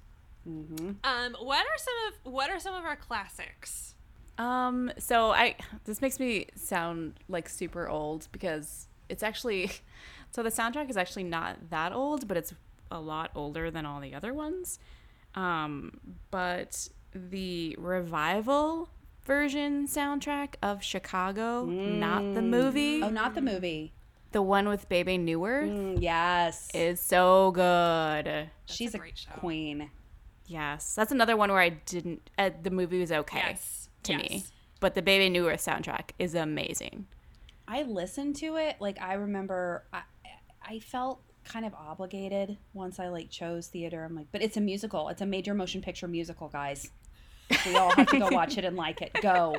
Mm-hmm. 0.48 0.92
Um, 1.04 1.36
what 1.40 1.66
are 1.66 1.78
some 1.78 1.94
of 2.08 2.34
what 2.34 2.50
are 2.50 2.60
some 2.60 2.76
of 2.76 2.86
our 2.86 2.96
classics? 2.96 3.96
Um, 4.38 4.92
so 4.98 5.32
I 5.32 5.56
this 5.86 6.02
makes 6.02 6.20
me 6.20 6.48
sound 6.56 7.14
like 7.30 7.50
super 7.50 7.88
old 7.88 8.28
because 8.32 8.88
it's 9.10 9.24
actually 9.24 9.72
so 10.32 10.44
the 10.44 10.52
soundtrack 10.52 10.90
is 10.90 10.98
actually 10.98 11.24
not 11.24 11.70
that 11.70 11.94
old, 11.94 12.28
but 12.28 12.38
it's 12.38 12.54
a 12.92 13.00
lot 13.00 13.32
older 13.36 13.72
than 13.72 13.86
all 13.86 14.00
the 14.00 14.14
other 14.14 14.34
ones. 14.34 14.80
Um, 15.36 16.00
but 16.32 16.88
the 17.14 17.76
revival 17.80 18.90
version 19.26 19.88
soundtrack 19.88 20.56
of 20.62 20.84
Chicago, 20.84 21.66
mm. 21.66 21.98
not 21.98 22.34
the 22.34 22.42
movie. 22.42 23.02
Oh, 23.02 23.10
not 23.10 23.36
the 23.36 23.42
movie. 23.42 23.94
The 24.32 24.42
one 24.42 24.68
with 24.68 24.90
Bebe 24.90 25.18
Neuwirth. 25.18 25.70
Mm, 25.70 26.02
yes. 26.02 26.70
Is 26.74 27.00
so 27.00 27.52
good. 27.52 28.26
That's 28.26 28.50
She's 28.66 28.94
a, 28.94 29.00
a 29.00 29.40
queen. 29.40 29.90
Yes. 30.48 30.94
That's 30.94 31.12
another 31.12 31.38
one 31.38 31.50
where 31.50 31.62
I 31.62 31.70
didn't, 31.70 32.30
uh, 32.38 32.50
the 32.62 32.70
movie 32.70 33.00
was 33.00 33.12
okay 33.12 33.38
yes. 33.38 33.90
to 34.04 34.12
yes. 34.14 34.22
me. 34.22 34.44
But 34.80 34.94
the 34.94 35.02
Bebe 35.02 35.34
Neuwirth 35.34 35.66
soundtrack 35.66 36.10
is 36.20 36.36
amazing. 36.36 37.08
I 37.68 37.84
listened 37.84 38.36
to 38.38 38.58
it. 38.58 38.76
Like, 38.80 39.02
I 39.02 39.14
remember, 39.14 39.86
I, 39.92 40.02
I 40.64 40.80
felt 40.80 41.22
kind 41.46 41.66
of 41.66 41.74
obligated 41.74 42.58
once 42.74 43.00
I 43.00 43.08
like 43.10 43.30
chose 43.30 43.68
theater. 43.68 44.04
I'm 44.04 44.16
like, 44.16 44.28
but 44.32 44.42
it's 44.42 44.58
a 44.58 44.62
musical. 44.62 45.10
It's 45.10 45.22
a 45.22 45.26
major 45.26 45.54
motion 45.54 45.82
picture 45.82 46.08
musical, 46.08 46.50
guys. 46.50 46.90
We 47.66 47.76
all 47.76 47.92
have 47.92 48.08
to 48.08 48.20
go 48.20 48.30
watch 48.30 48.58
it 48.58 48.66
and 48.66 48.76
like 48.76 49.02
it. 49.02 49.12
Go. 49.22 49.58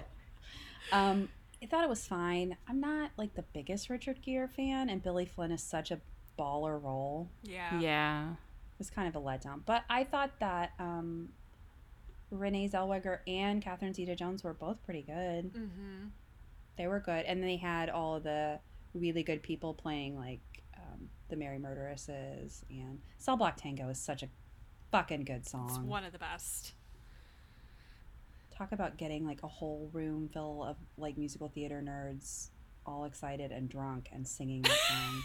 Um, 0.92 1.28
I 1.62 1.66
thought 1.66 1.84
it 1.84 1.88
was 1.88 2.06
fine. 2.06 2.56
I'm 2.68 2.80
not 2.80 3.10
like 3.16 3.34
the 3.34 3.44
biggest 3.54 3.88
Richard 3.88 4.20
Gere 4.22 4.48
fan, 4.48 4.90
and 4.90 5.02
Billy 5.02 5.24
Flynn 5.24 5.52
is 5.52 5.62
such 5.62 5.90
a 5.90 6.00
baller 6.38 6.82
role. 6.82 7.28
Yeah. 7.42 7.80
Yeah. 7.80 8.30
It 8.32 8.78
was 8.78 8.90
kind 8.90 9.08
of 9.08 9.16
a 9.16 9.24
letdown. 9.24 9.62
But 9.64 9.84
I 9.88 10.04
thought 10.04 10.32
that 10.40 10.72
um, 10.78 11.30
Renee 12.30 12.68
Zellweger 12.68 13.20
and 13.26 13.62
Catherine 13.62 13.94
Zeta 13.94 14.14
Jones 14.14 14.44
were 14.44 14.52
both 14.52 14.82
pretty 14.84 15.02
good. 15.02 15.54
Mm-hmm. 15.54 16.08
They 16.76 16.86
were 16.86 17.00
good. 17.00 17.24
And 17.24 17.42
they 17.42 17.56
had 17.56 17.88
all 17.88 18.16
of 18.16 18.24
the 18.24 18.58
really 18.94 19.22
good 19.22 19.42
people 19.42 19.72
playing 19.72 20.18
like 20.18 20.40
the 21.28 21.36
Merry 21.36 21.58
Murderesses. 21.58 22.62
And 22.70 23.00
Cell 23.18 23.36
Block 23.36 23.56
Tango 23.56 23.88
is 23.88 23.98
such 23.98 24.22
a 24.22 24.28
fucking 24.90 25.24
good 25.24 25.46
song. 25.46 25.68
It's 25.68 25.78
one 25.78 26.04
of 26.04 26.12
the 26.12 26.18
best 26.18 26.72
talk 28.56 28.72
about 28.72 28.96
getting 28.96 29.26
like 29.26 29.42
a 29.42 29.48
whole 29.48 29.90
room 29.92 30.30
full 30.32 30.64
of 30.64 30.76
like 30.96 31.18
musical 31.18 31.48
theater 31.48 31.82
nerds 31.84 32.48
all 32.86 33.04
excited 33.04 33.52
and 33.52 33.68
drunk 33.68 34.08
and 34.12 34.26
singing 34.26 34.64
song 34.64 35.22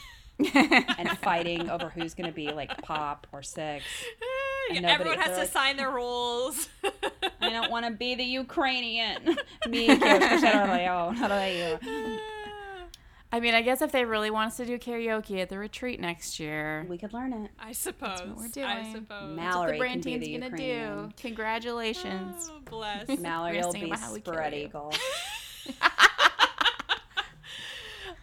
and 0.97 1.09
fighting 1.19 1.69
over 1.69 1.89
who's 1.89 2.13
going 2.13 2.27
to 2.27 2.35
be 2.35 2.51
like 2.51 2.81
pop 2.81 3.27
or 3.31 3.41
six. 3.43 3.85
And 4.69 4.83
nobody, 4.83 5.09
Everyone 5.09 5.19
has 5.19 5.31
to 5.31 5.41
like, 5.41 5.51
sign 5.51 5.75
their 5.75 5.89
rules. 5.89 6.69
I 7.41 7.49
don't 7.49 7.71
want 7.71 7.85
to 7.87 7.91
be 7.91 8.13
the 8.15 8.23
Ukrainian. 8.23 9.35
Me, 9.67 9.87
I 13.33 13.39
mean, 13.39 13.53
I 13.53 13.61
guess 13.61 13.81
if 13.81 13.93
they 13.93 14.03
really 14.03 14.29
want 14.29 14.47
us 14.47 14.57
to 14.57 14.65
do 14.65 14.77
karaoke 14.77 15.39
at 15.39 15.47
the 15.47 15.57
retreat 15.57 16.01
next 16.01 16.39
year, 16.39 16.85
we 16.89 16.97
could 16.97 17.13
learn 17.13 17.31
it. 17.31 17.51
I 17.57 17.71
suppose. 17.71 18.17
That's 18.17 18.21
what 18.23 18.37
we're 18.37 18.47
doing. 18.49 18.67
I 18.67 18.91
suppose. 18.91 19.35
Mallory 19.35 19.37
That's 19.37 19.53
what 19.55 19.71
the 19.71 19.77
brand 19.77 20.03
team's 20.03 20.27
gonna 20.27 20.57
do. 20.57 21.09
Congratulations. 21.17 22.51
Oh, 22.51 22.59
bless. 22.69 23.07
Mallory 23.19 23.61
will 23.61 23.71
be 23.71 23.93
spread 23.95 24.53
eagle. 24.53 24.93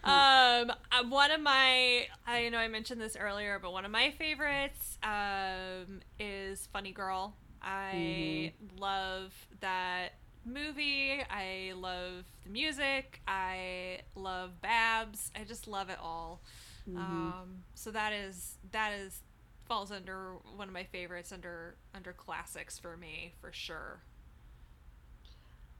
um, 0.03 0.71
uh, 0.71 1.03
one 1.09 1.31
of 1.31 1.41
my, 1.41 2.05
I 2.27 2.49
know 2.49 2.59
I 2.59 2.67
mentioned 2.67 3.01
this 3.01 3.17
earlier, 3.19 3.57
but 3.59 3.73
one 3.73 3.85
of 3.85 3.91
my 3.91 4.11
favorites 4.11 4.99
um, 5.01 6.01
is 6.19 6.67
Funny 6.71 6.91
Girl. 6.91 7.33
I 7.63 8.53
mm-hmm. 8.53 8.77
love 8.77 9.33
that 9.61 10.09
movie. 10.49 11.21
I 11.29 11.73
love 11.75 12.25
the 12.43 12.49
music. 12.49 13.21
I 13.27 13.99
love 14.15 14.61
Babs. 14.61 15.31
I 15.39 15.43
just 15.43 15.67
love 15.67 15.89
it 15.89 15.97
all. 16.01 16.41
Mm-hmm. 16.89 16.97
Um, 16.97 17.63
so 17.75 17.91
that 17.91 18.13
is 18.13 18.57
that 18.71 18.93
is 18.93 19.21
falls 19.67 19.91
under 19.91 20.33
one 20.55 20.67
of 20.67 20.73
my 20.73 20.83
favorites 20.83 21.31
under 21.31 21.75
under 21.93 22.11
classics 22.13 22.79
for 22.79 22.97
me 22.97 23.33
for 23.39 23.51
sure. 23.53 24.01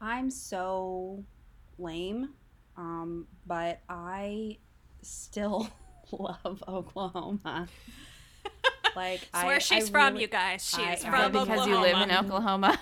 I'm 0.00 0.30
so 0.30 1.24
lame, 1.78 2.30
um, 2.76 3.26
but 3.46 3.80
I 3.88 4.58
still 5.02 5.68
love 6.12 6.62
Oklahoma. 6.66 7.68
Like 8.96 9.22
it's 9.22 9.30
I, 9.32 9.46
where 9.46 9.60
she's 9.60 9.88
I 9.88 9.90
from, 9.90 10.12
really, 10.12 10.22
you 10.22 10.28
guys. 10.28 10.64
She 10.68 10.82
I, 10.82 10.94
is 10.94 11.04
from 11.04 11.32
because 11.32 11.48
Oklahoma. 11.48 11.70
you 11.70 11.80
live 11.80 12.08
in 12.08 12.16
Oklahoma. 12.24 12.78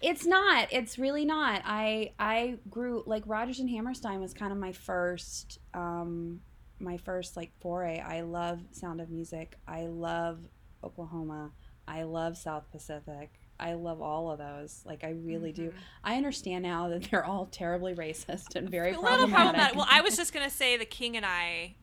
it's 0.00 0.26
not. 0.26 0.68
It's 0.70 0.98
really 0.98 1.24
not. 1.24 1.62
I 1.64 2.12
I 2.18 2.58
grew 2.70 3.02
like 3.06 3.24
Rodgers 3.26 3.60
and 3.60 3.70
Hammerstein 3.70 4.20
was 4.20 4.34
kind 4.34 4.52
of 4.52 4.58
my 4.58 4.72
first 4.72 5.58
um 5.74 6.40
my 6.80 6.96
first 6.96 7.36
like 7.36 7.52
foray. 7.60 8.00
I 8.00 8.22
love 8.22 8.60
Sound 8.72 9.00
of 9.00 9.10
Music. 9.10 9.56
I 9.66 9.86
love 9.86 10.40
Oklahoma. 10.84 11.52
I 11.86 12.04
love 12.04 12.36
South 12.36 12.70
Pacific. 12.70 13.30
I 13.58 13.74
love 13.74 14.00
all 14.02 14.30
of 14.30 14.38
those. 14.38 14.82
Like 14.84 15.04
I 15.04 15.10
really 15.10 15.52
mm-hmm. 15.52 15.66
do. 15.66 15.72
I 16.02 16.16
understand 16.16 16.64
now 16.64 16.88
that 16.88 17.04
they're 17.10 17.24
all 17.24 17.46
terribly 17.46 17.94
racist 17.94 18.56
and 18.56 18.68
very 18.68 18.92
problematic. 18.92 19.34
problematic. 19.34 19.76
Well, 19.76 19.86
I 19.88 20.00
was 20.00 20.16
just 20.16 20.32
gonna 20.34 20.50
say 20.50 20.76
the 20.76 20.84
King 20.84 21.16
and 21.16 21.24
I. 21.24 21.76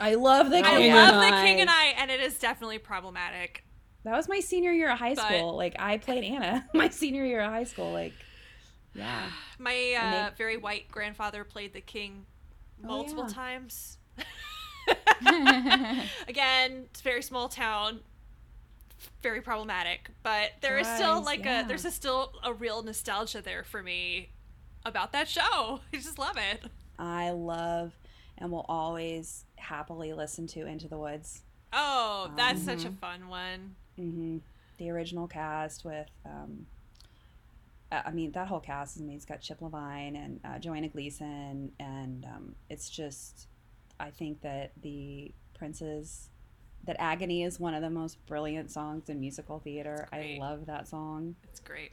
I 0.00 0.14
love 0.14 0.50
the 0.50 0.62
King. 0.62 0.92
I 0.92 1.10
love 1.10 1.14
the 1.14 1.36
King 1.42 1.60
and 1.60 1.70
I, 1.70 1.94
and 1.98 2.10
it 2.10 2.20
is 2.20 2.38
definitely 2.38 2.78
problematic. 2.78 3.64
That 4.04 4.16
was 4.16 4.28
my 4.28 4.40
senior 4.40 4.72
year 4.72 4.90
of 4.90 4.98
high 4.98 5.14
school. 5.14 5.52
But, 5.52 5.56
like 5.56 5.76
I 5.78 5.98
played 5.98 6.24
Anna 6.24 6.68
my 6.74 6.88
senior 6.88 7.24
year 7.24 7.40
of 7.40 7.50
high 7.50 7.64
school. 7.64 7.92
Like, 7.92 8.12
yeah. 8.94 9.30
My 9.58 9.96
uh, 9.98 10.30
they, 10.30 10.36
very 10.36 10.56
white 10.56 10.90
grandfather 10.90 11.44
played 11.44 11.72
the 11.72 11.80
King 11.80 12.26
oh, 12.84 12.86
multiple 12.86 13.24
oh, 13.24 13.28
yeah. 13.28 13.34
times. 13.34 13.98
Again, 16.28 16.84
it's 16.90 17.00
a 17.00 17.02
very 17.02 17.22
small 17.22 17.48
town 17.48 18.00
very 19.22 19.40
problematic, 19.40 20.10
but 20.22 20.52
there 20.60 20.76
Guys, 20.76 20.86
is 20.86 20.94
still 20.94 21.22
like 21.22 21.44
yeah. 21.44 21.64
a 21.64 21.68
there's 21.68 21.84
a 21.84 21.90
still 21.90 22.32
a 22.42 22.52
real 22.52 22.82
nostalgia 22.82 23.42
there 23.42 23.64
for 23.64 23.82
me 23.82 24.30
about 24.84 25.12
that 25.12 25.28
show. 25.28 25.80
I 25.92 25.96
just 25.96 26.18
love 26.18 26.36
it. 26.36 26.62
I 26.98 27.30
love 27.30 27.92
and 28.38 28.50
will 28.50 28.66
always 28.68 29.44
happily 29.64 30.12
listen 30.12 30.46
to 30.48 30.66
Into 30.66 30.88
the 30.88 30.98
Woods. 30.98 31.42
Oh, 31.72 32.30
that's 32.36 32.60
um, 32.60 32.78
such 32.78 32.84
a 32.84 32.92
fun 32.92 33.28
one. 33.28 33.74
Mm-hmm. 33.98 34.38
The 34.78 34.90
original 34.90 35.26
cast 35.26 35.84
with, 35.84 36.08
um, 36.24 36.66
I 37.90 38.10
mean, 38.10 38.32
that 38.32 38.48
whole 38.48 38.60
cast. 38.60 38.98
I 38.98 39.02
mean, 39.02 39.16
it's 39.16 39.24
got 39.24 39.40
Chip 39.40 39.60
Levine 39.60 40.16
and 40.16 40.40
uh, 40.44 40.58
Joanna 40.58 40.88
Gleason, 40.88 41.72
and 41.78 42.24
um, 42.24 42.54
it's 42.68 42.88
just, 42.90 43.48
I 43.98 44.10
think 44.10 44.40
that 44.42 44.72
the 44.82 45.32
Prince's 45.56 46.28
that 46.86 46.96
Agony 46.98 47.42
is 47.44 47.58
one 47.58 47.72
of 47.72 47.82
the 47.82 47.90
most 47.90 48.24
brilliant 48.26 48.70
songs 48.70 49.08
in 49.08 49.18
musical 49.18 49.58
theater. 49.58 50.06
I 50.12 50.36
love 50.38 50.66
that 50.66 50.86
song. 50.86 51.34
It's 51.44 51.60
great. 51.60 51.92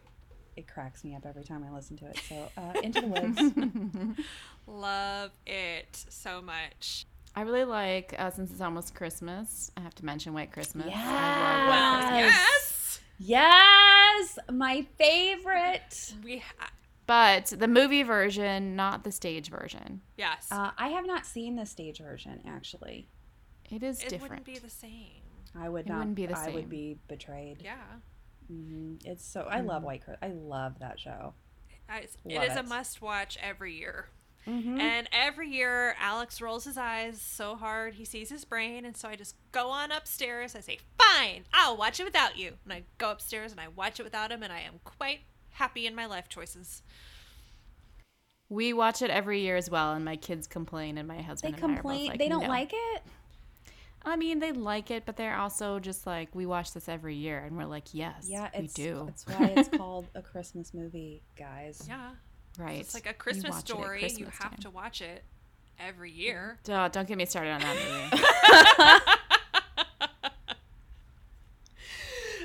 It 0.58 0.68
cracks 0.68 1.04
me 1.06 1.16
up 1.16 1.26
every 1.26 1.46
time 1.46 1.64
I 1.64 1.74
listen 1.74 1.96
to 1.98 2.08
it. 2.08 2.20
So, 2.28 2.52
uh, 2.58 2.80
Into 2.84 3.02
the 3.02 3.08
Woods. 3.08 4.20
love 4.68 5.32
it 5.46 6.06
so 6.10 6.42
much. 6.42 7.06
I 7.36 7.42
really 7.42 7.64
like, 7.64 8.14
uh, 8.18 8.30
since 8.32 8.52
it's 8.52 8.62
almost 8.62 8.94
Christmas, 8.94 9.72
I 9.78 9.82
have 9.82 9.96
to 9.96 10.06
mention 10.06 10.34
White 10.34 10.52
Christmas. 10.52 10.88
Yes. 10.88 12.10
Christmas. 12.10 13.00
Yes. 13.20 14.38
Yes. 14.38 14.40
My 14.52 14.86
favorite. 14.98 16.14
We 16.24 16.40
ha- 16.40 16.72
but 17.08 17.48
the 17.48 17.68
movie 17.68 18.04
version, 18.04 18.76
not 18.76 19.04
the 19.04 19.12
stage 19.12 19.50
version. 19.50 20.02
Yes. 20.18 20.48
Uh, 20.52 20.72
I 20.78 20.90
have 20.90 21.06
not 21.06 21.26
seen 21.26 21.56
the 21.56 21.66
stage 21.66 22.00
version, 22.00 22.42
actually. 22.48 23.10
It 23.70 23.84
is 23.84 24.02
it 24.02 24.10
different. 24.10 24.24
It 24.24 24.30
wouldn't 24.30 24.46
be 24.46 24.60
the 24.60 24.70
same. 24.70 25.22
I 25.54 25.70
would 25.70 25.86
it 25.86 25.90
not. 25.90 26.00
Wouldn't 26.00 26.16
be 26.16 26.26
the 26.26 26.36
same. 26.36 26.52
I 26.52 26.56
would 26.56 26.70
be 26.70 26.98
betrayed. 27.08 27.62
Yeah. 27.64 27.76
Mm-hmm. 28.52 29.10
It's 29.10 29.26
so. 29.26 29.48
I 29.50 29.58
mm-hmm. 29.58 29.68
love 29.68 29.84
White 29.84 30.04
Christmas. 30.04 30.20
I 30.22 30.34
love 30.34 30.80
that 30.80 31.00
show. 31.00 31.34
I, 31.90 32.00
it 32.26 32.44
is 32.44 32.56
it. 32.56 32.58
a 32.58 32.64
must 32.64 33.02
watch 33.02 33.38
every 33.42 33.78
year. 33.78 34.08
Mm-hmm. 34.48 34.80
And 34.80 35.08
every 35.12 35.50
year, 35.50 35.96
Alex 36.00 36.42
rolls 36.42 36.66
his 36.66 36.78
eyes 36.78 37.22
so 37.22 37.56
hard 37.56 37.94
he 37.96 38.06
sees 38.06 38.30
his 38.30 38.44
brain, 38.44 38.86
and 38.86 38.98
so 38.98 39.08
I 39.08 39.16
just 39.16 39.36
go 39.52 39.70
on 39.70 39.92
upstairs. 39.92 40.56
I 40.56 40.62
say, 40.62 40.80
"Fine, 40.98 41.46
I'll 41.54 41.78
watch 41.78 42.00
it 42.00 42.06
without 42.06 42.38
you." 42.38 42.54
And 42.64 42.74
I 42.74 42.84
go 42.98 43.12
upstairs 43.12 43.52
and 43.52 43.62
I 43.62 43.68
watch 43.68 44.00
it 44.00 44.04
without 44.04 44.32
him, 44.32 44.42
and 44.44 44.52
I 44.52 44.62
am 44.62 44.80
quite 44.84 45.20
happy 45.52 45.86
in 45.86 45.94
my 45.94 46.06
life 46.06 46.28
choices. 46.28 46.82
We 48.50 48.74
watch 48.74 49.02
it 49.02 49.10
every 49.10 49.42
year 49.42 49.56
as 49.56 49.70
well, 49.70 49.94
and 49.94 50.04
my 50.04 50.18
kids 50.18 50.48
complain, 50.48 50.98
and 50.98 51.08
my 51.08 51.22
husband. 51.22 51.56
They 51.56 51.60
complain. 51.60 52.10
Like, 52.10 52.20
they 52.20 52.28
don't 52.28 52.44
no. 52.44 52.50
like 52.50 52.72
it. 52.74 53.04
I 54.04 54.16
mean, 54.16 54.40
they 54.40 54.52
like 54.52 54.90
it, 54.90 55.06
but 55.06 55.16
they're 55.16 55.38
also 55.38 55.80
just 55.80 56.08
like, 56.08 56.34
we 56.34 56.48
watch 56.48 56.74
this 56.74 56.90
every 56.90 57.16
year, 57.16 57.40
and 57.40 57.56
we're 57.56 57.66
like, 57.66 57.94
yes, 57.94 58.26
yeah, 58.28 58.50
we 58.58 58.68
do. 58.68 59.04
That's 59.06 59.28
why 59.28 59.54
it's 59.56 59.70
called 59.70 60.08
a 60.16 60.24
Christmas 60.24 60.74
movie, 60.74 61.22
guys. 61.38 61.86
Yeah, 61.88 62.10
right. 62.58 62.80
it's 62.80 62.94
like 62.94 63.10
a 63.10 63.14
Christmas 63.14 63.58
story. 63.58 64.00
Christmas 64.00 64.20
you 64.20 64.26
have 64.26 64.52
time. 64.52 64.60
to 64.62 64.70
watch 64.70 65.02
it 65.02 65.24
every 65.80 66.12
year. 66.12 66.60
Duh, 66.64 66.88
don't 66.90 67.08
get 67.08 67.18
me 67.18 67.26
started 67.26 67.52
on 67.52 67.62
that 67.62 68.12
movie. 68.12 69.18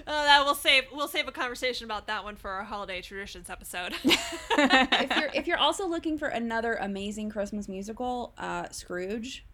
Oh, 0.09 0.22
that 0.22 0.44
we'll 0.44 0.54
save 0.54 0.84
we'll 0.92 1.09
save 1.09 1.26
a 1.26 1.32
conversation 1.32 1.84
about 1.84 2.07
that 2.07 2.22
one 2.22 2.36
for 2.36 2.48
our 2.48 2.62
holiday 2.62 3.02
traditions 3.02 3.50
episode. 3.50 3.92
if 4.04 5.16
you're 5.16 5.30
if 5.34 5.46
you're 5.48 5.59
also 5.59 5.88
looking 5.88 6.16
for 6.16 6.28
another 6.28 6.74
amazing 6.74 7.28
Christmas 7.28 7.68
musical, 7.68 8.32
uh, 8.38 8.68
Scrooge 8.70 9.44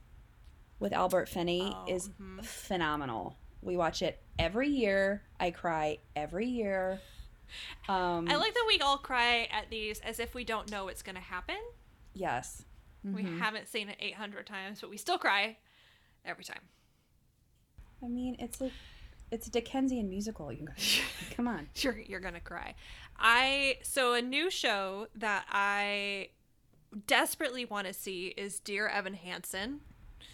with 0.78 0.92
Albert 0.92 1.30
Finney 1.30 1.74
oh, 1.74 1.84
is 1.88 2.10
mm-hmm. 2.10 2.40
phenomenal. 2.40 3.36
We 3.62 3.78
watch 3.78 4.02
it 4.02 4.20
every 4.38 4.68
year. 4.68 5.22
I 5.40 5.52
cry 5.52 5.98
every 6.14 6.48
year. 6.48 7.00
Um, 7.88 8.28
I 8.28 8.36
like 8.36 8.54
that 8.54 8.64
we 8.66 8.78
all 8.78 8.98
cry 8.98 9.48
at 9.52 9.70
these 9.70 10.00
as 10.00 10.18
if 10.18 10.34
we 10.34 10.44
don't 10.44 10.70
know 10.70 10.88
it's 10.88 11.02
going 11.02 11.16
to 11.16 11.20
happen. 11.20 11.58
Yes. 12.14 12.64
Mm-hmm. 13.06 13.16
We 13.16 13.38
haven't 13.38 13.68
seen 13.68 13.88
it 13.88 13.96
800 14.00 14.46
times, 14.46 14.80
but 14.80 14.90
we 14.90 14.96
still 14.96 15.18
cry 15.18 15.56
every 16.24 16.44
time. 16.44 16.60
I 18.04 18.08
mean, 18.08 18.36
it's 18.38 18.60
a 18.60 18.70
it's 19.30 19.46
a 19.46 19.50
Dickensian 19.50 20.10
musical. 20.10 20.52
You 20.52 20.66
guys, 20.66 21.00
come 21.36 21.48
on. 21.48 21.68
You're 21.76 21.98
you're 21.98 22.20
gonna 22.20 22.40
cry. 22.40 22.74
I 23.16 23.78
so 23.82 24.14
a 24.14 24.22
new 24.22 24.50
show 24.50 25.06
that 25.14 25.46
I 25.50 26.28
desperately 27.06 27.64
want 27.64 27.86
to 27.86 27.92
see 27.92 28.28
is 28.36 28.60
Dear 28.60 28.88
Evan 28.88 29.14
Hansen. 29.14 29.80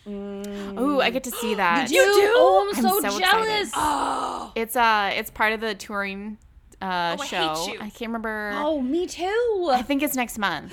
Mm. 0.06 0.74
Oh, 0.76 1.00
I 1.00 1.10
get 1.10 1.24
to 1.24 1.30
see 1.30 1.54
that. 1.56 1.90
you, 1.90 2.02
do? 2.02 2.32
Oh, 2.34 2.68
I'm, 2.72 2.76
I'm 2.76 2.90
so, 2.90 3.10
so, 3.10 3.18
jealous. 3.18 3.70
Oh, 3.74 4.52
it's 4.54 4.76
uh, 4.76 5.12
it's 5.14 5.30
part 5.30 5.52
of 5.52 5.60
the 5.60 5.74
touring 5.74 6.38
uh 6.80 7.16
oh, 7.18 7.24
show. 7.24 7.36
I, 7.36 7.76
I, 7.86 7.90
can't 7.90 8.08
remember. 8.08 8.52
Oh, 8.54 8.80
me 8.80 9.06
too. 9.06 9.68
I 9.72 9.82
think 9.82 10.02
it's 10.02 10.14
next 10.14 10.38
month. 10.38 10.72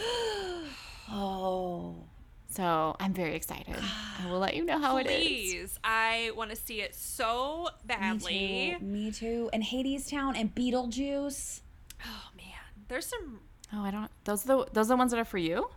oh. 1.12 1.96
So 2.56 2.96
I'm 3.02 3.14
very 3.14 3.36
excited. 3.36 3.76
I 4.24 4.32
will 4.32 4.40
let 4.40 4.56
you 4.56 4.64
know 4.64 4.80
how 4.80 4.98
Please. 5.02 5.54
it 5.54 5.58
is. 5.58 5.80
I 5.84 6.32
want 6.38 6.52
to 6.52 6.56
see 6.56 6.82
it 6.82 6.96
so 6.96 7.68
badly. 7.86 8.32
Me 8.34 8.78
too. 8.80 8.86
Me 8.86 9.12
too. 9.12 9.50
And 9.52 9.62
Hadestown 9.62 10.40
and 10.40 10.56
Beetlejuice. 10.56 11.60
Oh 12.06 12.30
man, 12.38 12.86
there's 12.88 13.08
some. 13.08 13.42
Oh, 13.74 13.82
I 13.82 13.92
don't. 13.92 14.10
Those 14.24 14.46
are 14.46 14.48
the 14.48 14.72
those 14.72 14.88
are 14.88 14.94
the 14.94 14.96
ones 14.96 15.12
that 15.12 15.20
are 15.20 15.26
for 15.26 15.38
you. 15.38 15.70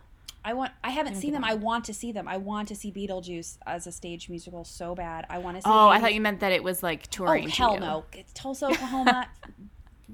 I 0.45 0.53
want. 0.53 0.71
I 0.81 0.91
haven't 0.91 1.15
I 1.15 1.19
seen 1.19 1.33
them. 1.33 1.43
I 1.43 1.55
want 1.55 1.83
to 1.85 1.93
see 1.93 2.13
them. 2.13 2.29
I 2.29 2.37
want 2.37 2.69
to 2.69 2.75
see 2.75 2.93
Beetlejuice 2.93 3.57
as 3.67 3.85
a 3.85 3.91
stage 3.91 4.29
musical 4.29 4.63
so 4.63 4.95
bad. 4.95 5.25
I 5.29 5.39
want 5.39 5.57
to 5.57 5.61
see. 5.63 5.69
Oh, 5.69 5.89
I 5.89 5.99
thought 5.99 6.13
you 6.13 6.21
meant 6.21 6.39
that 6.39 6.53
it 6.53 6.63
was 6.63 6.81
like 6.81 7.07
touring. 7.07 7.47
Oh 7.47 7.49
hell 7.49 7.77
no! 7.77 8.05
It's 8.13 8.31
Tulsa, 8.31 8.67
Oklahoma. 8.67 9.27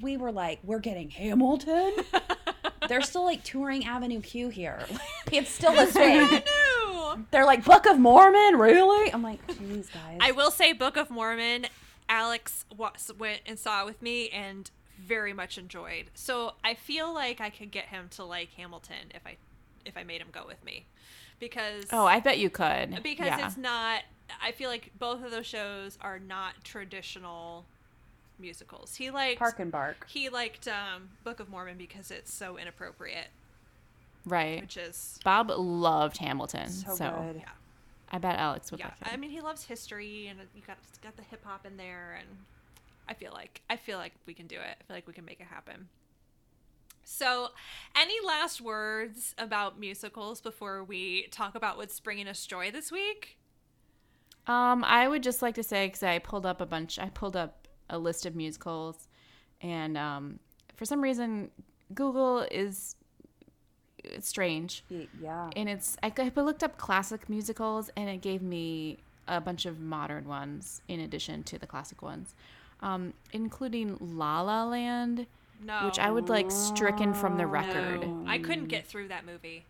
we 0.02 0.18
were 0.18 0.32
like, 0.32 0.60
we're 0.64 0.80
getting 0.80 1.10
Hamilton. 1.10 1.93
They're 2.88 3.02
still 3.02 3.24
like 3.24 3.43
touring 3.43 3.86
Avenue 3.86 4.22
Q 4.22 4.50
here. 4.50 4.86
it's 5.32 5.50
still 5.54 5.74
the 5.74 5.88
same. 5.91 6.41
They're 7.32 7.46
like 7.46 7.64
Book 7.64 7.86
of 7.86 8.00
Mormon, 8.00 8.58
really? 8.58 9.12
I'm 9.14 9.24
like, 9.24 9.46
jeez, 9.48 9.91
guys. 9.93 10.18
I 10.20 10.32
will 10.32 10.52
say, 10.52 10.74
Book 10.74 10.98
of 10.98 11.10
Mormon. 11.10 11.68
Alex 12.08 12.66
went 13.18 13.41
and 13.48 13.58
saw 13.58 13.82
it 13.82 13.86
with 13.88 14.02
me 14.02 14.30
and 14.30 14.70
very 15.04 15.34
much 15.34 15.58
enjoyed. 15.58 16.06
So 16.14 16.54
I 16.64 16.76
feel 16.76 17.12
like 17.12 17.41
I 17.41 17.50
could 17.50 17.72
get 17.72 17.86
him 17.86 18.10
to 18.12 18.24
like 18.24 18.52
Hamilton 18.52 19.12
if 19.14 19.26
I 19.26 19.38
if 19.86 19.98
I 19.98 20.04
made 20.04 20.22
him 20.22 20.28
go 20.32 20.46
with 20.48 20.64
me. 20.64 20.86
Because 21.39 21.86
Oh, 21.91 22.06
I 22.06 22.20
bet 22.20 22.38
you 22.38 22.52
could. 22.52 23.02
Because 23.02 23.26
yeah. 23.26 23.48
it's 23.48 23.58
not 23.58 24.04
I 24.41 24.52
feel 24.52 24.70
like 24.70 24.91
both 25.00 25.24
of 25.24 25.32
those 25.32 25.46
shows 25.48 25.98
are 26.02 26.20
not 26.20 26.64
traditional 26.64 27.66
musicals. 28.40 28.96
He 28.96 29.12
liked 29.12 29.40
Park 29.40 29.60
and 29.60 29.72
Bark. 29.72 30.06
He 30.10 30.30
liked 30.30 30.68
um, 30.68 31.10
Book 31.24 31.40
of 31.40 31.50
Mormon 31.50 31.78
because 31.78 32.12
it's 32.12 32.34
so 32.34 32.58
inappropriate. 32.58 33.28
Right. 34.26 34.62
Which 34.62 34.78
is 34.78 35.20
Bob 35.24 35.52
loved 35.52 36.18
Hamilton. 36.18 36.70
So, 36.70 36.96
so 36.96 37.36
yeah. 37.38 37.44
I 38.12 38.18
bet 38.18 38.38
Alex 38.38 38.72
would 38.72 38.80
yeah. 38.80 38.88
like 38.88 39.02
it. 39.02 39.14
I 39.14 39.18
mean 39.18 39.30
he 39.30 39.42
loves 39.42 39.66
history 39.66 40.28
and 40.28 40.40
you 40.56 40.62
got 40.66 40.78
got 41.04 41.16
the 41.16 41.24
hip 41.24 41.44
hop 41.44 41.66
in 41.66 41.78
there 41.78 42.18
and 42.20 42.28
I 43.08 43.14
feel 43.14 43.32
like 43.34 43.62
I 43.70 43.76
feel 43.76 43.98
like 43.98 44.14
we 44.26 44.34
can 44.34 44.48
do 44.48 44.56
it. 44.56 44.78
I 44.80 44.84
feel 44.88 44.96
like 44.96 45.08
we 45.08 45.14
can 45.14 45.26
make 45.26 45.40
it 45.40 45.48
happen. 45.48 45.90
So, 47.08 47.50
any 47.96 48.16
last 48.26 48.62
words 48.62 49.36
about 49.38 49.80
musicals 49.80 50.42
before 50.42 50.84
we 50.84 51.28
talk 51.28 51.54
about 51.54 51.78
what's 51.78 52.00
bringing 52.00 52.28
us 52.28 52.44
joy 52.48 52.72
this 52.72 52.92
week? 52.92 53.38
Um, 54.48 54.84
I 54.84 55.08
would 55.08 55.22
just 55.22 55.44
like 55.44 55.54
to 55.56 55.64
say 55.64 55.86
because 55.86 56.02
I 56.02 56.18
pulled 56.18 56.48
up 56.48 56.62
a 56.62 56.66
bunch. 56.66 56.98
I 56.98 57.10
pulled 57.10 57.36
up 57.36 57.64
a 57.90 57.98
list 57.98 58.26
of 58.26 58.36
musicals, 58.36 59.08
and 59.62 59.98
um, 59.98 60.40
for 60.76 60.86
some 60.86 61.02
reason, 61.02 61.50
Google 61.94 62.46
is 62.52 62.96
it's 64.04 64.28
strange. 64.28 64.84
Yeah. 65.20 65.50
And 65.56 65.68
it's 65.68 65.98
I, 66.04 66.14
I 66.18 66.42
looked 66.42 66.64
up 66.64 66.78
classic 66.78 67.30
musicals, 67.30 67.90
and 67.96 68.10
it 68.10 68.22
gave 68.22 68.42
me 68.42 68.98
a 69.28 69.42
bunch 69.42 69.66
of 69.66 69.80
modern 69.80 70.28
ones 70.28 70.82
in 70.88 71.00
addition 71.00 71.44
to 71.44 71.58
the 71.58 71.66
classic 71.66 72.02
ones, 72.02 72.36
um, 72.82 73.14
including 73.34 73.98
La 74.00 74.42
La 74.42 74.66
Land 74.66 75.26
no. 75.64 75.86
Which 75.86 76.00
I 76.00 76.12
would 76.12 76.30
like 76.30 76.52
stricken 76.52 77.14
from 77.14 77.38
the 77.38 77.48
record. 77.48 78.02
No. 78.02 78.26
I 78.28 78.38
couldn't 78.38 78.68
get 78.68 78.86
through 78.86 79.08
that 79.10 79.26
movie. 79.26 79.66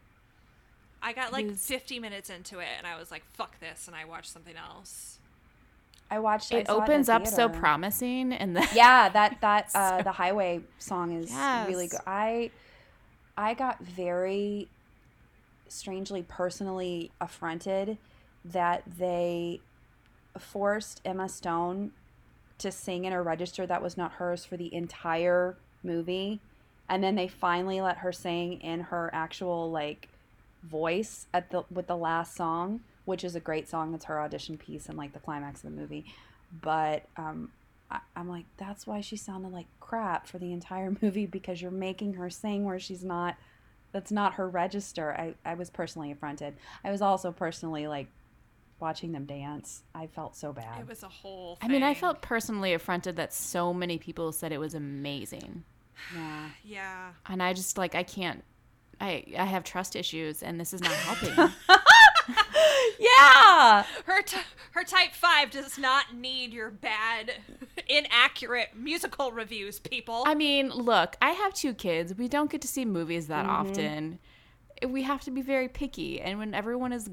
I 1.01 1.13
got 1.13 1.31
like 1.31 1.51
50 1.51 1.99
minutes 1.99 2.29
into 2.29 2.59
it 2.59 2.67
and 2.77 2.87
I 2.87 2.97
was 2.97 3.11
like, 3.11 3.23
fuck 3.33 3.59
this. 3.59 3.87
And 3.87 3.95
I 3.95 4.05
watched 4.05 4.31
something 4.31 4.55
else. 4.55 5.19
I 6.09 6.19
watched 6.19 6.51
it. 6.51 6.69
I 6.69 6.73
opens 6.73 7.09
it 7.09 7.13
up 7.13 7.27
so 7.27 7.49
promising, 7.49 8.31
and 8.33 8.55
then 8.55 8.67
yeah, 8.73 9.09
that 9.09 9.39
that 9.41 9.71
uh, 9.75 10.01
the 10.01 10.11
highway 10.11 10.61
song 10.79 11.11
is 11.11 11.31
yes. 11.31 11.67
really 11.67 11.87
good. 11.87 12.01
I 12.05 12.51
I 13.37 13.53
got 13.53 13.83
very 13.83 14.67
strangely 15.67 16.23
personally 16.23 17.11
affronted 17.19 17.97
that 18.45 18.83
they 18.97 19.59
forced 20.37 21.01
Emma 21.03 21.27
Stone 21.27 21.91
to 22.59 22.71
sing 22.71 23.05
in 23.05 23.13
a 23.13 23.21
register 23.21 23.65
that 23.65 23.81
was 23.81 23.97
not 23.97 24.13
hers 24.13 24.45
for 24.45 24.57
the 24.57 24.73
entire 24.73 25.57
movie 25.83 26.39
and 26.89 27.03
then 27.03 27.15
they 27.15 27.27
finally 27.27 27.81
let 27.81 27.97
her 27.97 28.11
sing 28.11 28.61
in 28.61 28.81
her 28.81 29.09
actual 29.13 29.71
like 29.71 30.09
voice 30.63 31.27
at 31.33 31.51
the 31.51 31.63
with 31.71 31.87
the 31.87 31.97
last 31.97 32.35
song 32.35 32.81
which 33.05 33.23
is 33.23 33.35
a 33.35 33.39
great 33.39 33.67
song 33.69 33.93
It's 33.93 34.05
her 34.05 34.19
audition 34.19 34.57
piece 34.57 34.87
and 34.87 34.97
like 34.97 35.13
the 35.13 35.19
climax 35.19 35.63
of 35.63 35.71
the 35.71 35.81
movie 35.81 36.05
but 36.61 37.05
um 37.17 37.51
I, 37.89 37.99
i'm 38.15 38.29
like 38.29 38.45
that's 38.57 38.85
why 38.85 39.01
she 39.01 39.17
sounded 39.17 39.51
like 39.51 39.67
crap 39.79 40.27
for 40.27 40.37
the 40.37 40.51
entire 40.51 40.95
movie 41.01 41.25
because 41.25 41.61
you're 41.61 41.71
making 41.71 42.13
her 42.13 42.29
sing 42.29 42.65
where 42.65 42.79
she's 42.79 43.03
not 43.03 43.35
that's 43.91 44.11
not 44.11 44.33
her 44.35 44.47
register 44.49 45.13
i 45.13 45.33
i 45.49 45.53
was 45.53 45.69
personally 45.69 46.11
affronted 46.11 46.55
i 46.83 46.91
was 46.91 47.01
also 47.01 47.31
personally 47.31 47.87
like 47.87 48.07
watching 48.79 49.11
them 49.11 49.25
dance. 49.25 49.83
I 49.93 50.07
felt 50.07 50.35
so 50.35 50.51
bad. 50.53 50.81
It 50.81 50.87
was 50.87 51.03
a 51.03 51.07
whole. 51.07 51.55
Thing. 51.55 51.69
I 51.69 51.73
mean, 51.73 51.83
I 51.83 51.93
felt 51.93 52.21
personally 52.21 52.73
affronted 52.73 53.15
that 53.15 53.33
so 53.33 53.73
many 53.73 53.97
people 53.97 54.31
said 54.31 54.51
it 54.51 54.59
was 54.59 54.73
amazing. 54.73 55.63
Yeah. 56.13 56.49
Yeah. 56.65 57.09
And 57.27 57.41
I 57.41 57.53
just 57.53 57.77
like 57.77 57.95
I 57.95 58.03
can't 58.03 58.43
I 58.99 59.23
I 59.37 59.45
have 59.45 59.63
trust 59.63 59.95
issues 59.95 60.43
and 60.43 60.59
this 60.59 60.73
is 60.73 60.81
not 60.81 60.91
helping. 60.91 61.53
yeah. 62.99 63.85
Her 64.05 64.21
t- 64.21 64.37
her 64.71 64.83
type 64.83 65.13
5 65.13 65.51
does 65.51 65.77
not 65.77 66.15
need 66.15 66.53
your 66.53 66.69
bad 66.69 67.33
inaccurate 67.87 68.69
musical 68.75 69.31
reviews, 69.31 69.79
people. 69.79 70.23
I 70.25 70.35
mean, 70.35 70.69
look, 70.69 71.15
I 71.21 71.31
have 71.31 71.53
two 71.53 71.73
kids. 71.73 72.13
We 72.15 72.27
don't 72.27 72.51
get 72.51 72.61
to 72.61 72.67
see 72.67 72.85
movies 72.85 73.27
that 73.27 73.45
mm-hmm. 73.45 73.69
often. 73.69 74.19
We 74.87 75.03
have 75.03 75.21
to 75.21 75.31
be 75.31 75.41
very 75.41 75.69
picky 75.69 76.19
and 76.19 76.37
when 76.37 76.53
everyone 76.53 76.91
is 76.91 77.09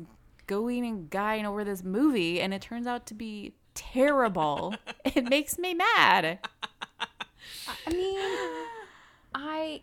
going 0.47 0.85
and 0.85 1.09
guying 1.09 1.47
over 1.47 1.63
this 1.65 1.85
movie 1.85 2.41
and 2.41 2.53
it 2.53 2.61
turns 2.63 2.87
out 2.87 3.07
to 3.07 3.15
be 3.15 3.55
terrible, 3.75 4.75
it 5.05 5.29
makes 5.29 5.59
me 5.59 5.75
mad. 5.75 6.41
I 7.87 7.93
mean, 7.93 8.19
I 9.35 9.83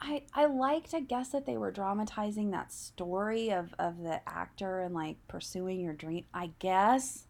I 0.00 0.22
I 0.34 0.46
like 0.46 0.88
to 0.90 1.00
guess 1.00 1.28
that 1.30 1.46
they 1.46 1.56
were 1.56 1.70
dramatizing 1.70 2.50
that 2.50 2.72
story 2.72 3.50
of 3.50 3.74
of 3.78 3.98
the 4.02 4.26
actor 4.28 4.80
and 4.80 4.94
like 4.94 5.16
pursuing 5.28 5.80
your 5.80 5.92
dream. 5.92 6.24
I 6.32 6.52
guess. 6.58 7.26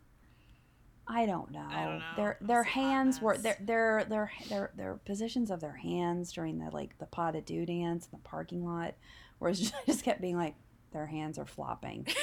I 1.06 1.26
don't 1.26 1.50
know. 1.50 1.66
I 1.68 1.84
don't 1.84 1.98
know. 1.98 2.04
Their 2.16 2.38
their 2.40 2.62
hands 2.62 3.20
were 3.20 3.36
their 3.36 3.56
their 3.60 4.04
their 4.08 4.30
their 4.48 4.70
their 4.76 4.94
positions 5.04 5.50
of 5.50 5.60
their 5.60 5.76
hands 5.76 6.32
during 6.32 6.58
the 6.58 6.70
like 6.70 6.96
the 6.98 7.06
pas 7.06 7.32
de 7.32 7.40
deux 7.40 7.66
dance 7.66 8.04
in 8.04 8.10
the 8.12 8.28
parking 8.28 8.64
lot, 8.64 8.94
where 9.38 9.50
it 9.50 9.54
just, 9.56 9.74
just 9.86 10.04
kept 10.04 10.20
being 10.20 10.36
like 10.36 10.54
their 10.92 11.06
hands 11.06 11.38
are 11.38 11.46
flopping. 11.46 12.06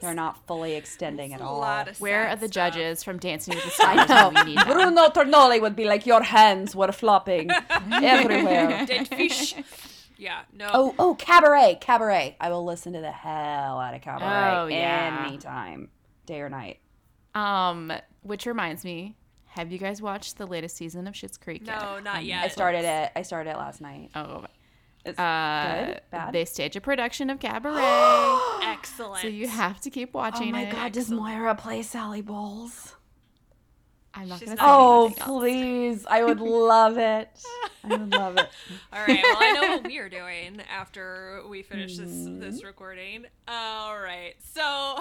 They're 0.00 0.14
not 0.14 0.46
fully 0.46 0.74
extending 0.74 1.32
at 1.32 1.40
all. 1.40 1.60
Where 1.98 2.28
are 2.28 2.36
the 2.36 2.48
stuff. 2.48 2.74
judges 2.74 3.02
from 3.02 3.18
Dancing 3.18 3.54
with 3.54 3.64
the 3.64 3.70
Stars? 3.70 4.10
I 4.10 4.30
know. 4.30 4.64
Bruno 4.64 5.08
Tonioli 5.08 5.60
would 5.60 5.76
be 5.76 5.84
like, 5.84 6.06
your 6.06 6.22
hands 6.22 6.74
were 6.74 6.92
flopping 6.92 7.50
everywhere. 7.92 8.84
Dead 8.86 9.08
fish. 9.08 9.54
Yeah, 10.16 10.40
no. 10.52 10.68
Oh, 10.72 10.94
oh, 10.98 11.14
cabaret, 11.14 11.78
cabaret. 11.80 12.36
I 12.40 12.50
will 12.50 12.64
listen 12.64 12.92
to 12.94 13.00
the 13.00 13.12
hell 13.12 13.78
out 13.78 13.94
of 13.94 14.02
cabaret 14.02 14.56
oh, 14.56 14.66
yeah. 14.66 15.26
anytime, 15.28 15.90
day 16.26 16.40
or 16.40 16.48
night. 16.48 16.80
Um, 17.34 17.92
which 18.22 18.46
reminds 18.46 18.84
me, 18.84 19.16
have 19.46 19.70
you 19.70 19.78
guys 19.78 20.02
watched 20.02 20.36
the 20.36 20.46
latest 20.46 20.76
season 20.76 21.06
of 21.06 21.14
Schitt's 21.14 21.36
Creek? 21.36 21.62
No, 21.66 21.94
yet? 21.94 22.04
not 22.04 22.24
yet. 22.24 22.44
I 22.44 22.48
started 22.48 22.84
it. 22.84 23.12
I 23.14 23.22
started 23.22 23.50
it 23.50 23.56
last 23.56 23.80
night. 23.80 24.10
Oh, 24.14 24.44
it's 25.04 25.18
uh, 25.18 25.84
good, 25.86 26.00
bad. 26.10 26.32
They 26.32 26.44
stage 26.44 26.76
a 26.76 26.80
production 26.80 27.30
of 27.30 27.40
Cabaret. 27.40 27.82
Excellent. 28.62 29.22
So 29.22 29.28
you 29.28 29.48
have 29.48 29.80
to 29.82 29.90
keep 29.90 30.12
watching. 30.14 30.48
Oh 30.48 30.52
my 30.52 30.62
it. 30.62 30.72
god, 30.72 30.92
does 30.92 31.10
Moira 31.10 31.54
play 31.54 31.82
Sally 31.82 32.20
Bowles? 32.20 32.94
I'm 34.14 34.28
not 34.28 34.40
going 34.40 34.56
to. 34.56 34.64
Oh, 34.64 35.12
please! 35.16 36.04
I 36.08 36.24
would 36.24 36.40
love 36.40 36.98
it. 36.98 37.28
I 37.84 37.88
would 37.88 38.12
love 38.12 38.36
it. 38.36 38.48
All 38.92 39.00
right. 39.00 39.20
Well, 39.22 39.36
I 39.38 39.52
know 39.52 39.76
what 39.76 39.86
we 39.86 39.98
are 39.98 40.08
doing 40.08 40.60
after 40.70 41.42
we 41.48 41.62
finish 41.62 41.96
this 41.96 42.10
mm-hmm. 42.10 42.40
this 42.40 42.64
recording. 42.64 43.26
All 43.46 43.98
right. 43.98 44.34
So 44.40 44.98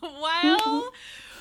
while 0.00 0.90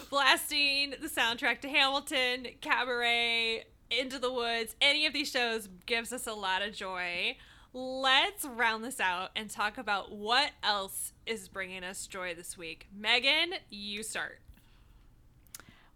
blasting 0.10 0.94
the 1.02 1.10
soundtrack 1.10 1.62
to 1.62 1.70
Hamilton, 1.70 2.48
Cabaret, 2.62 3.66
Into 3.92 4.20
the 4.20 4.32
Woods, 4.32 4.76
any 4.80 5.06
of 5.06 5.14
these 5.14 5.30
shows 5.30 5.68
gives 5.86 6.14
us 6.14 6.28
a 6.28 6.34
lot 6.34 6.62
of 6.62 6.74
joy 6.74 7.36
let's 7.74 8.46
round 8.46 8.84
this 8.84 9.00
out 9.00 9.32
and 9.36 9.50
talk 9.50 9.78
about 9.78 10.12
what 10.12 10.52
else 10.64 11.14
is 11.26 11.48
bringing 11.48 11.84
us 11.84 12.08
joy 12.08 12.34
this 12.34 12.58
week. 12.58 12.88
Megan, 12.96 13.54
you 13.70 14.04
start. 14.04 14.40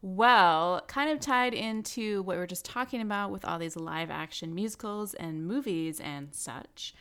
Well, 0.03 0.81
kind 0.87 1.11
of 1.11 1.19
tied 1.19 1.53
into 1.53 2.23
what 2.23 2.37
we 2.37 2.41
are 2.43 2.47
just 2.47 2.65
talking 2.65 3.01
about 3.01 3.31
with 3.31 3.45
all 3.45 3.59
these 3.59 3.75
live 3.75 4.09
action 4.09 4.55
musicals 4.55 5.13
and 5.13 5.45
movies 5.45 5.99
and 5.99 6.29
such, 6.33 6.95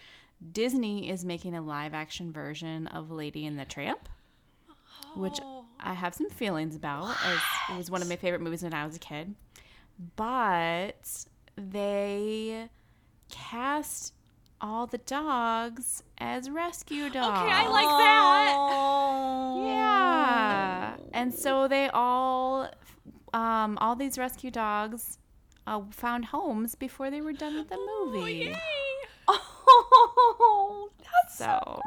Disney 0.52 1.10
is 1.10 1.24
making 1.24 1.54
a 1.54 1.62
live 1.62 1.94
action 1.94 2.30
version 2.30 2.86
of 2.88 3.10
Lady 3.10 3.46
and 3.46 3.58
the 3.58 3.64
Tramp, 3.64 4.08
oh. 4.68 4.74
which 5.20 5.38
I 5.78 5.94
have 5.94 6.14
some 6.14 6.28
feelings 6.28 6.76
about, 6.76 7.04
what? 7.04 7.16
as 7.24 7.40
it 7.70 7.76
was 7.78 7.90
one 7.90 8.02
of 8.02 8.08
my 8.08 8.16
favorite 8.16 8.42
movies 8.42 8.62
when 8.62 8.74
I 8.74 8.84
was 8.84 8.96
a 8.96 9.00
kid. 9.00 9.34
But 10.16 11.26
they 11.56 12.68
cast 13.30 14.12
all 14.60 14.86
the 14.86 14.98
dogs 14.98 16.02
as 16.18 16.50
rescue 16.50 17.08
dogs. 17.10 17.40
Okay, 17.40 17.52
I 17.52 17.68
like 17.68 17.86
that. 17.86 19.66
Yeah. 19.66 20.96
And 21.12 21.34
so 21.34 21.68
they 21.68 21.88
all, 21.88 22.70
um, 23.32 23.78
all 23.80 23.96
these 23.96 24.18
rescue 24.18 24.50
dogs 24.50 25.18
uh, 25.66 25.80
found 25.90 26.26
homes 26.26 26.74
before 26.74 27.10
they 27.10 27.20
were 27.20 27.32
done 27.32 27.56
with 27.56 27.68
the 27.68 27.78
movie. 27.78 28.54
Oh, 29.72 30.90
that's 30.98 31.38
so 31.38 31.80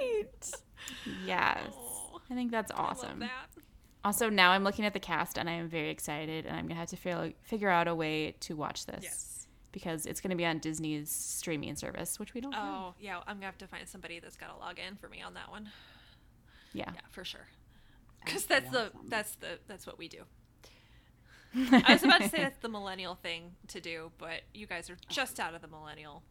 great. 0.00 0.50
Yes. 1.26 1.58
Oh, 1.74 2.20
I 2.30 2.34
think 2.34 2.50
that's 2.50 2.72
awesome. 2.74 3.18
That. 3.18 3.30
Also, 4.02 4.30
now 4.30 4.52
I'm 4.52 4.64
looking 4.64 4.86
at 4.86 4.94
the 4.94 5.00
cast 5.00 5.36
and 5.36 5.50
I 5.50 5.52
am 5.54 5.68
very 5.68 5.90
excited, 5.90 6.46
and 6.46 6.56
I'm 6.56 6.66
gonna 6.66 6.80
have 6.80 6.88
to 6.88 6.96
figure 6.96 7.32
figure 7.42 7.68
out 7.68 7.86
a 7.86 7.94
way 7.94 8.34
to 8.40 8.56
watch 8.56 8.86
this. 8.86 9.00
Yes 9.02 9.37
because 9.78 10.06
it's 10.06 10.20
going 10.20 10.30
to 10.30 10.36
be 10.36 10.44
on 10.44 10.58
Disney's 10.58 11.08
streaming 11.08 11.76
service, 11.76 12.18
which 12.18 12.34
we 12.34 12.40
don't. 12.40 12.54
Oh 12.54 12.58
have. 12.58 12.94
yeah, 13.00 13.18
I'm 13.26 13.36
gonna 13.36 13.46
have 13.46 13.58
to 13.58 13.68
find 13.68 13.88
somebody 13.88 14.18
that's 14.18 14.36
got 14.36 14.52
to 14.52 14.58
log 14.58 14.78
in 14.78 14.96
for 14.96 15.08
me 15.08 15.22
on 15.22 15.34
that 15.34 15.50
one. 15.50 15.70
Yeah, 16.72 16.90
yeah, 16.94 17.00
for 17.10 17.24
sure. 17.24 17.46
Because 18.24 18.44
that's 18.46 18.70
the 18.70 18.90
that's 19.08 19.36
the 19.36 19.58
that's 19.68 19.86
what 19.86 19.96
we 19.98 20.08
do. 20.08 20.22
I 21.54 21.92
was 21.92 22.02
about 22.02 22.20
to 22.20 22.28
say 22.28 22.38
that's 22.38 22.58
the 22.58 22.68
millennial 22.68 23.14
thing 23.14 23.52
to 23.68 23.80
do, 23.80 24.10
but 24.18 24.42
you 24.52 24.66
guys 24.66 24.90
are 24.90 24.98
just 25.08 25.38
out 25.38 25.54
of 25.54 25.62
the 25.62 25.68
millennial 25.68 26.22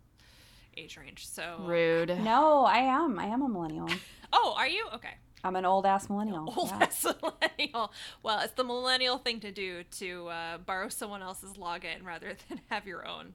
age 0.76 0.98
range, 0.98 1.28
so 1.28 1.64
rude. 1.66 2.10
No, 2.24 2.66
I 2.66 2.80
am. 2.80 3.18
I 3.18 3.28
am 3.28 3.42
a 3.42 3.48
millennial. 3.48 3.90
oh, 4.34 4.54
are 4.58 4.68
you? 4.68 4.88
Okay. 4.94 5.16
I'm 5.44 5.56
an 5.56 5.66
old 5.66 5.86
ass 5.86 6.10
millennial. 6.10 6.54
Old 6.58 6.70
yeah. 6.70 6.86
ass 6.86 7.06
millennial. 7.22 7.92
Well, 8.24 8.40
it's 8.40 8.54
the 8.54 8.64
millennial 8.64 9.18
thing 9.18 9.40
to 9.42 9.52
do 9.52 9.84
to 10.00 10.28
uh, 10.28 10.58
borrow 10.58 10.90
someone 10.90 11.22
else's 11.22 11.54
login 11.54 12.04
rather 12.04 12.36
than 12.50 12.62
have 12.70 12.88
your 12.88 13.08
own. 13.08 13.34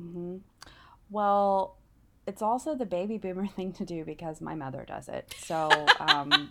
Mm-hmm. 0.00 0.36
Well, 1.10 1.78
it's 2.26 2.42
also 2.42 2.74
the 2.74 2.86
baby 2.86 3.18
boomer 3.18 3.46
thing 3.56 3.72
to 3.74 3.84
do 3.84 4.04
because 4.04 4.40
my 4.40 4.54
mother 4.54 4.84
does 4.86 5.08
it. 5.08 5.34
So, 5.38 5.70
um, 6.00 6.50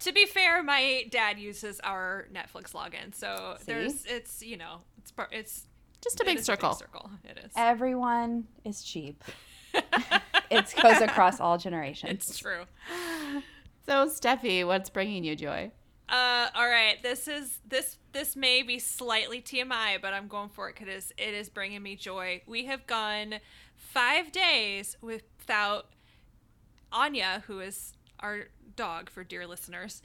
to 0.00 0.12
be 0.12 0.26
fair, 0.26 0.62
my 0.62 1.04
dad 1.10 1.38
uses 1.38 1.78
our 1.80 2.26
Netflix 2.32 2.72
login, 2.72 3.14
so 3.14 3.56
See? 3.58 3.64
there's 3.66 4.04
it's 4.06 4.42
you 4.42 4.56
know 4.56 4.78
it's 4.98 5.12
it's 5.30 5.66
Just 6.02 6.20
a 6.20 6.24
big 6.24 6.40
circle. 6.40 6.70
A 6.70 6.72
big 6.72 6.78
circle. 6.78 7.10
It 7.24 7.38
is. 7.44 7.52
Everyone 7.54 8.46
is 8.64 8.82
cheap. 8.82 9.22
it 10.50 10.74
goes 10.82 11.00
across 11.00 11.38
all 11.40 11.58
generations. 11.58 12.28
It's 12.28 12.38
true. 12.38 12.64
So, 13.86 14.06
Steffi, 14.06 14.66
what's 14.66 14.90
bringing 14.90 15.24
you 15.24 15.34
joy? 15.34 15.72
Uh, 16.08 16.48
all 16.54 16.68
right. 16.68 17.02
This 17.02 17.26
is 17.26 17.58
this 17.66 17.96
this 18.12 18.36
may 18.36 18.62
be 18.62 18.78
slightly 18.78 19.40
TMI, 19.40 20.00
but 20.00 20.12
I'm 20.12 20.28
going 20.28 20.50
for 20.50 20.68
it 20.68 20.76
because 20.76 21.12
it 21.16 21.34
is 21.34 21.48
bringing 21.48 21.82
me 21.82 21.96
joy. 21.96 22.42
We 22.46 22.66
have 22.66 22.86
gone 22.86 23.36
five 23.74 24.30
days 24.30 24.96
without 25.00 25.86
Anya, 26.92 27.42
who 27.46 27.60
is 27.60 27.94
our 28.20 28.48
dog 28.76 29.08
for 29.10 29.24
dear 29.24 29.46
listeners. 29.46 30.02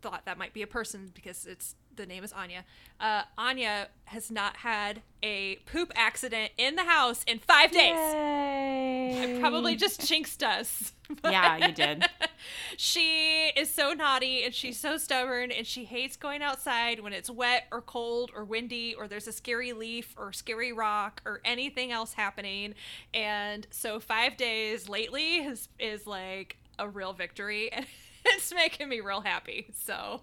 Thought 0.00 0.24
that 0.24 0.38
might 0.38 0.54
be 0.54 0.62
a 0.62 0.66
person 0.66 1.10
because 1.14 1.46
it's 1.46 1.76
the 1.96 2.06
name 2.06 2.24
is 2.24 2.32
Anya. 2.32 2.64
Uh, 3.00 3.22
Anya 3.36 3.88
has 4.04 4.30
not 4.30 4.58
had 4.58 5.02
a 5.22 5.56
poop 5.66 5.92
accident 5.94 6.52
in 6.56 6.76
the 6.76 6.84
house 6.84 7.22
in 7.24 7.38
five 7.38 7.70
days. 7.70 7.94
Yay. 7.94 9.36
I 9.36 9.40
probably 9.40 9.76
just 9.76 10.06
jinxed 10.06 10.42
us. 10.42 10.92
yeah, 11.24 11.66
you 11.66 11.72
did. 11.72 12.04
she 12.76 13.52
is 13.56 13.72
so 13.72 13.92
naughty 13.92 14.44
and 14.44 14.54
she's 14.54 14.78
so 14.78 14.96
stubborn 14.96 15.50
and 15.50 15.66
she 15.66 15.84
hates 15.84 16.16
going 16.16 16.42
outside 16.42 17.00
when 17.00 17.12
it's 17.12 17.30
wet 17.30 17.66
or 17.70 17.80
cold 17.80 18.30
or 18.34 18.44
windy 18.44 18.94
or 18.94 19.08
there's 19.08 19.28
a 19.28 19.32
scary 19.32 19.72
leaf 19.72 20.14
or 20.16 20.32
scary 20.32 20.72
rock 20.72 21.20
or 21.24 21.40
anything 21.44 21.92
else 21.92 22.14
happening. 22.14 22.74
And 23.12 23.66
so 23.70 24.00
five 24.00 24.36
days 24.36 24.88
lately 24.88 25.36
is 25.38 25.68
is 25.78 26.06
like 26.06 26.56
a 26.78 26.88
real 26.88 27.12
victory 27.12 27.70
and 27.72 27.86
it's 28.24 28.52
making 28.54 28.88
me 28.88 29.00
real 29.00 29.20
happy. 29.20 29.66
So 29.74 30.22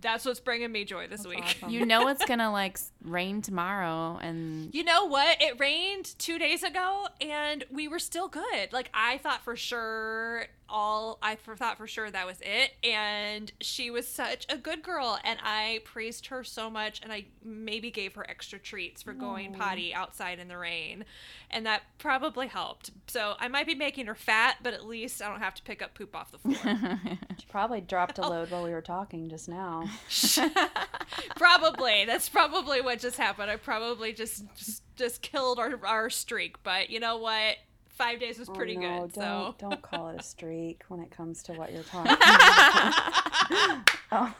that's 0.00 0.24
what's 0.24 0.40
bringing 0.40 0.72
me 0.72 0.84
joy 0.84 1.06
this 1.06 1.22
That's 1.22 1.34
week. 1.34 1.44
Awesome. 1.62 1.70
You 1.70 1.86
know 1.86 2.08
it's 2.08 2.24
gonna 2.24 2.50
like 2.52 2.78
rain 3.02 3.42
tomorrow, 3.42 4.18
and 4.20 4.74
you 4.74 4.84
know 4.84 5.06
what? 5.06 5.40
It 5.40 5.58
rained 5.58 6.14
two 6.18 6.38
days 6.38 6.62
ago, 6.62 7.06
and 7.20 7.64
we 7.70 7.88
were 7.88 7.98
still 7.98 8.28
good. 8.28 8.72
Like 8.72 8.90
I 8.94 9.18
thought 9.18 9.42
for 9.42 9.56
sure 9.56 10.46
all 10.68 11.18
I 11.22 11.36
thought 11.36 11.78
for 11.78 11.86
sure 11.86 12.10
that 12.10 12.26
was 12.26 12.38
it. 12.40 12.72
And 12.82 13.52
she 13.60 13.90
was 13.90 14.08
such 14.08 14.46
a 14.48 14.56
good 14.56 14.82
girl, 14.82 15.18
and 15.24 15.38
I 15.42 15.80
praised 15.84 16.26
her 16.26 16.42
so 16.44 16.70
much, 16.70 17.00
and 17.02 17.12
I 17.12 17.26
maybe 17.44 17.90
gave 17.90 18.14
her 18.14 18.28
extra 18.28 18.58
treats 18.58 19.02
for 19.02 19.12
going 19.12 19.52
Aww. 19.52 19.58
potty 19.58 19.94
outside 19.94 20.38
in 20.38 20.48
the 20.48 20.58
rain, 20.58 21.04
and 21.50 21.66
that 21.66 21.82
probably 21.98 22.48
helped. 22.48 22.90
So 23.06 23.34
I 23.38 23.48
might 23.48 23.66
be 23.66 23.74
making 23.74 24.06
her 24.06 24.14
fat, 24.14 24.56
but 24.62 24.74
at 24.74 24.86
least 24.86 25.22
I 25.22 25.28
don't 25.28 25.40
have 25.40 25.54
to 25.54 25.62
pick 25.62 25.82
up 25.82 25.94
poop 25.94 26.16
off 26.16 26.32
the 26.32 26.38
floor. 26.38 26.98
she 27.38 27.46
probably 27.48 27.80
dropped 27.80 28.18
a 28.18 28.22
load 28.28 28.50
while 28.50 28.64
we 28.64 28.70
were 28.70 28.82
talking 28.82 29.28
just 29.28 29.48
now. 29.54 29.88
probably 31.36 32.04
that's 32.04 32.28
probably 32.28 32.80
what 32.80 32.98
just 32.98 33.16
happened. 33.16 33.50
I 33.50 33.56
probably 33.56 34.12
just 34.12 34.44
just 34.56 34.82
just 34.96 35.22
killed 35.22 35.58
our 35.58 35.78
our 35.84 36.10
streak, 36.10 36.62
but 36.62 36.90
you 36.90 37.00
know 37.00 37.16
what? 37.18 37.56
five 37.94 38.20
days 38.20 38.38
was 38.38 38.48
oh, 38.48 38.52
pretty 38.52 38.76
oh, 38.76 38.80
no, 38.80 38.88
good. 38.88 39.12
Don't, 39.12 39.14
so 39.14 39.54
don't 39.58 39.82
call 39.82 40.08
it 40.08 40.20
a 40.20 40.22
streak 40.22 40.82
when 40.88 41.00
it 41.00 41.10
comes 41.10 41.42
to 41.44 41.52
what 41.52 41.72
you're 41.72 41.82
talking 41.84 42.12
about. 42.12 43.90
oh. 44.12 44.34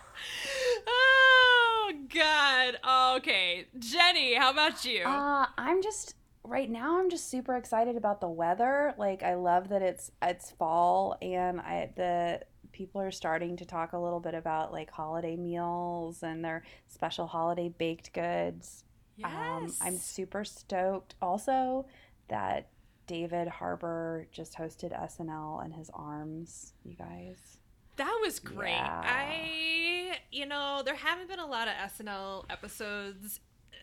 oh 0.86 1.92
God. 2.12 3.16
Okay, 3.16 3.66
Jenny, 3.78 4.34
how 4.34 4.50
about 4.50 4.84
you? 4.84 5.04
Uh, 5.04 5.46
I'm 5.56 5.82
just 5.82 6.14
right 6.42 6.70
now. 6.70 6.98
I'm 6.98 7.10
just 7.10 7.30
super 7.30 7.56
excited 7.56 7.96
about 7.96 8.20
the 8.20 8.28
weather. 8.28 8.94
Like 8.98 9.22
I 9.22 9.34
love 9.34 9.68
that 9.68 9.82
it's 9.82 10.10
it's 10.20 10.50
fall 10.50 11.16
and 11.22 11.60
I 11.60 11.90
the 11.96 12.40
people 12.74 13.00
are 13.00 13.12
starting 13.12 13.56
to 13.56 13.64
talk 13.64 13.92
a 13.92 13.98
little 13.98 14.20
bit 14.20 14.34
about 14.34 14.72
like 14.72 14.90
holiday 14.90 15.36
meals 15.36 16.22
and 16.22 16.44
their 16.44 16.64
special 16.88 17.26
holiday 17.26 17.68
baked 17.68 18.12
goods. 18.12 18.84
Yes. 19.16 19.30
Um, 19.32 19.72
I'm 19.80 19.96
super 19.96 20.44
stoked 20.44 21.14
also 21.22 21.86
that 22.28 22.68
David 23.06 23.46
Harbour 23.46 24.26
just 24.32 24.56
hosted 24.58 24.92
SNL 24.92 25.64
in 25.64 25.70
his 25.70 25.88
arms, 25.94 26.72
you 26.84 26.94
guys. 26.94 27.58
That 27.96 28.18
was 28.22 28.40
great. 28.40 28.70
Yeah. 28.70 29.02
I, 29.04 30.18
you 30.32 30.46
know, 30.46 30.82
there 30.84 30.96
haven't 30.96 31.28
been 31.28 31.38
a 31.38 31.46
lot 31.46 31.68
of 31.68 31.74
SNL 31.74 32.46
episodes 32.50 33.38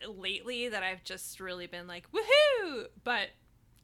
lately 0.06 0.68
that 0.68 0.82
I've 0.82 1.02
just 1.02 1.40
really 1.40 1.66
been 1.66 1.86
like, 1.86 2.04
woohoo! 2.12 2.88
But 3.04 3.28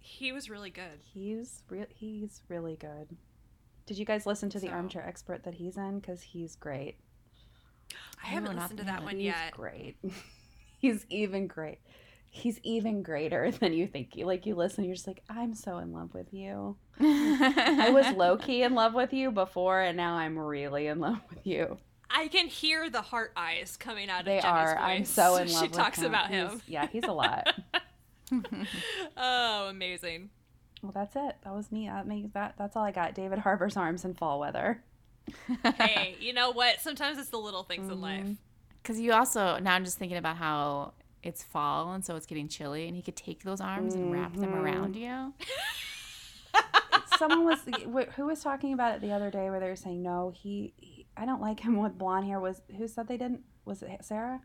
he 0.01 0.33
was 0.33 0.51
really 0.51 0.71
good. 0.71 1.01
He's 1.15 1.63
re- 1.71 1.87
he's 1.89 2.43
really 2.49 2.77
good. 2.77 3.17
Did 3.89 3.99
you 3.99 4.05
guys 4.05 4.27
listen 4.27 4.49
to 4.51 4.61
the 4.61 4.69
so. 4.69 4.73
Armchair 4.73 5.05
Expert 5.07 5.43
that 5.45 5.55
he's 5.55 5.77
in? 5.77 5.99
Because 5.99 6.23
he's 6.23 6.55
great. 6.55 6.97
I 8.23 8.29
haven't 8.29 8.57
listened 8.57 8.79
to 8.79 8.85
that 8.85 9.03
one 9.03 9.17
he's 9.17 9.25
yet. 9.25 9.53
Great. 9.53 9.97
he's 10.79 11.07
even 11.11 11.49
great 11.49 11.81
he's 12.31 12.59
even 12.63 13.03
greater 13.03 13.51
than 13.61 13.73
you 13.73 13.87
think. 13.87 14.13
Like 14.17 14.47
you 14.47 14.55
listen, 14.55 14.85
you're 14.85 14.95
just 14.95 15.07
like, 15.07 15.23
I'm 15.29 15.55
so 15.55 15.79
in 15.79 15.93
love 15.93 16.15
with 16.15 16.33
you. 16.33 16.77
I 17.01 17.91
was 17.93 18.09
low 18.17 18.37
key 18.37 18.63
in 18.63 18.75
love 18.75 18.95
with 18.95 19.13
you 19.13 19.31
before, 19.31 19.81
and 19.81 19.97
now 19.97 20.15
I'm 20.15 20.39
really 20.39 20.87
in 20.87 21.01
love 21.01 21.21
with 21.31 21.47
you. 21.47 21.79
I 22.11 22.29
can 22.29 22.49
hear 22.49 22.89
the 22.89 23.03
heart 23.03 23.33
eyes 23.37 23.77
coming 23.77 24.09
out 24.09 24.25
they 24.25 24.39
of 24.39 24.45
Jenny's 24.45 24.71
are. 24.71 24.75
voice. 24.75 24.83
I'm 24.83 25.05
so 25.05 25.37
in 25.37 25.53
love. 25.53 25.63
She 25.63 25.69
talks 25.69 25.99
him. 25.99 26.07
about 26.07 26.31
him. 26.31 26.51
He's, 26.51 26.61
yeah, 26.67 26.87
he's 26.87 27.05
a 27.05 27.13
lot. 27.13 27.55
oh, 29.17 29.67
amazing. 29.69 30.31
Well, 30.83 30.93
that's 30.93 31.17
it. 31.17 31.37
That 31.45 31.55
was 31.55 31.73
me. 31.73 31.89
That 31.89 32.07
makes 32.07 32.33
that. 32.35 32.55
That's 32.59 32.77
all 32.77 32.85
I 32.85 32.93
got. 32.93 33.15
David 33.15 33.39
Harbour's 33.39 33.77
arms 33.77 34.05
in 34.05 34.15
fall 34.15 34.41
weather. 34.41 34.83
hey, 35.79 36.17
you 36.21 36.33
know 36.33 36.51
what? 36.51 36.81
Sometimes 36.81 37.19
it's 37.19 37.31
the 37.31 37.39
little 37.39 37.65
things 37.65 37.85
mm-hmm. 37.85 37.93
in 37.93 38.01
life. 38.01 38.27
Because 38.83 38.97
mm-hmm. 38.97 39.05
you 39.05 39.13
also 39.13 39.59
now 39.59 39.75
I'm 39.75 39.85
just 39.85 39.99
thinking 39.99 40.19
about 40.19 40.37
how 40.37 40.93
it's 41.23 41.43
fall 41.43 41.93
and 41.93 42.05
so 42.05 42.17
it's 42.17 42.27
getting 42.27 42.49
chilly 42.49 42.87
and 42.87 42.97
he 42.97 43.03
could 43.03 43.17
take 43.17 43.43
those 43.43 43.61
arms 43.61 43.95
mm-hmm. 43.95 44.05
and 44.05 44.13
wrap 44.13 44.35
them 44.35 44.51
mm-hmm. 44.51 44.61
around 44.61 44.97
you 44.97 45.33
someone 47.19 47.45
was 47.45 47.61
who 48.15 48.27
was 48.27 48.41
talking 48.43 48.73
about 48.73 48.95
it 48.95 49.01
the 49.01 49.13
other 49.13 49.31
day 49.31 49.51
where 49.51 49.61
they 49.61 49.69
were 49.69 49.77
saying 49.77 50.03
no 50.03 50.33
he, 50.35 50.73
he 50.77 51.07
i 51.17 51.25
don't 51.25 51.41
like 51.41 51.61
him 51.61 51.77
with 51.77 51.99
blonde 51.99 52.25
hair 52.25 52.39
was 52.39 52.63
who 52.77 52.87
said 52.87 53.09
they 53.09 53.17
didn't 53.17 53.41
was 53.65 53.83
it 53.83 54.05
sarah 54.05 54.41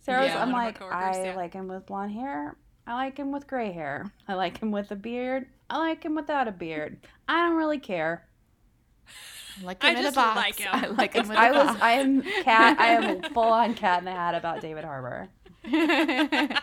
sarah 0.00 0.26
yeah, 0.26 0.42
i'm 0.42 0.50
like 0.50 0.80
i 0.82 1.24
yeah. 1.24 1.36
like 1.36 1.52
him 1.54 1.68
with 1.68 1.86
blonde 1.86 2.12
hair 2.12 2.56
i 2.86 2.94
like 2.94 3.16
him 3.16 3.32
with 3.32 3.46
gray 3.46 3.72
hair 3.72 4.12
i 4.28 4.34
like 4.34 4.58
him 4.58 4.70
with 4.70 4.90
a 4.90 4.96
beard 4.96 5.46
i 5.70 5.78
like 5.78 6.02
him 6.02 6.14
without 6.14 6.48
a 6.48 6.52
beard 6.52 6.98
i 7.28 7.40
don't 7.40 7.56
really 7.56 7.78
care 7.78 8.26
I 9.60 9.64
like 9.64 9.82
him 9.82 9.96
I 9.96 10.00
in 10.00 10.06
a 10.06 10.12
box. 10.12 10.36
Like 10.36 10.66
I 10.66 10.86
like 10.88 11.14
him. 11.14 11.30
I 11.34 11.50
was. 11.50 11.76
I 11.80 11.92
am 11.92 12.22
cat. 12.22 12.78
I 12.80 12.88
am 12.88 13.22
full 13.34 13.42
on 13.44 13.74
cat 13.74 13.98
in 14.00 14.04
the 14.04 14.12
hat 14.12 14.34
about 14.34 14.60
David 14.60 14.84
Harbour. 14.84 15.28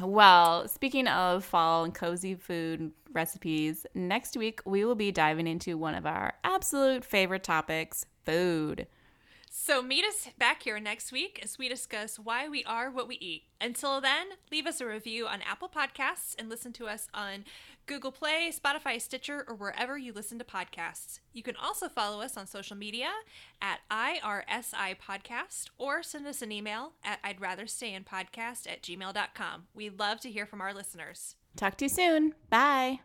well, 0.00 0.68
speaking 0.68 1.06
of 1.08 1.44
fall 1.44 1.84
and 1.84 1.94
cozy 1.94 2.34
food 2.34 2.92
recipes, 3.12 3.86
next 3.94 4.36
week 4.36 4.60
we 4.64 4.84
will 4.84 4.94
be 4.94 5.12
diving 5.12 5.46
into 5.46 5.78
one 5.78 5.94
of 5.94 6.06
our 6.06 6.34
absolute 6.44 7.04
favorite 7.04 7.44
topics 7.44 8.06
food. 8.24 8.86
So 9.58 9.80
meet 9.80 10.04
us 10.04 10.28
back 10.38 10.62
here 10.62 10.78
next 10.78 11.10
week 11.10 11.40
as 11.42 11.58
we 11.58 11.66
discuss 11.66 12.18
why 12.18 12.46
we 12.46 12.62
are 12.64 12.90
what 12.90 13.08
we 13.08 13.16
eat. 13.16 13.44
Until 13.58 14.02
then, 14.02 14.26
leave 14.52 14.66
us 14.66 14.82
a 14.82 14.86
review 14.86 15.26
on 15.26 15.40
Apple 15.40 15.70
Podcasts 15.70 16.36
and 16.38 16.50
listen 16.50 16.74
to 16.74 16.86
us 16.86 17.08
on 17.14 17.46
Google 17.86 18.12
Play, 18.12 18.52
Spotify, 18.52 19.00
Stitcher, 19.00 19.46
or 19.48 19.54
wherever 19.54 19.96
you 19.96 20.12
listen 20.12 20.38
to 20.38 20.44
podcasts. 20.44 21.20
You 21.32 21.42
can 21.42 21.56
also 21.56 21.88
follow 21.88 22.20
us 22.20 22.36
on 22.36 22.46
social 22.46 22.76
media 22.76 23.08
at 23.62 23.80
IRSI 23.90 24.98
Podcast 25.00 25.70
or 25.78 26.02
send 26.02 26.26
us 26.26 26.42
an 26.42 26.52
email 26.52 26.92
at 27.02 27.18
I'd 27.24 27.40
rather 27.40 27.66
stay 27.66 27.94
in 27.94 28.04
podcast 28.04 28.70
at 28.70 28.82
gmail.com. 28.82 29.68
We'd 29.74 29.98
love 29.98 30.20
to 30.20 30.30
hear 30.30 30.44
from 30.44 30.60
our 30.60 30.74
listeners. 30.74 31.34
Talk 31.56 31.78
to 31.78 31.86
you 31.86 31.88
soon. 31.88 32.34
Bye. 32.50 33.00